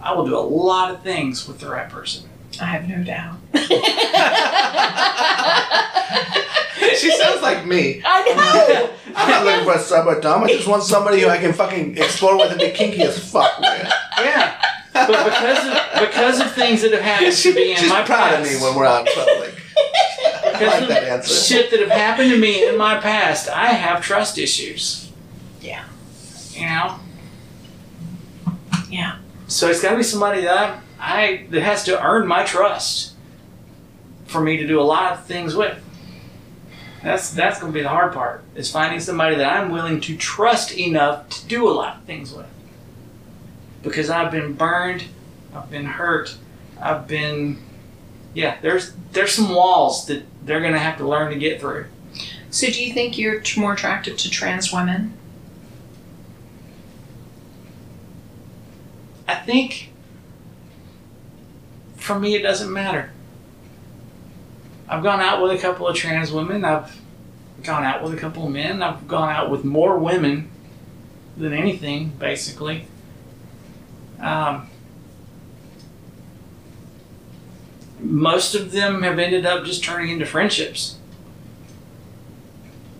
I 0.00 0.14
will 0.14 0.24
do 0.24 0.36
a 0.36 0.40
lot 0.40 0.90
of 0.90 1.02
things 1.02 1.46
with 1.46 1.60
the 1.60 1.68
right 1.68 1.90
person. 1.90 2.30
i 2.62 2.64
have 2.64 2.88
no 2.88 3.04
doubt 3.04 3.36
she 6.96 7.10
sounds 7.16 7.42
like 7.42 7.66
me. 7.66 8.02
i 8.04 8.22
know 8.24 8.90
I'm 9.16 9.28
not 9.28 9.44
looking 9.44 9.64
for 9.64 9.74
a 9.74 9.78
sub 9.78 10.06
or 10.06 10.20
dom. 10.20 10.44
I 10.44 10.48
just 10.48 10.68
want 10.68 10.82
somebody 10.82 11.20
who 11.20 11.28
I 11.28 11.38
can 11.38 11.52
fucking 11.52 11.96
explore 11.96 12.36
with 12.36 12.52
and 12.52 12.60
be 12.60 12.70
kinky 12.70 13.02
as 13.02 13.18
fuck, 13.18 13.60
man. 13.60 13.90
Yeah. 14.18 14.60
But 14.92 15.24
because 15.24 15.66
of 15.66 16.00
because 16.08 16.40
of 16.40 16.52
things 16.52 16.82
that 16.82 16.92
have 16.92 17.02
happened 17.02 17.32
to 17.36 17.54
me 17.54 17.72
in 17.72 17.76
She's 17.78 17.88
my 17.88 18.02
proud 18.02 18.30
past, 18.30 18.46
of 18.52 18.60
me 18.60 18.64
when 18.64 18.74
we're 18.76 18.84
out 18.86 19.06
in 19.06 19.14
public. 19.14 19.54
I 19.76 20.52
because 20.52 20.72
like 20.72 20.82
of 20.82 20.88
that 20.88 21.04
answer. 21.04 21.34
shit 21.34 21.70
that 21.70 21.80
have 21.80 21.90
happened 21.90 22.30
to 22.30 22.38
me 22.38 22.68
in 22.68 22.76
my 22.76 22.98
past, 22.98 23.48
I 23.48 23.66
have 23.66 24.02
trust 24.02 24.38
issues. 24.38 25.10
Yeah. 25.60 25.84
You 26.52 26.66
know. 26.66 26.98
Yeah. 28.90 29.18
So 29.46 29.68
it's 29.68 29.80
got 29.80 29.92
to 29.92 29.96
be 29.96 30.02
somebody 30.02 30.42
that 30.42 30.82
I, 30.98 31.22
I 31.22 31.46
that 31.50 31.62
has 31.62 31.84
to 31.84 32.02
earn 32.04 32.26
my 32.26 32.44
trust 32.44 33.14
for 34.26 34.40
me 34.40 34.56
to 34.58 34.66
do 34.66 34.80
a 34.80 34.82
lot 34.82 35.12
of 35.12 35.24
things 35.26 35.54
with. 35.54 35.82
That's 37.02 37.30
that's 37.30 37.60
going 37.60 37.72
to 37.72 37.76
be 37.76 37.82
the 37.82 37.88
hard 37.88 38.12
part 38.12 38.42
is 38.54 38.70
finding 38.70 39.00
somebody 39.00 39.36
that 39.36 39.52
I'm 39.52 39.70
willing 39.70 40.00
to 40.02 40.16
trust 40.16 40.76
enough 40.76 41.28
to 41.28 41.46
do 41.46 41.68
a 41.68 41.70
lot 41.70 41.96
of 41.96 42.04
things 42.04 42.32
with. 42.32 42.46
Because 43.82 44.10
I've 44.10 44.32
been 44.32 44.54
burned, 44.54 45.04
I've 45.54 45.70
been 45.70 45.84
hurt, 45.84 46.36
I've 46.80 47.06
been 47.06 47.62
yeah, 48.34 48.58
there's 48.60 48.92
there's 49.12 49.32
some 49.32 49.54
walls 49.54 50.06
that 50.06 50.24
they're 50.44 50.60
going 50.60 50.72
to 50.72 50.78
have 50.78 50.98
to 50.98 51.08
learn 51.08 51.30
to 51.32 51.38
get 51.38 51.60
through. 51.60 51.86
so 52.50 52.66
do 52.66 52.84
you 52.84 52.92
think 52.92 53.16
you're 53.16 53.42
more 53.56 53.74
attractive 53.74 54.16
to 54.16 54.30
trans 54.30 54.72
women 54.72 55.14
I 59.26 59.34
think 59.34 59.88
for 62.08 62.18
me, 62.18 62.34
it 62.34 62.42
doesn't 62.42 62.72
matter. 62.72 63.12
I've 64.88 65.02
gone 65.02 65.20
out 65.20 65.42
with 65.42 65.52
a 65.52 65.58
couple 65.58 65.86
of 65.86 65.96
trans 65.96 66.32
women. 66.32 66.64
I've 66.64 66.98
gone 67.62 67.84
out 67.84 68.02
with 68.02 68.14
a 68.14 68.16
couple 68.16 68.46
of 68.46 68.52
men. 68.52 68.82
I've 68.82 69.06
gone 69.06 69.30
out 69.30 69.50
with 69.50 69.64
more 69.64 69.98
women 69.98 70.50
than 71.36 71.52
anything, 71.52 72.10
basically. 72.18 72.86
Um, 74.20 74.68
most 78.00 78.54
of 78.54 78.72
them 78.72 79.02
have 79.02 79.18
ended 79.18 79.44
up 79.44 79.64
just 79.64 79.84
turning 79.84 80.10
into 80.10 80.24
friendships. 80.24 80.96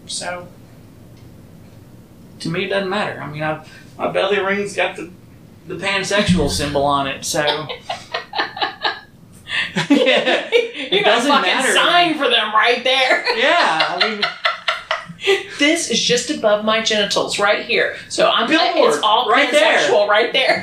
So, 0.06 0.48
to 2.40 2.48
me, 2.48 2.64
it 2.64 2.68
doesn't 2.68 2.88
matter. 2.88 3.20
I 3.20 3.30
mean, 3.30 3.42
I've, 3.42 3.68
my 3.96 4.10
belly 4.10 4.38
ring's 4.38 4.74
got 4.74 4.96
the, 4.96 5.10
the 5.66 5.74
pansexual 5.74 6.50
symbol 6.50 6.84
on 6.84 7.06
it, 7.06 7.24
so. 7.24 7.66
yeah, 9.90 10.47
you 10.92 11.04
got 11.04 11.24
a 11.24 11.28
fucking 11.28 11.42
matter. 11.42 11.72
sign 11.72 12.14
for 12.16 12.28
them 12.28 12.52
right 12.52 12.82
there. 12.84 13.36
yeah, 13.38 13.96
I 13.98 14.08
mean, 14.08 14.22
This 15.58 15.90
is 15.90 16.00
just 16.00 16.30
above 16.30 16.64
my 16.64 16.80
genitals, 16.82 17.38
right 17.38 17.64
here. 17.64 17.96
So 18.08 18.30
I'm 18.30 18.48
Billboard, 18.48 18.94
it's 18.94 19.02
all 19.02 19.28
right 19.28 19.50
there. 19.50 20.06
right 20.08 20.32
there. 20.32 20.62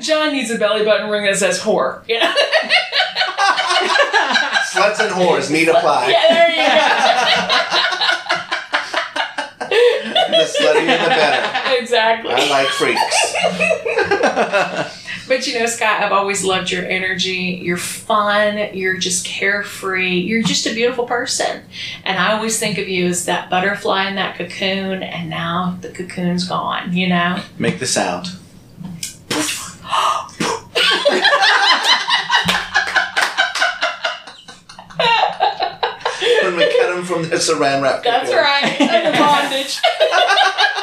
John 0.00 0.32
needs 0.32 0.50
a 0.50 0.58
belly 0.58 0.84
button 0.84 1.10
ring 1.10 1.24
that 1.26 1.36
says 1.36 1.60
whore. 1.60 2.06
Know? 2.08 2.32
Sluts 4.72 5.00
and 5.00 5.12
whores 5.12 5.50
need 5.50 5.68
apply. 5.68 6.08
Yeah, 6.08 6.22
there 6.28 6.50
you 6.50 6.56
go. 6.56 6.72
the 10.30 10.44
sluttier 10.44 11.04
the 11.04 11.08
better. 11.10 11.80
exactly. 11.80 12.32
I 12.32 12.48
like 12.48 12.68
freaks. 12.68 13.34
But 15.28 15.46
you 15.46 15.58
know, 15.58 15.66
Scott, 15.66 16.02
I've 16.02 16.12
always 16.12 16.44
loved 16.44 16.70
your 16.70 16.84
energy. 16.86 17.60
You're 17.62 17.76
fun. 17.76 18.74
You're 18.74 18.96
just 18.96 19.26
carefree. 19.26 20.18
You're 20.20 20.42
just 20.42 20.66
a 20.66 20.74
beautiful 20.74 21.04
person. 21.04 21.62
And 22.04 22.18
I 22.18 22.32
always 22.32 22.58
think 22.58 22.78
of 22.78 22.88
you 22.88 23.06
as 23.06 23.24
that 23.26 23.50
butterfly 23.50 24.08
in 24.08 24.14
that 24.16 24.36
cocoon, 24.36 25.02
and 25.02 25.28
now 25.28 25.78
the 25.80 25.88
cocoon's 25.88 26.48
gone, 26.48 26.96
you 26.96 27.08
know? 27.08 27.42
Make 27.58 27.80
the 27.80 27.86
sound. 27.86 28.28
when 36.42 36.56
we 36.56 36.64
cut 36.78 36.94
them 36.94 37.04
from 37.04 37.22
the 37.22 37.36
saran 37.36 37.82
wrap. 37.82 38.02
That's 38.04 38.30
cocoon. 38.30 38.44
right. 38.44 38.78
The 38.78 39.18
bondage. 39.18 39.80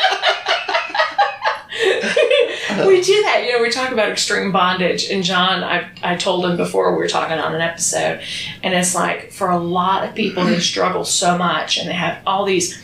we 2.87 3.01
do 3.01 3.21
that. 3.23 3.43
You 3.45 3.53
know, 3.53 3.61
we 3.61 3.69
talk 3.69 3.91
about 3.91 4.09
extreme 4.09 4.51
bondage. 4.51 5.09
And 5.09 5.23
John, 5.23 5.63
I, 5.63 5.89
I 6.03 6.15
told 6.15 6.45
him 6.45 6.57
before 6.57 6.91
we 6.91 6.97
were 6.97 7.07
talking 7.07 7.37
on 7.37 7.53
an 7.55 7.61
episode, 7.61 8.21
and 8.61 8.73
it's 8.73 8.95
like 8.95 9.31
for 9.31 9.49
a 9.49 9.57
lot 9.59 10.07
of 10.07 10.15
people, 10.15 10.43
they 10.45 10.59
struggle 10.59 11.05
so 11.05 11.37
much 11.37 11.77
and 11.77 11.87
they 11.89 11.93
have 11.93 12.21
all 12.25 12.45
these 12.45 12.81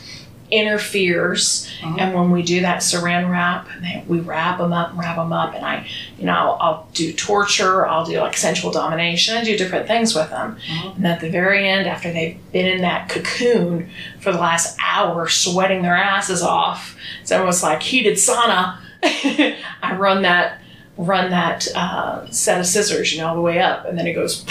inner 0.52 0.80
fears. 0.80 1.70
Mhm. 1.82 2.00
And 2.02 2.16
when 2.16 2.32
we 2.32 2.42
do 2.42 2.62
that 2.62 2.80
saran 2.80 3.30
wrap, 3.30 3.68
we 4.08 4.20
wrap 4.20 4.58
them 4.58 4.74
up 4.74 4.90
and 4.90 5.00
wrap 5.00 5.16
them 5.16 5.32
up. 5.32 5.54
And 5.54 5.64
I, 5.64 5.88
you 6.18 6.26
know, 6.26 6.34
I'll, 6.34 6.58
I'll 6.60 6.88
do 6.94 7.14
torture, 7.14 7.86
I'll 7.86 8.04
do 8.04 8.20
like 8.20 8.36
sensual 8.36 8.72
domination, 8.72 9.38
I 9.38 9.44
do 9.44 9.56
different 9.56 9.86
things 9.88 10.16
with 10.16 10.32
them. 10.32 10.58
Mhm. 10.68 10.96
And 10.96 11.06
at 11.08 11.20
the 11.20 11.30
very 11.30 11.70
end, 11.70 11.88
after 11.88 12.12
they've 12.12 12.40
been 12.52 12.66
in 12.66 12.82
that 12.82 13.10
cocoon 13.10 13.92
for 14.22 14.32
the 14.32 14.40
last 14.40 14.76
hour, 14.84 15.28
sweating 15.30 15.84
their 15.84 15.96
asses 15.96 16.42
off, 16.42 16.96
it's 17.22 17.32
almost 17.32 17.62
like 17.62 17.84
heated 17.84 18.16
sauna. 18.16 18.78
I 19.04 19.96
run 19.98 20.22
that, 20.24 20.60
run 20.98 21.32
that 21.32 21.68
uh, 21.76 22.30
set 22.32 22.60
of 22.60 22.66
scissors, 22.66 23.12
you 23.14 23.20
know, 23.20 23.28
all 23.28 23.36
the 23.36 23.42
way 23.42 23.60
up, 23.60 23.86
and 23.86 23.98
then 23.98 24.08
it 24.08 24.14
goes, 24.14 24.46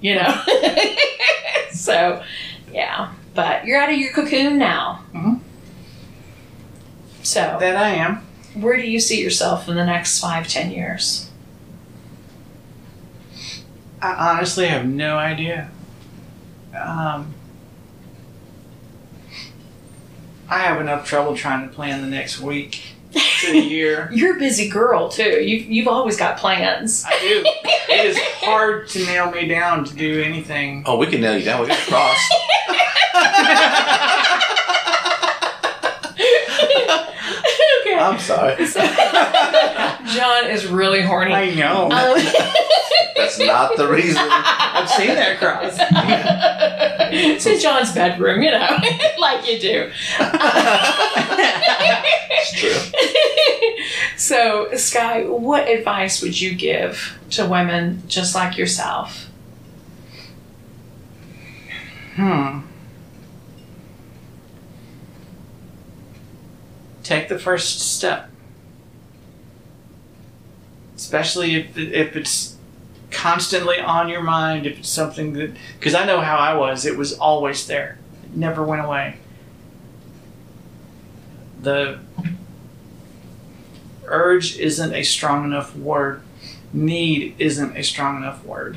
you 0.00 0.14
know. 0.14 0.42
so, 1.72 2.22
yeah. 2.72 3.12
But 3.34 3.64
you're 3.64 3.80
out 3.80 3.90
of 3.90 3.98
your 3.98 4.12
cocoon 4.12 4.58
now. 4.58 5.04
Mhm. 5.14 5.40
So, 7.22 7.56
that 7.60 7.76
I 7.76 7.90
am. 7.90 8.22
where 8.54 8.76
do 8.76 8.82
you 8.88 8.98
see 9.00 9.20
yourself 9.22 9.68
in 9.68 9.74
the 9.76 9.84
next 9.84 10.18
five, 10.20 10.48
ten 10.48 10.70
years? 10.70 11.30
I 14.00 14.12
honestly 14.34 14.66
have 14.66 14.86
no 14.86 15.18
idea. 15.18 15.70
Um, 16.74 17.34
I 20.48 20.60
have 20.60 20.80
enough 20.80 21.06
trouble 21.06 21.36
trying 21.36 21.68
to 21.68 21.74
plan 21.74 22.00
the 22.00 22.06
next 22.06 22.40
week 22.40 22.94
to 23.40 23.52
the 23.52 23.58
year. 23.58 24.08
You're 24.12 24.36
a 24.36 24.38
busy 24.38 24.68
girl 24.68 25.08
too. 25.08 25.42
You've 25.42 25.66
you've 25.70 25.88
always 25.88 26.16
got 26.16 26.38
plans. 26.38 27.04
I 27.06 27.18
do. 27.20 27.42
It 27.92 28.06
is 28.06 28.18
hard 28.40 28.88
to 28.88 29.04
nail 29.06 29.30
me 29.30 29.46
down 29.46 29.84
to 29.84 29.94
do 29.94 30.22
anything. 30.22 30.82
Oh, 30.86 30.96
we 30.96 31.06
can 31.06 31.20
nail 31.20 31.36
you 31.36 31.44
down. 31.44 31.60
We 31.60 31.68
got 31.68 31.78
a 31.86 31.90
cross. 31.90 32.18
okay. 37.80 37.87
I'm 38.02 38.18
sorry. 38.18 38.56
John 40.14 40.46
is 40.50 40.66
really 40.66 41.02
horny. 41.02 41.32
I 41.32 41.54
know. 41.54 41.84
Um, 41.84 41.90
That's 43.16 43.38
not 43.38 43.76
the 43.76 43.88
reason. 43.88 44.22
I've 44.22 44.88
seen 44.88 45.08
that 45.08 45.38
cross. 45.38 45.76
it's 47.10 47.46
in 47.46 47.58
John's 47.60 47.92
bedroom, 47.92 48.42
you 48.42 48.50
know, 48.52 48.78
like 49.18 49.46
you 49.50 49.58
do. 49.58 49.90
It's 52.30 52.52
true. 52.60 53.00
so, 54.16 54.74
Skye, 54.76 55.24
what 55.24 55.68
advice 55.68 56.22
would 56.22 56.40
you 56.40 56.54
give 56.54 57.18
to 57.30 57.46
women 57.46 58.02
just 58.06 58.34
like 58.34 58.56
yourself? 58.56 59.28
Hmm. 62.14 62.60
Take 67.08 67.30
the 67.30 67.38
first 67.38 67.80
step. 67.80 68.28
Especially 70.94 71.54
if, 71.54 71.78
if 71.78 72.14
it's 72.16 72.58
constantly 73.10 73.80
on 73.80 74.10
your 74.10 74.22
mind, 74.22 74.66
if 74.66 74.80
it's 74.80 74.90
something 74.90 75.32
that. 75.32 75.52
Because 75.78 75.94
I 75.94 76.04
know 76.04 76.20
how 76.20 76.36
I 76.36 76.52
was, 76.52 76.84
it 76.84 76.98
was 76.98 77.14
always 77.14 77.66
there, 77.66 77.96
it 78.24 78.36
never 78.36 78.62
went 78.62 78.84
away. 78.84 79.16
The 81.62 82.00
urge 84.04 84.58
isn't 84.58 84.92
a 84.92 85.02
strong 85.02 85.46
enough 85.46 85.74
word, 85.74 86.20
need 86.74 87.36
isn't 87.38 87.74
a 87.74 87.82
strong 87.82 88.18
enough 88.18 88.44
word 88.44 88.76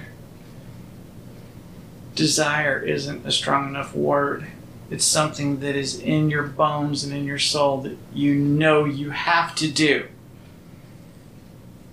desire 2.16 2.80
isn't 2.80 3.26
a 3.26 3.32
strong 3.32 3.68
enough 3.68 3.96
word. 3.96 4.46
It's 4.92 5.06
something 5.06 5.62
that 5.62 5.76
is 5.76 5.98
in 6.00 6.30
your 6.30 6.44
bones 6.44 7.04
and 7.04 7.14
in 7.14 7.26
your 7.26 7.40
soul 7.40 7.82
that 7.82 7.98
you 8.14 8.36
know 8.36 8.84
you 8.84 9.12
have 9.12 9.56
to 9.56 9.72
do. 9.72 10.08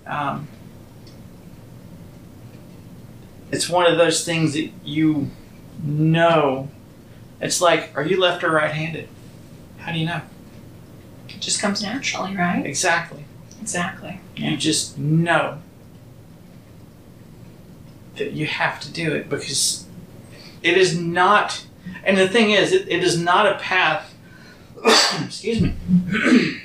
Um, 0.05 0.49
it's 3.51 3.69
one 3.69 3.85
of 3.85 3.97
those 3.97 4.25
things 4.25 4.53
that 4.53 4.69
you 4.83 5.31
know. 5.81 6.69
It's 7.39 7.61
like, 7.61 7.91
are 7.95 8.03
you 8.03 8.19
left 8.19 8.43
or 8.43 8.51
right 8.51 8.73
handed? 8.73 9.07
How 9.77 9.93
do 9.93 9.97
you 9.99 10.05
know? 10.05 10.21
It 11.29 11.39
just 11.39 11.61
comes 11.61 11.81
naturally, 11.81 12.35
right? 12.35 12.65
Exactly. 12.65 13.23
Exactly. 13.61 14.19
You 14.35 14.57
just 14.57 14.97
know 14.97 15.59
that 18.17 18.33
you 18.33 18.45
have 18.45 18.81
to 18.81 18.91
do 18.91 19.13
it 19.13 19.29
because 19.29 19.85
it 20.61 20.77
is 20.77 20.99
not, 20.99 21.65
and 22.03 22.17
the 22.17 22.27
thing 22.27 22.51
is, 22.51 22.71
it, 22.71 22.87
it 22.87 23.03
is 23.03 23.19
not 23.19 23.45
a 23.45 23.57
path, 23.57 24.13
excuse 25.25 25.61
me, 25.61 25.75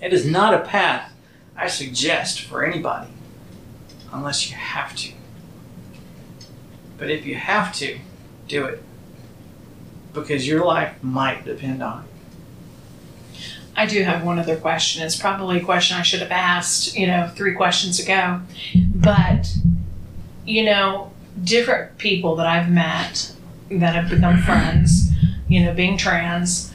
it 0.00 0.12
is 0.12 0.26
not 0.26 0.54
a 0.54 0.60
path 0.60 1.12
I 1.56 1.68
suggest 1.68 2.40
for 2.40 2.64
anybody 2.64 3.10
unless 4.12 4.50
you 4.50 4.56
have 4.56 4.96
to. 4.96 5.12
But 6.96 7.10
if 7.10 7.24
you 7.24 7.34
have 7.34 7.74
to, 7.76 7.98
do 8.50 8.64
it 8.64 8.82
because 10.12 10.46
your 10.46 10.64
life 10.64 10.92
might 11.02 11.44
depend 11.44 11.82
on 11.82 12.04
it. 12.04 13.40
I 13.76 13.86
do 13.86 14.02
have 14.02 14.24
one 14.24 14.38
other 14.38 14.56
question. 14.56 15.02
It's 15.02 15.16
probably 15.16 15.58
a 15.58 15.64
question 15.64 15.96
I 15.96 16.02
should 16.02 16.20
have 16.20 16.32
asked, 16.32 16.96
you 16.96 17.06
know, 17.06 17.30
three 17.34 17.54
questions 17.54 18.00
ago. 18.00 18.42
But, 18.94 19.54
you 20.44 20.64
know, 20.64 21.12
different 21.42 21.96
people 21.96 22.36
that 22.36 22.46
I've 22.46 22.68
met 22.68 23.32
that 23.70 23.94
have 23.94 24.10
become 24.10 24.38
friends, 24.42 25.10
you 25.48 25.62
know, 25.62 25.72
being 25.72 25.96
trans, 25.96 26.72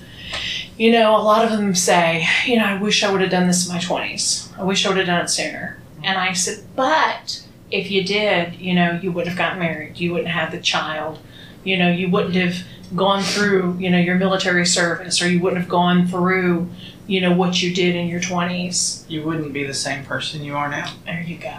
you 0.77 0.91
know, 0.91 1.15
a 1.15 1.21
lot 1.21 1.45
of 1.45 1.51
them 1.51 1.73
say, 1.75 2.25
you 2.45 2.57
know, 2.57 2.65
I 2.65 2.81
wish 2.81 3.03
I 3.03 3.11
would 3.11 3.21
have 3.21 3.31
done 3.31 3.47
this 3.47 3.67
in 3.67 3.73
my 3.73 3.79
20s. 3.79 4.57
I 4.57 4.63
wish 4.63 4.85
I 4.85 4.89
would 4.89 4.97
have 4.97 5.07
done 5.07 5.23
it 5.23 5.29
sooner. 5.29 5.79
And 6.03 6.17
I 6.17 6.33
said, 6.33 6.63
but 6.75 7.43
if 7.71 7.89
you 7.89 8.03
did, 8.03 8.55
you 8.55 8.73
know, 8.73 8.99
you 9.01 9.11
would 9.11 9.27
have 9.27 9.37
gotten 9.37 9.59
married. 9.59 9.97
You 9.99 10.11
wouldn't 10.13 10.29
have 10.29 10.51
the 10.51 10.59
child. 10.59 11.19
You 11.63 11.77
know, 11.77 11.89
you 11.91 12.09
wouldn't 12.09 12.35
have 12.35 12.63
gone 12.95 13.23
through, 13.23 13.77
you 13.79 13.89
know, 13.89 13.97
your 13.97 14.15
military 14.15 14.65
service 14.65 15.21
or 15.21 15.27
you 15.29 15.39
wouldn't 15.39 15.61
have 15.61 15.69
gone 15.69 16.07
through, 16.07 16.69
you 17.07 17.21
know, 17.21 17.33
what 17.33 17.61
you 17.61 17.73
did 17.73 17.95
in 17.95 18.07
your 18.07 18.19
20s. 18.21 19.09
You 19.09 19.23
wouldn't 19.23 19.53
be 19.53 19.63
the 19.63 19.73
same 19.73 20.05
person 20.05 20.43
you 20.43 20.55
are 20.55 20.69
now. 20.69 20.93
There 21.05 21.21
you 21.21 21.37
go. 21.37 21.55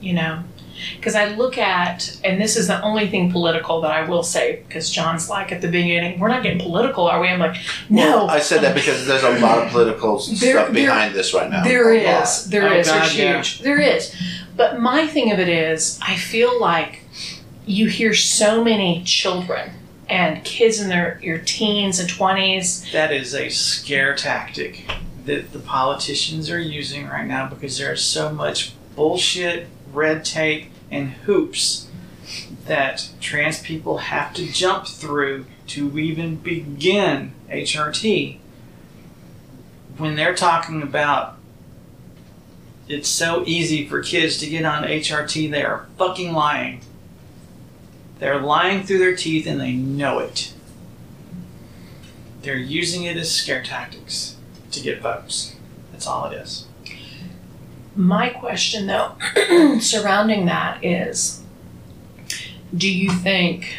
you 0.00 0.12
know? 0.12 0.42
Because 0.96 1.14
I 1.14 1.26
look 1.34 1.58
at, 1.58 2.18
and 2.24 2.40
this 2.40 2.56
is 2.56 2.66
the 2.68 2.80
only 2.82 3.08
thing 3.08 3.30
political 3.30 3.80
that 3.82 3.90
I 3.90 4.08
will 4.08 4.22
say, 4.22 4.62
because 4.68 4.90
John's 4.90 5.28
like 5.30 5.52
at 5.52 5.60
the 5.60 5.68
beginning, 5.68 6.18
we're 6.20 6.28
not 6.28 6.42
getting 6.42 6.58
political, 6.58 7.06
are 7.06 7.20
we? 7.20 7.28
I'm 7.28 7.38
like, 7.38 7.56
no. 7.90 8.26
I 8.26 8.38
said 8.40 8.60
that 8.62 8.74
because 8.74 9.06
there's 9.06 9.22
a 9.22 9.38
lot 9.40 9.58
of 9.64 9.70
political 9.70 10.18
There- 10.18 10.24
stuff 10.36 10.66
there- 10.66 10.70
behind 10.72 11.14
this 11.14 11.32
right 11.34 11.50
now. 11.50 11.64
There 11.64 11.92
A 11.92 12.04
lot. 12.06 12.22
is. 12.24 12.48
There 12.50 12.68
Oh, 12.68 12.72
is. 12.78 12.86
God, 12.88 13.00
There's 13.02 13.16
yeah. 13.18 13.34
huge. 13.36 13.58
There 13.60 13.80
is. 13.80 14.14
But 14.56 14.80
my 14.80 15.06
thing 15.06 15.32
of 15.32 15.38
it 15.38 15.48
is, 15.48 15.98
I 16.02 16.16
feel 16.16 16.60
like 16.60 17.00
you 17.66 17.86
hear 17.88 18.12
so 18.14 18.62
many 18.64 19.02
children 19.04 19.70
and 20.08 20.44
kids 20.44 20.80
in 20.80 20.88
their 20.88 21.18
your 21.22 21.38
teens 21.38 21.98
and 22.00 22.08
twenties. 22.08 22.84
That 22.92 23.12
is 23.12 23.34
a 23.34 23.48
scare 23.48 24.14
tactic 24.14 24.84
that 25.24 25.52
the 25.52 25.58
politicians 25.60 26.50
are 26.50 26.58
using 26.60 27.06
right 27.06 27.26
now 27.26 27.48
because 27.48 27.78
there's 27.78 28.02
so 28.02 28.30
much 28.32 28.72
bullshit, 28.96 29.68
red 29.92 30.24
tape, 30.24 30.70
and 30.90 31.10
hoops 31.10 31.88
that 32.66 33.08
trans 33.20 33.60
people 33.60 33.98
have 33.98 34.32
to 34.34 34.46
jump 34.46 34.86
through 34.86 35.46
to 35.68 35.98
even 35.98 36.36
begin 36.36 37.32
HRT. 37.50 38.38
When 39.96 40.16
they're 40.16 40.34
talking 40.34 40.82
about 40.82 41.38
it's 42.88 43.08
so 43.08 43.44
easy 43.46 43.86
for 43.86 44.02
kids 44.02 44.38
to 44.38 44.46
get 44.46 44.64
on 44.64 44.84
HRT, 44.84 45.50
they 45.50 45.64
are 45.64 45.86
fucking 45.96 46.32
lying. 46.32 46.82
They're 48.18 48.40
lying 48.40 48.84
through 48.84 48.98
their 48.98 49.16
teeth 49.16 49.46
and 49.46 49.60
they 49.60 49.72
know 49.72 50.18
it. 50.18 50.52
They're 52.42 52.56
using 52.56 53.04
it 53.04 53.16
as 53.16 53.32
scare 53.32 53.62
tactics 53.62 54.36
to 54.72 54.80
get 54.80 55.00
votes. 55.00 55.56
That's 55.92 56.06
all 56.06 56.26
it 56.26 56.34
is. 56.34 56.66
My 57.94 58.30
question 58.30 58.86
though, 58.86 59.16
surrounding 59.80 60.46
that 60.46 60.82
is, 60.84 61.42
do 62.74 62.90
you 62.90 63.10
think 63.10 63.76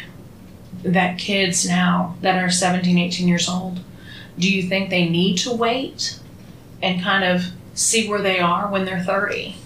that 0.82 1.18
kids 1.18 1.66
now 1.66 2.16
that 2.20 2.42
are 2.42 2.50
17, 2.50 2.96
18 2.96 3.26
years 3.26 3.48
old, 3.48 3.80
do 4.38 4.50
you 4.50 4.62
think 4.62 4.90
they 4.90 5.08
need 5.08 5.38
to 5.38 5.52
wait 5.52 6.20
and 6.82 7.02
kind 7.02 7.24
of 7.24 7.46
see 7.74 8.08
where 8.08 8.20
they 8.20 8.38
are 8.38 8.70
when 8.70 8.84
they're 8.84 9.02
30? 9.02 9.56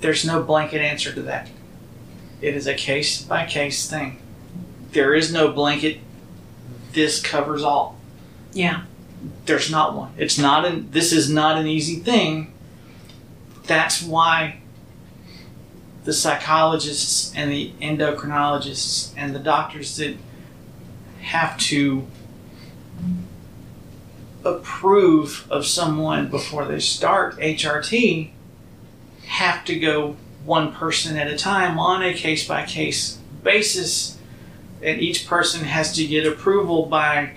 There's 0.00 0.24
no 0.24 0.42
blanket 0.42 0.80
answer 0.80 1.12
to 1.12 1.22
that. 1.22 1.48
It 2.40 2.54
is 2.54 2.66
a 2.66 2.74
case 2.74 3.22
by 3.22 3.46
case 3.46 3.88
thing. 3.88 4.20
There 4.92 5.14
is 5.14 5.32
no 5.32 5.50
blanket, 5.50 5.98
this 6.92 7.20
covers 7.20 7.62
all. 7.62 7.98
Yeah. 8.52 8.84
There's 9.46 9.70
not 9.70 9.94
one. 9.94 10.12
It's 10.16 10.38
not 10.38 10.64
an 10.64 10.90
this 10.90 11.12
is 11.12 11.30
not 11.30 11.58
an 11.58 11.66
easy 11.66 11.96
thing. 11.96 12.52
That's 13.66 14.02
why 14.02 14.58
the 16.04 16.12
psychologists 16.12 17.34
and 17.34 17.50
the 17.50 17.72
endocrinologists 17.80 19.12
and 19.16 19.34
the 19.34 19.38
doctors 19.38 19.96
that 19.96 20.16
have 21.22 21.56
to 21.58 22.06
approve 24.44 25.46
of 25.50 25.66
someone 25.66 26.28
before 26.28 26.66
they 26.66 26.78
start 26.78 27.38
HRT 27.38 28.30
have 29.26 29.64
to 29.64 29.78
go 29.78 30.16
one 30.44 30.72
person 30.72 31.16
at 31.16 31.28
a 31.28 31.36
time 31.36 31.78
on 31.78 32.02
a 32.02 32.12
case 32.12 32.46
by 32.46 32.64
case 32.66 33.18
basis 33.42 34.18
and 34.82 35.00
each 35.00 35.26
person 35.26 35.64
has 35.64 35.94
to 35.94 36.06
get 36.06 36.26
approval 36.26 36.84
by 36.84 37.34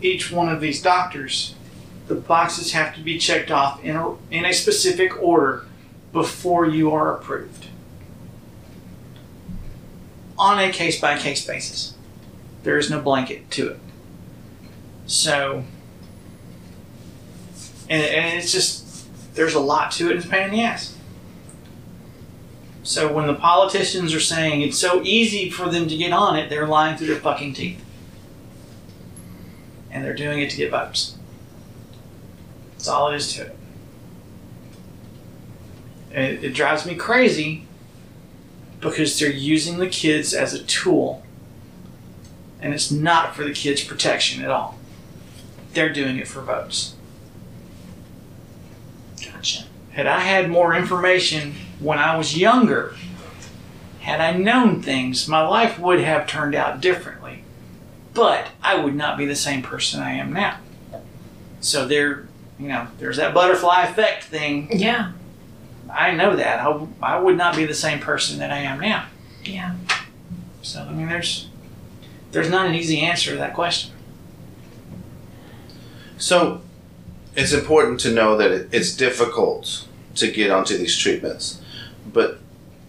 each 0.00 0.30
one 0.30 0.48
of 0.48 0.60
these 0.60 0.82
doctors. 0.82 1.54
The 2.06 2.14
boxes 2.14 2.72
have 2.72 2.94
to 2.94 3.00
be 3.00 3.18
checked 3.18 3.50
off 3.50 3.82
in 3.84 3.96
a, 3.96 4.14
in 4.30 4.44
a 4.44 4.52
specific 4.52 5.22
order 5.22 5.66
before 6.12 6.66
you 6.66 6.92
are 6.92 7.14
approved. 7.14 7.66
On 10.38 10.58
a 10.58 10.72
case 10.72 11.00
by 11.00 11.18
case 11.18 11.46
basis. 11.46 11.94
There 12.62 12.78
is 12.78 12.90
no 12.90 13.00
blanket 13.00 13.50
to 13.52 13.68
it. 13.68 13.80
So, 15.06 15.64
and, 17.88 18.02
and 18.02 18.38
it's 18.38 18.52
just, 18.52 19.34
there's 19.34 19.54
a 19.54 19.60
lot 19.60 19.92
to 19.92 20.10
it, 20.10 20.16
it's 20.16 20.26
a 20.26 20.28
pain 20.28 20.44
in 20.44 20.50
the 20.50 20.60
ass. 20.62 20.94
So 22.82 23.12
when 23.12 23.26
the 23.26 23.34
politicians 23.34 24.14
are 24.14 24.20
saying 24.20 24.62
it's 24.62 24.78
so 24.78 25.02
easy 25.02 25.50
for 25.50 25.68
them 25.68 25.88
to 25.88 25.96
get 25.96 26.12
on 26.12 26.38
it, 26.38 26.48
they're 26.48 26.66
lying 26.66 26.96
through 26.96 27.08
their 27.08 27.20
fucking 27.20 27.52
teeth. 27.52 27.84
And 29.90 30.04
they're 30.04 30.14
doing 30.14 30.40
it 30.40 30.50
to 30.50 30.56
get 30.56 30.70
votes. 30.70 31.16
That's 32.72 32.88
all 32.88 33.10
it 33.10 33.16
is 33.16 33.32
to 33.34 33.42
it. 33.46 33.56
And 36.12 36.24
it, 36.24 36.44
it 36.44 36.54
drives 36.54 36.86
me 36.86 36.94
crazy 36.94 37.66
because 38.80 39.18
they're 39.18 39.30
using 39.30 39.78
the 39.78 39.88
kids 39.88 40.34
as 40.34 40.54
a 40.54 40.62
tool. 40.62 41.22
And 42.60 42.74
it's 42.74 42.90
not 42.90 43.34
for 43.34 43.44
the 43.44 43.52
kids' 43.52 43.84
protection 43.84 44.44
at 44.44 44.50
all. 44.50 44.78
They're 45.72 45.92
doing 45.92 46.18
it 46.18 46.28
for 46.28 46.40
votes. 46.40 46.94
Gotcha. 49.24 49.64
Had 49.92 50.06
I 50.06 50.20
had 50.20 50.50
more 50.50 50.74
information 50.74 51.54
when 51.80 51.98
I 51.98 52.16
was 52.16 52.36
younger, 52.36 52.94
had 54.00 54.20
I 54.20 54.36
known 54.36 54.82
things, 54.82 55.28
my 55.28 55.46
life 55.46 55.78
would 55.78 56.00
have 56.00 56.26
turned 56.26 56.54
out 56.54 56.80
differently. 56.80 57.17
But 58.18 58.48
I 58.60 58.74
would 58.74 58.96
not 58.96 59.16
be 59.16 59.26
the 59.26 59.36
same 59.36 59.62
person 59.62 60.02
I 60.02 60.14
am 60.14 60.32
now. 60.32 60.58
So 61.60 61.86
there, 61.86 62.26
you 62.58 62.66
know, 62.66 62.88
there's 62.98 63.16
that 63.18 63.32
butterfly 63.32 63.84
effect 63.84 64.24
thing. 64.24 64.68
Yeah. 64.76 65.12
I 65.88 66.10
know 66.10 66.34
that. 66.34 66.58
I, 66.58 66.86
I 67.00 67.20
would 67.20 67.36
not 67.36 67.54
be 67.54 67.64
the 67.64 67.74
same 67.74 68.00
person 68.00 68.40
that 68.40 68.50
I 68.50 68.58
am 68.58 68.80
now. 68.80 69.06
Yeah. 69.44 69.76
So 70.62 70.82
I 70.82 70.92
mean, 70.92 71.08
there's 71.08 71.48
there's 72.32 72.50
not 72.50 72.66
an 72.66 72.74
easy 72.74 73.02
answer 73.02 73.30
to 73.30 73.36
that 73.36 73.54
question. 73.54 73.92
So 76.16 76.62
it's 77.36 77.52
important 77.52 78.00
to 78.00 78.10
know 78.10 78.36
that 78.36 78.50
it, 78.50 78.68
it's 78.72 78.96
difficult 78.96 79.86
to 80.16 80.28
get 80.28 80.50
onto 80.50 80.76
these 80.76 80.98
treatments. 80.98 81.62
But 82.12 82.40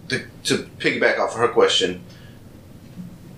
the, 0.08 0.24
to 0.44 0.68
piggyback 0.78 1.20
off 1.20 1.36
her 1.36 1.46
question, 1.46 2.02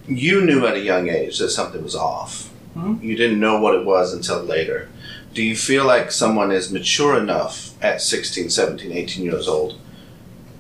you 0.07 0.45
knew 0.45 0.67
at 0.67 0.75
a 0.75 0.81
young 0.81 1.09
age 1.09 1.39
that 1.39 1.51
something 1.51 1.83
was 1.83 1.95
off. 1.95 2.51
Mhm. 2.77 3.03
You 3.03 3.17
didn't 3.17 3.41
know 3.41 3.61
what 3.61 3.75
it 3.75 3.85
was 3.85 4.13
until 4.13 4.43
later. 4.43 4.89
Do 5.35 5.43
you 5.43 5.57
feel 5.57 5.85
like 5.85 6.11
someone 6.11 6.51
is 6.51 6.71
mature 6.71 7.19
enough 7.19 7.73
at 7.83 8.03
16, 8.03 8.51
17, 8.51 8.93
18 8.93 9.25
years 9.25 9.49
old 9.49 9.79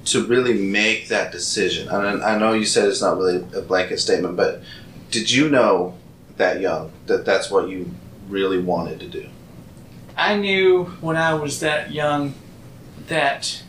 to 0.07 0.25
really 0.25 0.55
make 0.55 1.09
that 1.09 1.33
decision? 1.33 1.89
And 1.89 2.23
I 2.23 2.35
I 2.35 2.39
know 2.39 2.53
you 2.53 2.65
said 2.65 2.89
it's 2.89 3.03
not 3.03 3.19
really 3.19 3.45
a 3.55 3.61
blanket 3.61 3.99
statement, 4.01 4.37
but 4.37 4.63
did 5.11 5.31
you 5.31 5.49
know 5.49 5.95
that 6.37 6.61
young 6.61 6.91
that 7.07 7.25
that's 7.25 7.51
what 7.51 7.69
you 7.69 7.91
really 8.29 8.59
wanted 8.59 9.01
to 9.01 9.09
do? 9.09 9.27
I 10.17 10.37
knew 10.37 10.85
when 11.01 11.17
I 11.17 11.35
was 11.35 11.61
that 11.61 11.93
young 11.93 12.35
that 13.09 13.63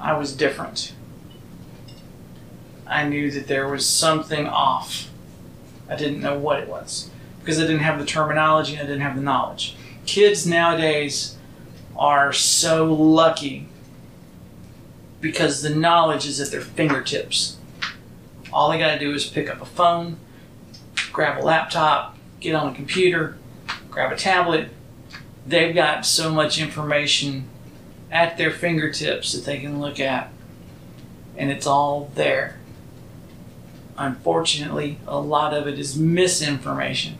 I 0.00 0.16
was 0.16 0.32
different. 0.32 0.92
I 2.92 3.08
knew 3.08 3.30
that 3.30 3.46
there 3.46 3.68
was 3.68 3.86
something 3.86 4.46
off. 4.46 5.08
I 5.88 5.96
didn't 5.96 6.20
know 6.20 6.38
what 6.38 6.60
it 6.60 6.68
was 6.68 7.10
because 7.40 7.58
I 7.58 7.62
didn't 7.62 7.80
have 7.80 7.98
the 7.98 8.06
terminology 8.06 8.74
and 8.74 8.82
I 8.82 8.86
didn't 8.86 9.02
have 9.02 9.16
the 9.16 9.22
knowledge. 9.22 9.76
Kids 10.06 10.46
nowadays 10.46 11.36
are 11.96 12.32
so 12.32 12.92
lucky 12.92 13.68
because 15.20 15.62
the 15.62 15.70
knowledge 15.70 16.26
is 16.26 16.40
at 16.40 16.50
their 16.50 16.60
fingertips. 16.60 17.56
All 18.52 18.70
they 18.70 18.78
got 18.78 18.94
to 18.94 18.98
do 18.98 19.12
is 19.12 19.24
pick 19.26 19.48
up 19.48 19.62
a 19.62 19.66
phone, 19.66 20.18
grab 21.12 21.40
a 21.40 21.44
laptop, 21.44 22.16
get 22.40 22.54
on 22.54 22.72
a 22.72 22.74
computer, 22.74 23.36
grab 23.90 24.12
a 24.12 24.16
tablet. 24.16 24.68
They've 25.46 25.74
got 25.74 26.04
so 26.04 26.30
much 26.32 26.60
information 26.60 27.48
at 28.10 28.36
their 28.36 28.50
fingertips 28.50 29.32
that 29.32 29.44
they 29.44 29.58
can 29.58 29.80
look 29.80 29.98
at, 29.98 30.30
and 31.36 31.50
it's 31.50 31.66
all 31.66 32.10
there. 32.14 32.58
Unfortunately, 33.96 34.98
a 35.06 35.18
lot 35.18 35.54
of 35.54 35.66
it 35.66 35.78
is 35.78 35.98
misinformation. 35.98 37.18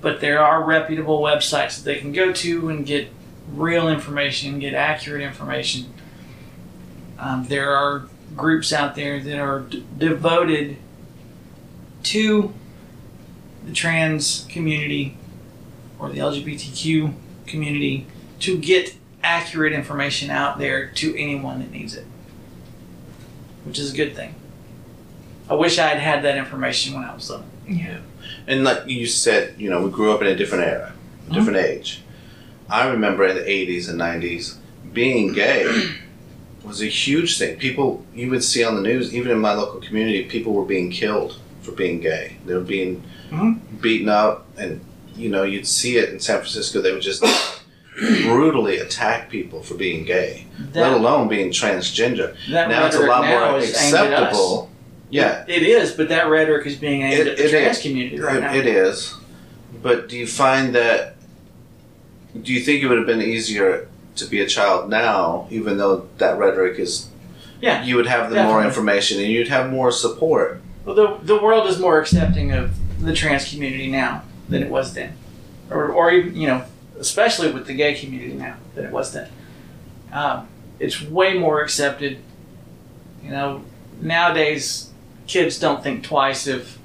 But 0.00 0.20
there 0.20 0.40
are 0.40 0.62
reputable 0.62 1.20
websites 1.20 1.78
that 1.78 1.84
they 1.84 1.96
can 1.96 2.12
go 2.12 2.32
to 2.32 2.68
and 2.68 2.86
get 2.86 3.08
real 3.52 3.88
information, 3.88 4.58
get 4.58 4.74
accurate 4.74 5.22
information. 5.22 5.92
Um, 7.18 7.46
there 7.48 7.74
are 7.74 8.08
groups 8.36 8.72
out 8.72 8.94
there 8.94 9.20
that 9.20 9.38
are 9.38 9.66
devoted 9.98 10.76
to 12.04 12.54
the 13.64 13.72
trans 13.72 14.46
community 14.48 15.16
or 15.98 16.10
the 16.10 16.18
LGBTQ 16.18 17.14
community 17.46 18.06
to 18.40 18.58
get 18.58 18.96
accurate 19.22 19.72
information 19.72 20.30
out 20.30 20.58
there 20.58 20.88
to 20.90 21.16
anyone 21.18 21.58
that 21.58 21.70
needs 21.70 21.94
it, 21.94 22.06
which 23.66 23.78
is 23.78 23.92
a 23.92 23.96
good 23.96 24.14
thing. 24.14 24.34
I 25.50 25.54
wish 25.54 25.78
I 25.78 25.86
had 25.88 25.98
had 25.98 26.24
that 26.24 26.36
information 26.36 26.94
when 26.94 27.04
I 27.04 27.14
was 27.14 27.28
little. 27.30 27.44
Yeah. 27.68 27.98
And 28.46 28.64
like 28.64 28.86
you 28.86 29.06
said, 29.06 29.54
you 29.58 29.68
know, 29.70 29.82
we 29.82 29.90
grew 29.90 30.12
up 30.12 30.20
in 30.22 30.28
a 30.28 30.34
different 30.36 30.64
era, 30.64 30.92
a 31.30 31.32
different 31.34 31.58
age. 31.58 32.02
I 32.68 32.88
remember 32.88 33.24
in 33.26 33.36
the 33.36 33.42
80s 33.42 33.88
and 33.88 34.00
90s, 34.00 34.56
being 34.92 35.32
gay 35.32 35.94
was 36.64 36.80
a 36.82 36.86
huge 36.86 37.38
thing. 37.38 37.58
People, 37.58 38.04
you 38.14 38.30
would 38.30 38.42
see 38.42 38.64
on 38.64 38.74
the 38.76 38.82
news, 38.82 39.14
even 39.14 39.30
in 39.30 39.38
my 39.38 39.52
local 39.52 39.80
community, 39.80 40.24
people 40.24 40.52
were 40.52 40.64
being 40.64 40.90
killed 40.90 41.38
for 41.62 41.72
being 41.72 42.00
gay. 42.00 42.36
They 42.44 42.54
were 42.54 42.60
being 42.60 43.02
Mhm. 43.30 43.60
beaten 43.80 44.08
up, 44.08 44.46
and 44.56 44.80
you 45.16 45.28
know, 45.28 45.44
you'd 45.44 45.66
see 45.66 45.96
it 45.96 46.10
in 46.10 46.20
San 46.20 46.36
Francisco. 46.38 46.80
They 46.80 46.92
would 46.92 47.02
just 47.02 47.24
brutally 47.96 48.78
attack 48.78 49.30
people 49.30 49.62
for 49.62 49.74
being 49.74 50.04
gay, 50.04 50.46
let 50.74 50.92
alone 50.92 51.28
being 51.28 51.50
transgender. 51.50 52.34
that 52.50 52.68
now 52.68 52.86
it's 52.86 52.96
a 52.96 53.00
lot 53.00 53.26
more 53.26 53.58
is 53.58 53.74
aimed 53.76 53.94
at 53.94 54.12
us. 54.12 54.22
acceptable. 54.28 54.70
Yeah, 55.08 55.44
It 55.46 55.62
is, 55.62 55.92
but 55.92 56.08
that 56.08 56.28
rhetoric 56.28 56.66
is 56.66 56.76
being 56.76 57.02
aimed 57.02 57.14
It- 57.20 57.26
at 57.28 57.36
the 57.38 57.48
trans 57.48 57.76
is. 57.76 57.82
community 57.82 58.18
right 58.20 58.36
It- 58.36 58.40
now. 58.40 58.54
it 58.54 58.66
is. 58.66 59.14
But 59.82 60.08
do 60.08 60.16
you 60.16 60.26
find 60.26 60.74
that? 60.74 61.14
Do 62.40 62.52
you 62.52 62.60
think 62.60 62.82
it 62.82 62.88
would 62.88 62.98
have 62.98 63.06
been 63.06 63.22
easier 63.22 63.86
to 64.16 64.24
be 64.26 64.40
a 64.40 64.46
child 64.46 64.90
now, 64.90 65.46
even 65.50 65.78
though 65.78 66.06
that 66.18 66.36
rhetoric 66.38 66.78
is? 66.78 67.06
Yeah, 67.62 67.82
You 67.84 67.96
would 67.96 68.06
have 68.06 68.30
the 68.30 68.42
more 68.42 68.62
information 68.62 69.18
and 69.18 69.28
you'd 69.28 69.48
have 69.48 69.70
more 69.70 69.90
support. 69.90 70.60
Well, 70.84 70.94
the, 70.94 71.16
the 71.22 71.40
world 71.40 71.66
is 71.68 71.78
more 71.78 71.98
accepting 71.98 72.52
of 72.52 72.72
the 73.00 73.14
trans 73.14 73.48
community 73.50 73.90
now 73.90 74.22
than 74.48 74.62
it 74.62 74.68
was 74.70 74.92
then. 74.92 75.14
Or, 75.70 75.86
or 75.88 76.10
even, 76.10 76.36
you 76.36 76.46
know, 76.48 76.62
especially 76.98 77.50
with 77.50 77.66
the 77.66 77.74
gay 77.74 77.94
community 77.94 78.34
now 78.34 78.56
than 78.74 78.84
it 78.84 78.92
was 78.92 79.12
then. 79.12 79.28
Um, 80.12 80.48
it's 80.78 81.02
way 81.02 81.38
more 81.38 81.62
accepted. 81.62 82.18
You 83.22 83.30
know, 83.30 83.64
nowadays, 84.00 84.90
kids 85.26 85.58
don't 85.58 85.82
think 85.82 86.04
twice 86.04 86.46
if, 86.46 86.78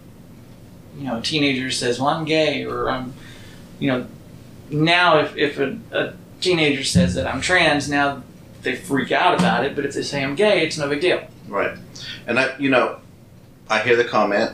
you 0.98 1.06
know, 1.06 1.20
a 1.20 1.22
teenager 1.22 1.72
says, 1.72 2.00
well, 2.00 2.10
I'm 2.10 2.26
gay, 2.26 2.66
or 2.66 2.90
I'm, 2.90 3.14
you 3.80 3.88
know, 3.88 4.08
now 4.70 5.20
if, 5.20 5.36
if 5.38 5.60
a, 5.60 5.78
a 5.92 6.14
teenager 6.40 6.84
says 6.84 7.14
that 7.16 7.28
I'm 7.28 7.42
trans, 7.42 7.90
now 7.90 8.24
they 8.64 8.76
freak 8.76 9.12
out 9.12 9.40
about 9.40 9.66
it, 9.66 9.76
but 9.76 9.86
if 9.86 9.94
they 9.94 10.04
say 10.04 10.24
I'm 10.24 10.36
gay, 10.36 10.66
it's 10.66 10.78
no 10.78 10.88
big 10.90 11.02
deal. 11.02 11.24
Right. 11.48 11.78
And 12.28 12.40
I, 12.40 12.58
you 12.58 12.70
know, 12.70 13.00
I 13.70 13.82
hear 13.82 13.96
the 13.96 14.04
comment 14.06 14.52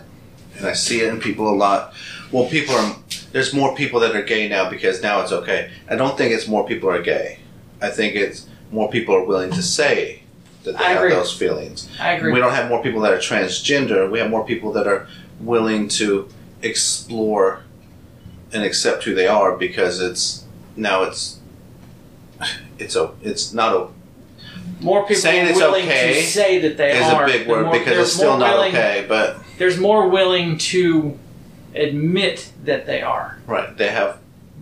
and 0.57 0.65
I 0.65 0.73
see 0.73 1.01
it 1.01 1.09
in 1.09 1.19
people 1.19 1.49
a 1.49 1.55
lot. 1.55 1.93
Well, 2.31 2.47
people 2.49 2.75
are, 2.75 2.95
there's 3.31 3.53
more 3.53 3.75
people 3.75 3.99
that 4.01 4.15
are 4.15 4.21
gay 4.21 4.47
now 4.49 4.69
because 4.69 5.01
now 5.01 5.21
it's 5.21 5.31
okay. 5.31 5.71
I 5.89 5.95
don't 5.95 6.17
think 6.17 6.33
it's 6.33 6.47
more 6.47 6.65
people 6.67 6.89
are 6.89 7.01
gay. 7.01 7.39
I 7.81 7.89
think 7.89 8.15
it's 8.15 8.47
more 8.71 8.89
people 8.89 9.15
are 9.15 9.23
willing 9.23 9.51
to 9.51 9.61
say 9.61 10.23
that 10.63 10.77
they 10.77 10.83
I 10.83 10.89
have 10.89 10.97
agree. 11.03 11.11
those 11.11 11.33
feelings. 11.33 11.87
I 11.99 12.13
agree. 12.13 12.33
We 12.33 12.39
don't 12.39 12.53
have 12.53 12.67
more 12.69 12.81
people 12.83 13.01
that 13.01 13.13
are 13.13 13.17
transgender. 13.17 14.09
We 14.11 14.19
have 14.19 14.29
more 14.29 14.45
people 14.45 14.71
that 14.73 14.87
are 14.87 15.07
willing 15.39 15.87
to 15.89 16.27
explore 16.61 17.63
and 18.51 18.63
accept 18.63 19.03
who 19.03 19.13
they 19.15 19.27
are 19.27 19.55
because 19.55 20.01
it's 20.01 20.43
now 20.75 21.03
it's 21.03 21.39
it's 22.79 22.95
a 22.95 23.11
it's 23.21 23.53
not 23.53 23.73
a 23.75 23.87
more 24.83 25.01
people 25.03 25.15
Saying 25.21 25.47
it's 25.47 25.57
willing 25.59 25.85
okay 25.85 26.21
to 26.21 26.27
say 26.27 26.59
that 26.59 26.77
they 26.77 26.97
is 26.97 27.03
are. 27.13 27.23
a 27.23 27.27
big 27.27 27.47
word 27.47 27.63
more- 27.65 27.73
because 27.79 27.97
it's 27.97 28.13
still 28.13 28.37
not 28.37 28.55
willing- 28.55 28.75
okay. 28.75 29.05
But 29.07 29.37
There's 29.57 29.79
more 29.79 30.07
willing 30.07 30.57
to 30.59 31.17
admit 31.79 32.51
that 32.65 32.85
they 32.85 33.01
are. 33.01 33.37
right, 33.47 33.75
they 33.77 33.89
have 33.89 34.17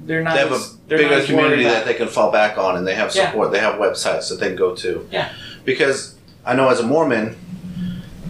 They're 0.06 0.24
not. 0.24 0.34
they 0.34 0.40
have 0.40 0.52
a 0.52 0.56
as, 0.56 0.78
they're 0.88 0.98
bigger 0.98 1.24
community 1.26 1.64
that 1.64 1.86
they 1.86 1.94
can 1.94 2.08
fall 2.08 2.32
back 2.32 2.58
on, 2.58 2.76
and 2.78 2.86
they 2.86 2.96
have 2.96 3.16
Yeah. 3.16 3.28
support. 3.28 3.52
They 3.52 3.60
have 3.60 3.76
websites 3.76 4.30
that 4.30 4.40
they 4.40 4.48
can 4.48 4.56
go 4.56 4.76
to. 4.76 5.08
Yeah. 5.12 5.30
Because 5.64 6.16
I 6.46 6.54
know 6.56 6.70
as 6.70 6.80
a 6.80 6.84
Mormon, 6.84 7.36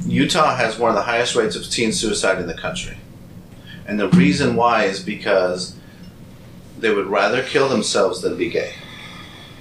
Utah 0.05 0.55
has 0.55 0.77
one 0.77 0.89
of 0.89 0.95
the 0.95 1.01
highest 1.03 1.35
rates 1.35 1.55
of 1.55 1.69
teen 1.69 1.91
suicide 1.91 2.39
in 2.39 2.47
the 2.47 2.53
country, 2.53 2.97
and 3.87 3.99
the 3.99 4.09
reason 4.09 4.55
why 4.55 4.83
is 4.85 4.99
because 5.01 5.75
they 6.79 6.93
would 6.93 7.07
rather 7.07 7.41
kill 7.41 7.67
themselves 7.69 8.21
than 8.21 8.37
be 8.37 8.49
gay. 8.49 8.73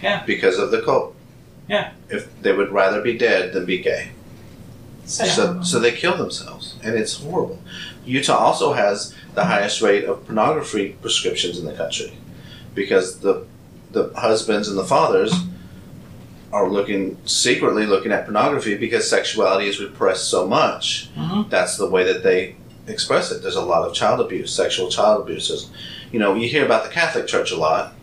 Yeah. 0.03 0.23
Because 0.27 0.59
of 0.59 0.71
the 0.71 0.83
cult. 0.83 1.15
Yeah. 1.69 1.93
If 2.11 2.29
they 2.43 2.53
would 2.53 2.71
rather 2.73 3.01
be 3.01 3.17
dead 3.17 3.55
than 3.55 3.65
be 3.65 3.79
gay. 3.79 4.11
So, 5.07 5.25
So, 5.25 5.63
so 5.63 5.79
they 5.81 5.93
kill 5.93 6.17
themselves, 6.17 6.77
and 6.83 6.95
it's 6.95 7.23
horrible. 7.23 7.59
Utah 8.07 8.37
also 8.37 8.73
has 8.73 9.15
the 9.35 9.45
highest 9.45 9.83
rate 9.83 10.05
of 10.05 10.25
pornography 10.27 10.97
prescriptions 11.03 11.59
in 11.59 11.65
the 11.67 11.73
country, 11.75 12.13
because 12.75 13.19
the 13.21 13.45
the 13.93 14.11
husbands 14.17 14.67
and 14.69 14.77
the 14.77 14.85
fathers 14.85 15.33
are 16.53 16.69
looking 16.69 17.17
secretly 17.27 17.87
looking 17.87 18.11
at 18.13 18.25
pornography 18.25 18.77
because 18.77 19.09
sexuality 19.09 19.69
is 19.69 19.81
repressed 19.81 20.29
so 20.29 20.47
much. 20.47 21.09
Mhm. 21.17 21.49
That's 21.51 21.77
the 21.77 21.87
way 21.89 22.03
that 22.05 22.23
they 22.25 22.57
express 22.89 23.31
it. 23.33 23.43
There's 23.43 23.57
a 23.57 23.63
lot 23.65 23.87
of 23.87 23.95
child 23.95 24.21
abuse, 24.21 24.53
sexual 24.53 24.89
child 24.89 25.23
abuse. 25.23 25.49
There's- 25.49 25.69
You 26.13 26.19
know, 26.21 26.35
you 26.35 26.49
hear 26.49 26.65
about 26.65 26.85
the 26.85 26.91
Catholic 26.91 27.27
Church 27.27 27.51
a 27.51 27.57
lot, 27.57 27.95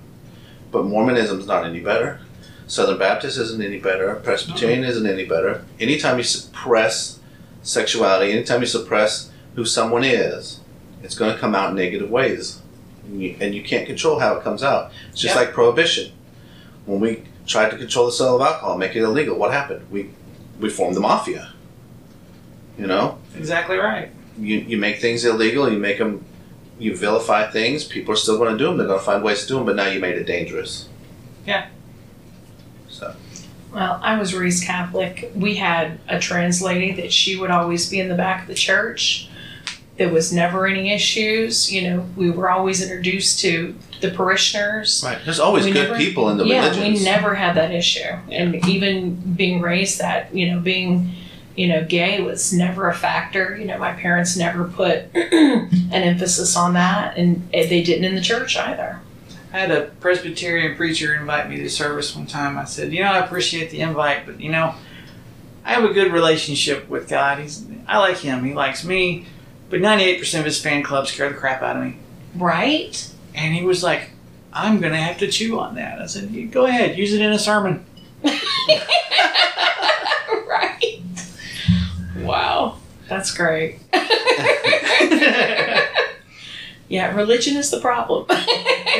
but 0.71 0.85
Mormonism's 0.85 1.45
not 1.47 1.65
any 1.65 1.79
better. 1.79 2.19
Southern 2.71 2.97
Baptist 2.97 3.37
isn't 3.37 3.61
any 3.61 3.79
better. 3.79 4.15
Presbyterian 4.23 4.85
isn't 4.85 5.05
any 5.05 5.25
better. 5.25 5.65
Anytime 5.77 6.17
you 6.17 6.23
suppress 6.23 7.19
sexuality, 7.63 8.31
anytime 8.31 8.61
you 8.61 8.65
suppress 8.65 9.29
who 9.55 9.65
someone 9.65 10.05
is, 10.05 10.61
it's 11.03 11.13
going 11.13 11.33
to 11.33 11.37
come 11.37 11.53
out 11.53 11.71
in 11.71 11.75
negative 11.75 12.09
ways. 12.09 12.61
And 13.03 13.21
you, 13.21 13.35
and 13.41 13.53
you 13.53 13.61
can't 13.61 13.85
control 13.85 14.19
how 14.19 14.35
it 14.37 14.43
comes 14.45 14.63
out. 14.63 14.93
It's 15.09 15.19
just 15.19 15.35
Yep. 15.35 15.47
like 15.47 15.53
prohibition. 15.53 16.13
When 16.85 17.01
we 17.01 17.23
tried 17.45 17.71
to 17.71 17.77
control 17.77 18.05
the 18.05 18.13
sale 18.13 18.37
of 18.37 18.41
alcohol, 18.41 18.77
make 18.77 18.95
it 18.95 19.01
illegal, 19.01 19.37
what 19.37 19.51
happened? 19.51 19.85
We, 19.91 20.11
we 20.57 20.69
formed 20.69 20.95
the 20.95 21.01
mafia. 21.01 21.51
You 22.79 22.87
know? 22.87 23.17
Exactly 23.35 23.75
right. 23.75 24.11
you, 24.39 24.59
you 24.59 24.77
make 24.77 24.99
things 24.99 25.25
illegal, 25.25 25.69
you 25.69 25.77
make 25.77 25.97
them, 25.97 26.23
you 26.79 26.95
vilify 26.95 27.51
things, 27.51 27.83
people 27.83 28.13
are 28.13 28.17
still 28.17 28.37
going 28.37 28.53
to 28.53 28.57
do 28.57 28.63
them. 28.67 28.77
They're 28.77 28.87
going 28.87 28.99
to 28.99 29.05
find 29.05 29.21
ways 29.25 29.41
to 29.41 29.47
do 29.49 29.55
them, 29.55 29.65
but 29.65 29.75
now 29.75 29.87
you 29.87 29.99
made 29.99 30.15
it 30.15 30.23
dangerous. 30.23 30.87
Yeah. 31.45 31.67
Well, 33.73 33.99
I 34.03 34.17
was 34.19 34.33
raised 34.33 34.65
Catholic. 34.65 35.31
We 35.35 35.55
had 35.55 35.99
a 36.07 36.19
trans 36.19 36.61
lady 36.61 36.91
that 37.01 37.11
she 37.13 37.35
would 37.37 37.51
always 37.51 37.89
be 37.89 37.99
in 37.99 38.09
the 38.09 38.15
back 38.15 38.41
of 38.43 38.47
the 38.47 38.53
church. 38.55 39.29
There 39.97 40.09
was 40.09 40.33
never 40.33 40.65
any 40.67 40.91
issues. 40.91 41.71
You 41.71 41.81
know, 41.89 42.05
we 42.15 42.29
were 42.31 42.49
always 42.49 42.81
introduced 42.81 43.39
to 43.41 43.75
the 44.01 44.09
parishioners. 44.09 45.03
right. 45.05 45.19
There's 45.23 45.39
always 45.39 45.65
We 45.65 45.71
good 45.71 45.89
never- 45.89 45.97
people 45.97 46.29
in 46.29 46.37
the 46.37 46.45
yeah, 46.45 46.63
religions. 46.69 46.99
we 46.99 47.05
never 47.05 47.35
had 47.35 47.55
that 47.55 47.71
issue. 47.71 48.09
And 48.31 48.55
even 48.67 49.15
being 49.35 49.61
raised 49.61 49.99
that, 49.99 50.33
you 50.35 50.49
know, 50.51 50.59
being, 50.59 51.11
you 51.55 51.67
know, 51.67 51.85
gay 51.85 52.19
was 52.21 52.51
never 52.51 52.89
a 52.89 52.95
factor. 52.95 53.55
You 53.57 53.65
know, 53.65 53.77
my 53.77 53.91
parents 53.93 54.35
never 54.35 54.63
put 54.63 55.05
an 55.15 55.91
emphasis 55.91 56.57
on 56.57 56.73
that, 56.73 57.15
and 57.17 57.47
eh, 57.53 57.67
they 57.67 57.83
didn't 57.83 58.05
in 58.05 58.15
the 58.15 58.21
church 58.21 58.57
either. 58.57 58.99
I 59.53 59.59
had 59.59 59.71
a 59.71 59.87
Presbyterian 59.99 60.77
preacher 60.77 61.13
invite 61.13 61.49
me 61.49 61.57
to 61.57 61.69
service 61.69 62.15
one 62.15 62.25
time. 62.25 62.57
I 62.57 62.63
said, 62.63 62.93
you 62.93 63.03
know, 63.03 63.11
I 63.11 63.19
appreciate 63.19 63.69
the 63.69 63.81
invite, 63.81 64.25
but 64.25 64.39
you 64.39 64.49
know, 64.49 64.73
I 65.65 65.73
have 65.73 65.83
a 65.83 65.91
good 65.93 66.13
relationship 66.13 66.87
with 66.89 67.09
God. 67.09 67.39
He's, 67.39 67.65
I 67.87 67.97
like 67.97 68.17
him. 68.17 68.45
He 68.45 68.53
likes 68.53 68.85
me. 68.85 69.25
But 69.69 69.81
98% 69.81 70.39
of 70.39 70.45
his 70.45 70.61
fan 70.61 70.83
club 70.83 71.07
scare 71.07 71.29
the 71.29 71.35
crap 71.35 71.61
out 71.61 71.75
of 71.77 71.83
me. 71.83 71.97
Right? 72.35 73.09
And 73.33 73.53
he 73.53 73.63
was 73.63 73.83
like, 73.83 74.11
I'm 74.53 74.79
going 74.81 74.93
to 74.93 74.99
have 74.99 75.17
to 75.19 75.29
chew 75.29 75.59
on 75.59 75.75
that. 75.75 76.01
I 76.01 76.07
said, 76.07 76.31
"You 76.31 76.47
go 76.47 76.65
ahead, 76.65 76.97
use 76.97 77.13
it 77.13 77.21
in 77.21 77.31
a 77.31 77.39
sermon. 77.39 77.85
right. 78.23 78.41
Wow. 82.17 82.77
That's 83.07 83.33
great. 83.33 83.79
yeah, 86.89 87.15
religion 87.15 87.55
is 87.55 87.71
the 87.71 87.79
problem. 87.79 88.25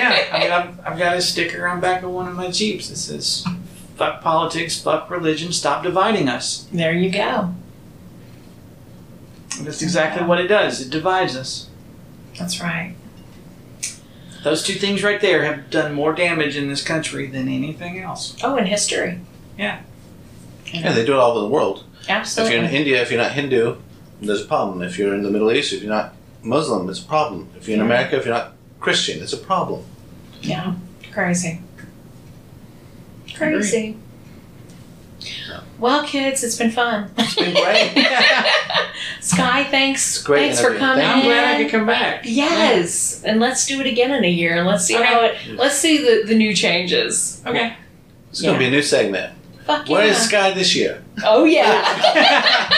Yeah, 0.01 0.29
I 0.35 0.39
mean, 0.39 0.51
I've, 0.51 0.79
I've 0.93 0.97
got 0.97 1.15
a 1.17 1.21
sticker 1.21 1.67
on 1.67 1.79
back 1.79 2.03
of 2.03 2.11
one 2.11 2.27
of 2.27 2.35
my 2.35 2.49
Jeeps 2.51 2.89
that 2.89 2.95
says, 2.97 3.45
fuck 3.95 4.21
politics, 4.21 4.79
fuck 4.81 5.09
religion, 5.09 5.51
stop 5.51 5.83
dividing 5.83 6.27
us. 6.27 6.67
There 6.71 6.93
you 6.93 7.11
go. 7.11 7.53
And 9.57 9.67
that's 9.67 9.81
exactly 9.81 10.25
what 10.25 10.39
it 10.39 10.47
does. 10.47 10.81
It 10.81 10.89
divides 10.89 11.35
us. 11.35 11.69
That's 12.39 12.61
right. 12.61 12.95
Those 14.43 14.63
two 14.63 14.73
things 14.73 15.03
right 15.03 15.21
there 15.21 15.43
have 15.43 15.69
done 15.69 15.93
more 15.93 16.13
damage 16.13 16.55
in 16.57 16.67
this 16.67 16.83
country 16.83 17.27
than 17.27 17.47
anything 17.47 17.99
else. 17.99 18.35
Oh, 18.43 18.55
in 18.57 18.65
history. 18.65 19.19
yeah, 19.57 19.81
Yeah, 20.65 20.93
they 20.93 21.05
do 21.05 21.13
it 21.13 21.19
all 21.19 21.31
over 21.31 21.41
the 21.41 21.47
world. 21.53 21.83
Absolutely. 22.09 22.55
If 22.55 22.61
you're 22.61 22.69
in 22.69 22.75
India, 22.75 23.01
if 23.01 23.11
you're 23.11 23.21
not 23.21 23.33
Hindu, 23.33 23.75
there's 24.19 24.41
a 24.41 24.45
problem. 24.45 24.81
If 24.81 24.97
you're 24.97 25.13
in 25.13 25.21
the 25.21 25.29
Middle 25.29 25.51
East, 25.51 25.73
if 25.73 25.83
you're 25.83 25.93
not 25.93 26.15
Muslim, 26.41 26.89
it's 26.89 26.99
a 26.99 27.05
problem. 27.05 27.49
If 27.55 27.67
you're 27.67 27.75
in 27.75 27.81
Yeah. 27.81 27.85
America, 27.85 28.17
if 28.17 28.25
you're 28.25 28.33
not 28.33 28.53
Christian, 28.79 29.21
it's 29.21 29.33
a 29.33 29.37
problem. 29.37 29.83
Yeah. 30.41 30.75
Crazy. 31.11 31.61
Crazy. 33.35 33.97
Well, 35.79 36.05
kids, 36.05 36.43
it's 36.43 36.55
been 36.57 36.71
fun. 36.71 37.11
It's 37.17 37.35
been 37.35 37.53
great. 37.53 38.05
Skye, 39.19 39.63
thanks. 39.65 40.15
It's 40.17 40.23
great 40.23 40.53
thanks 40.53 40.61
for 40.61 40.75
coming. 40.77 41.03
I'm 41.03 41.23
glad 41.23 41.55
I 41.55 41.63
could 41.63 41.71
come 41.71 41.85
back. 41.87 42.21
Yes, 42.25 43.23
and 43.23 43.39
let's 43.39 43.65
do 43.65 43.79
it 43.81 43.87
again 43.87 44.11
in 44.11 44.23
a 44.23 44.29
year, 44.29 44.57
and 44.57 44.67
let's 44.67 44.85
see 44.85 44.95
Okay. 44.95 45.05
how 45.05 45.21
it. 45.21 45.37
Let's 45.55 45.75
see 45.75 45.97
the 45.97 46.23
the 46.27 46.35
new 46.35 46.53
changes. 46.53 47.41
Okay. 47.45 47.75
It's 48.29 48.41
going 48.41 48.53
to 48.53 48.59
be 48.59 48.65
a 48.67 48.71
new 48.71 48.81
segment. 48.81 49.33
Fuck 49.65 49.89
Where 49.89 50.05
yeah. 50.05 50.11
is 50.11 50.17
Skye 50.17 50.51
this 50.51 50.75
year? 50.75 51.03
Oh 51.23 51.45
yeah. 51.45 52.69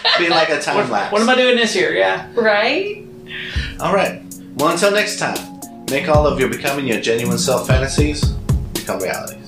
Be 0.18 0.28
like 0.28 0.48
a 0.50 0.60
time 0.60 0.76
what, 0.76 0.90
lapse. 0.90 1.12
what 1.12 1.20
am 1.22 1.28
I 1.28 1.34
doing 1.34 1.56
this 1.56 1.74
year? 1.74 1.94
Yeah. 1.94 2.28
right. 2.34 3.04
All 3.80 3.94
right. 3.94 4.22
Well, 4.56 4.70
until 4.72 4.90
next 4.92 5.18
time, 5.18 5.59
make 5.90 6.08
all 6.08 6.24
of 6.24 6.38
your 6.38 6.48
becoming 6.48 6.86
your 6.86 7.00
genuine 7.00 7.38
self 7.38 7.66
fantasies 7.66 8.24
become 8.74 9.00
reality. 9.00 9.39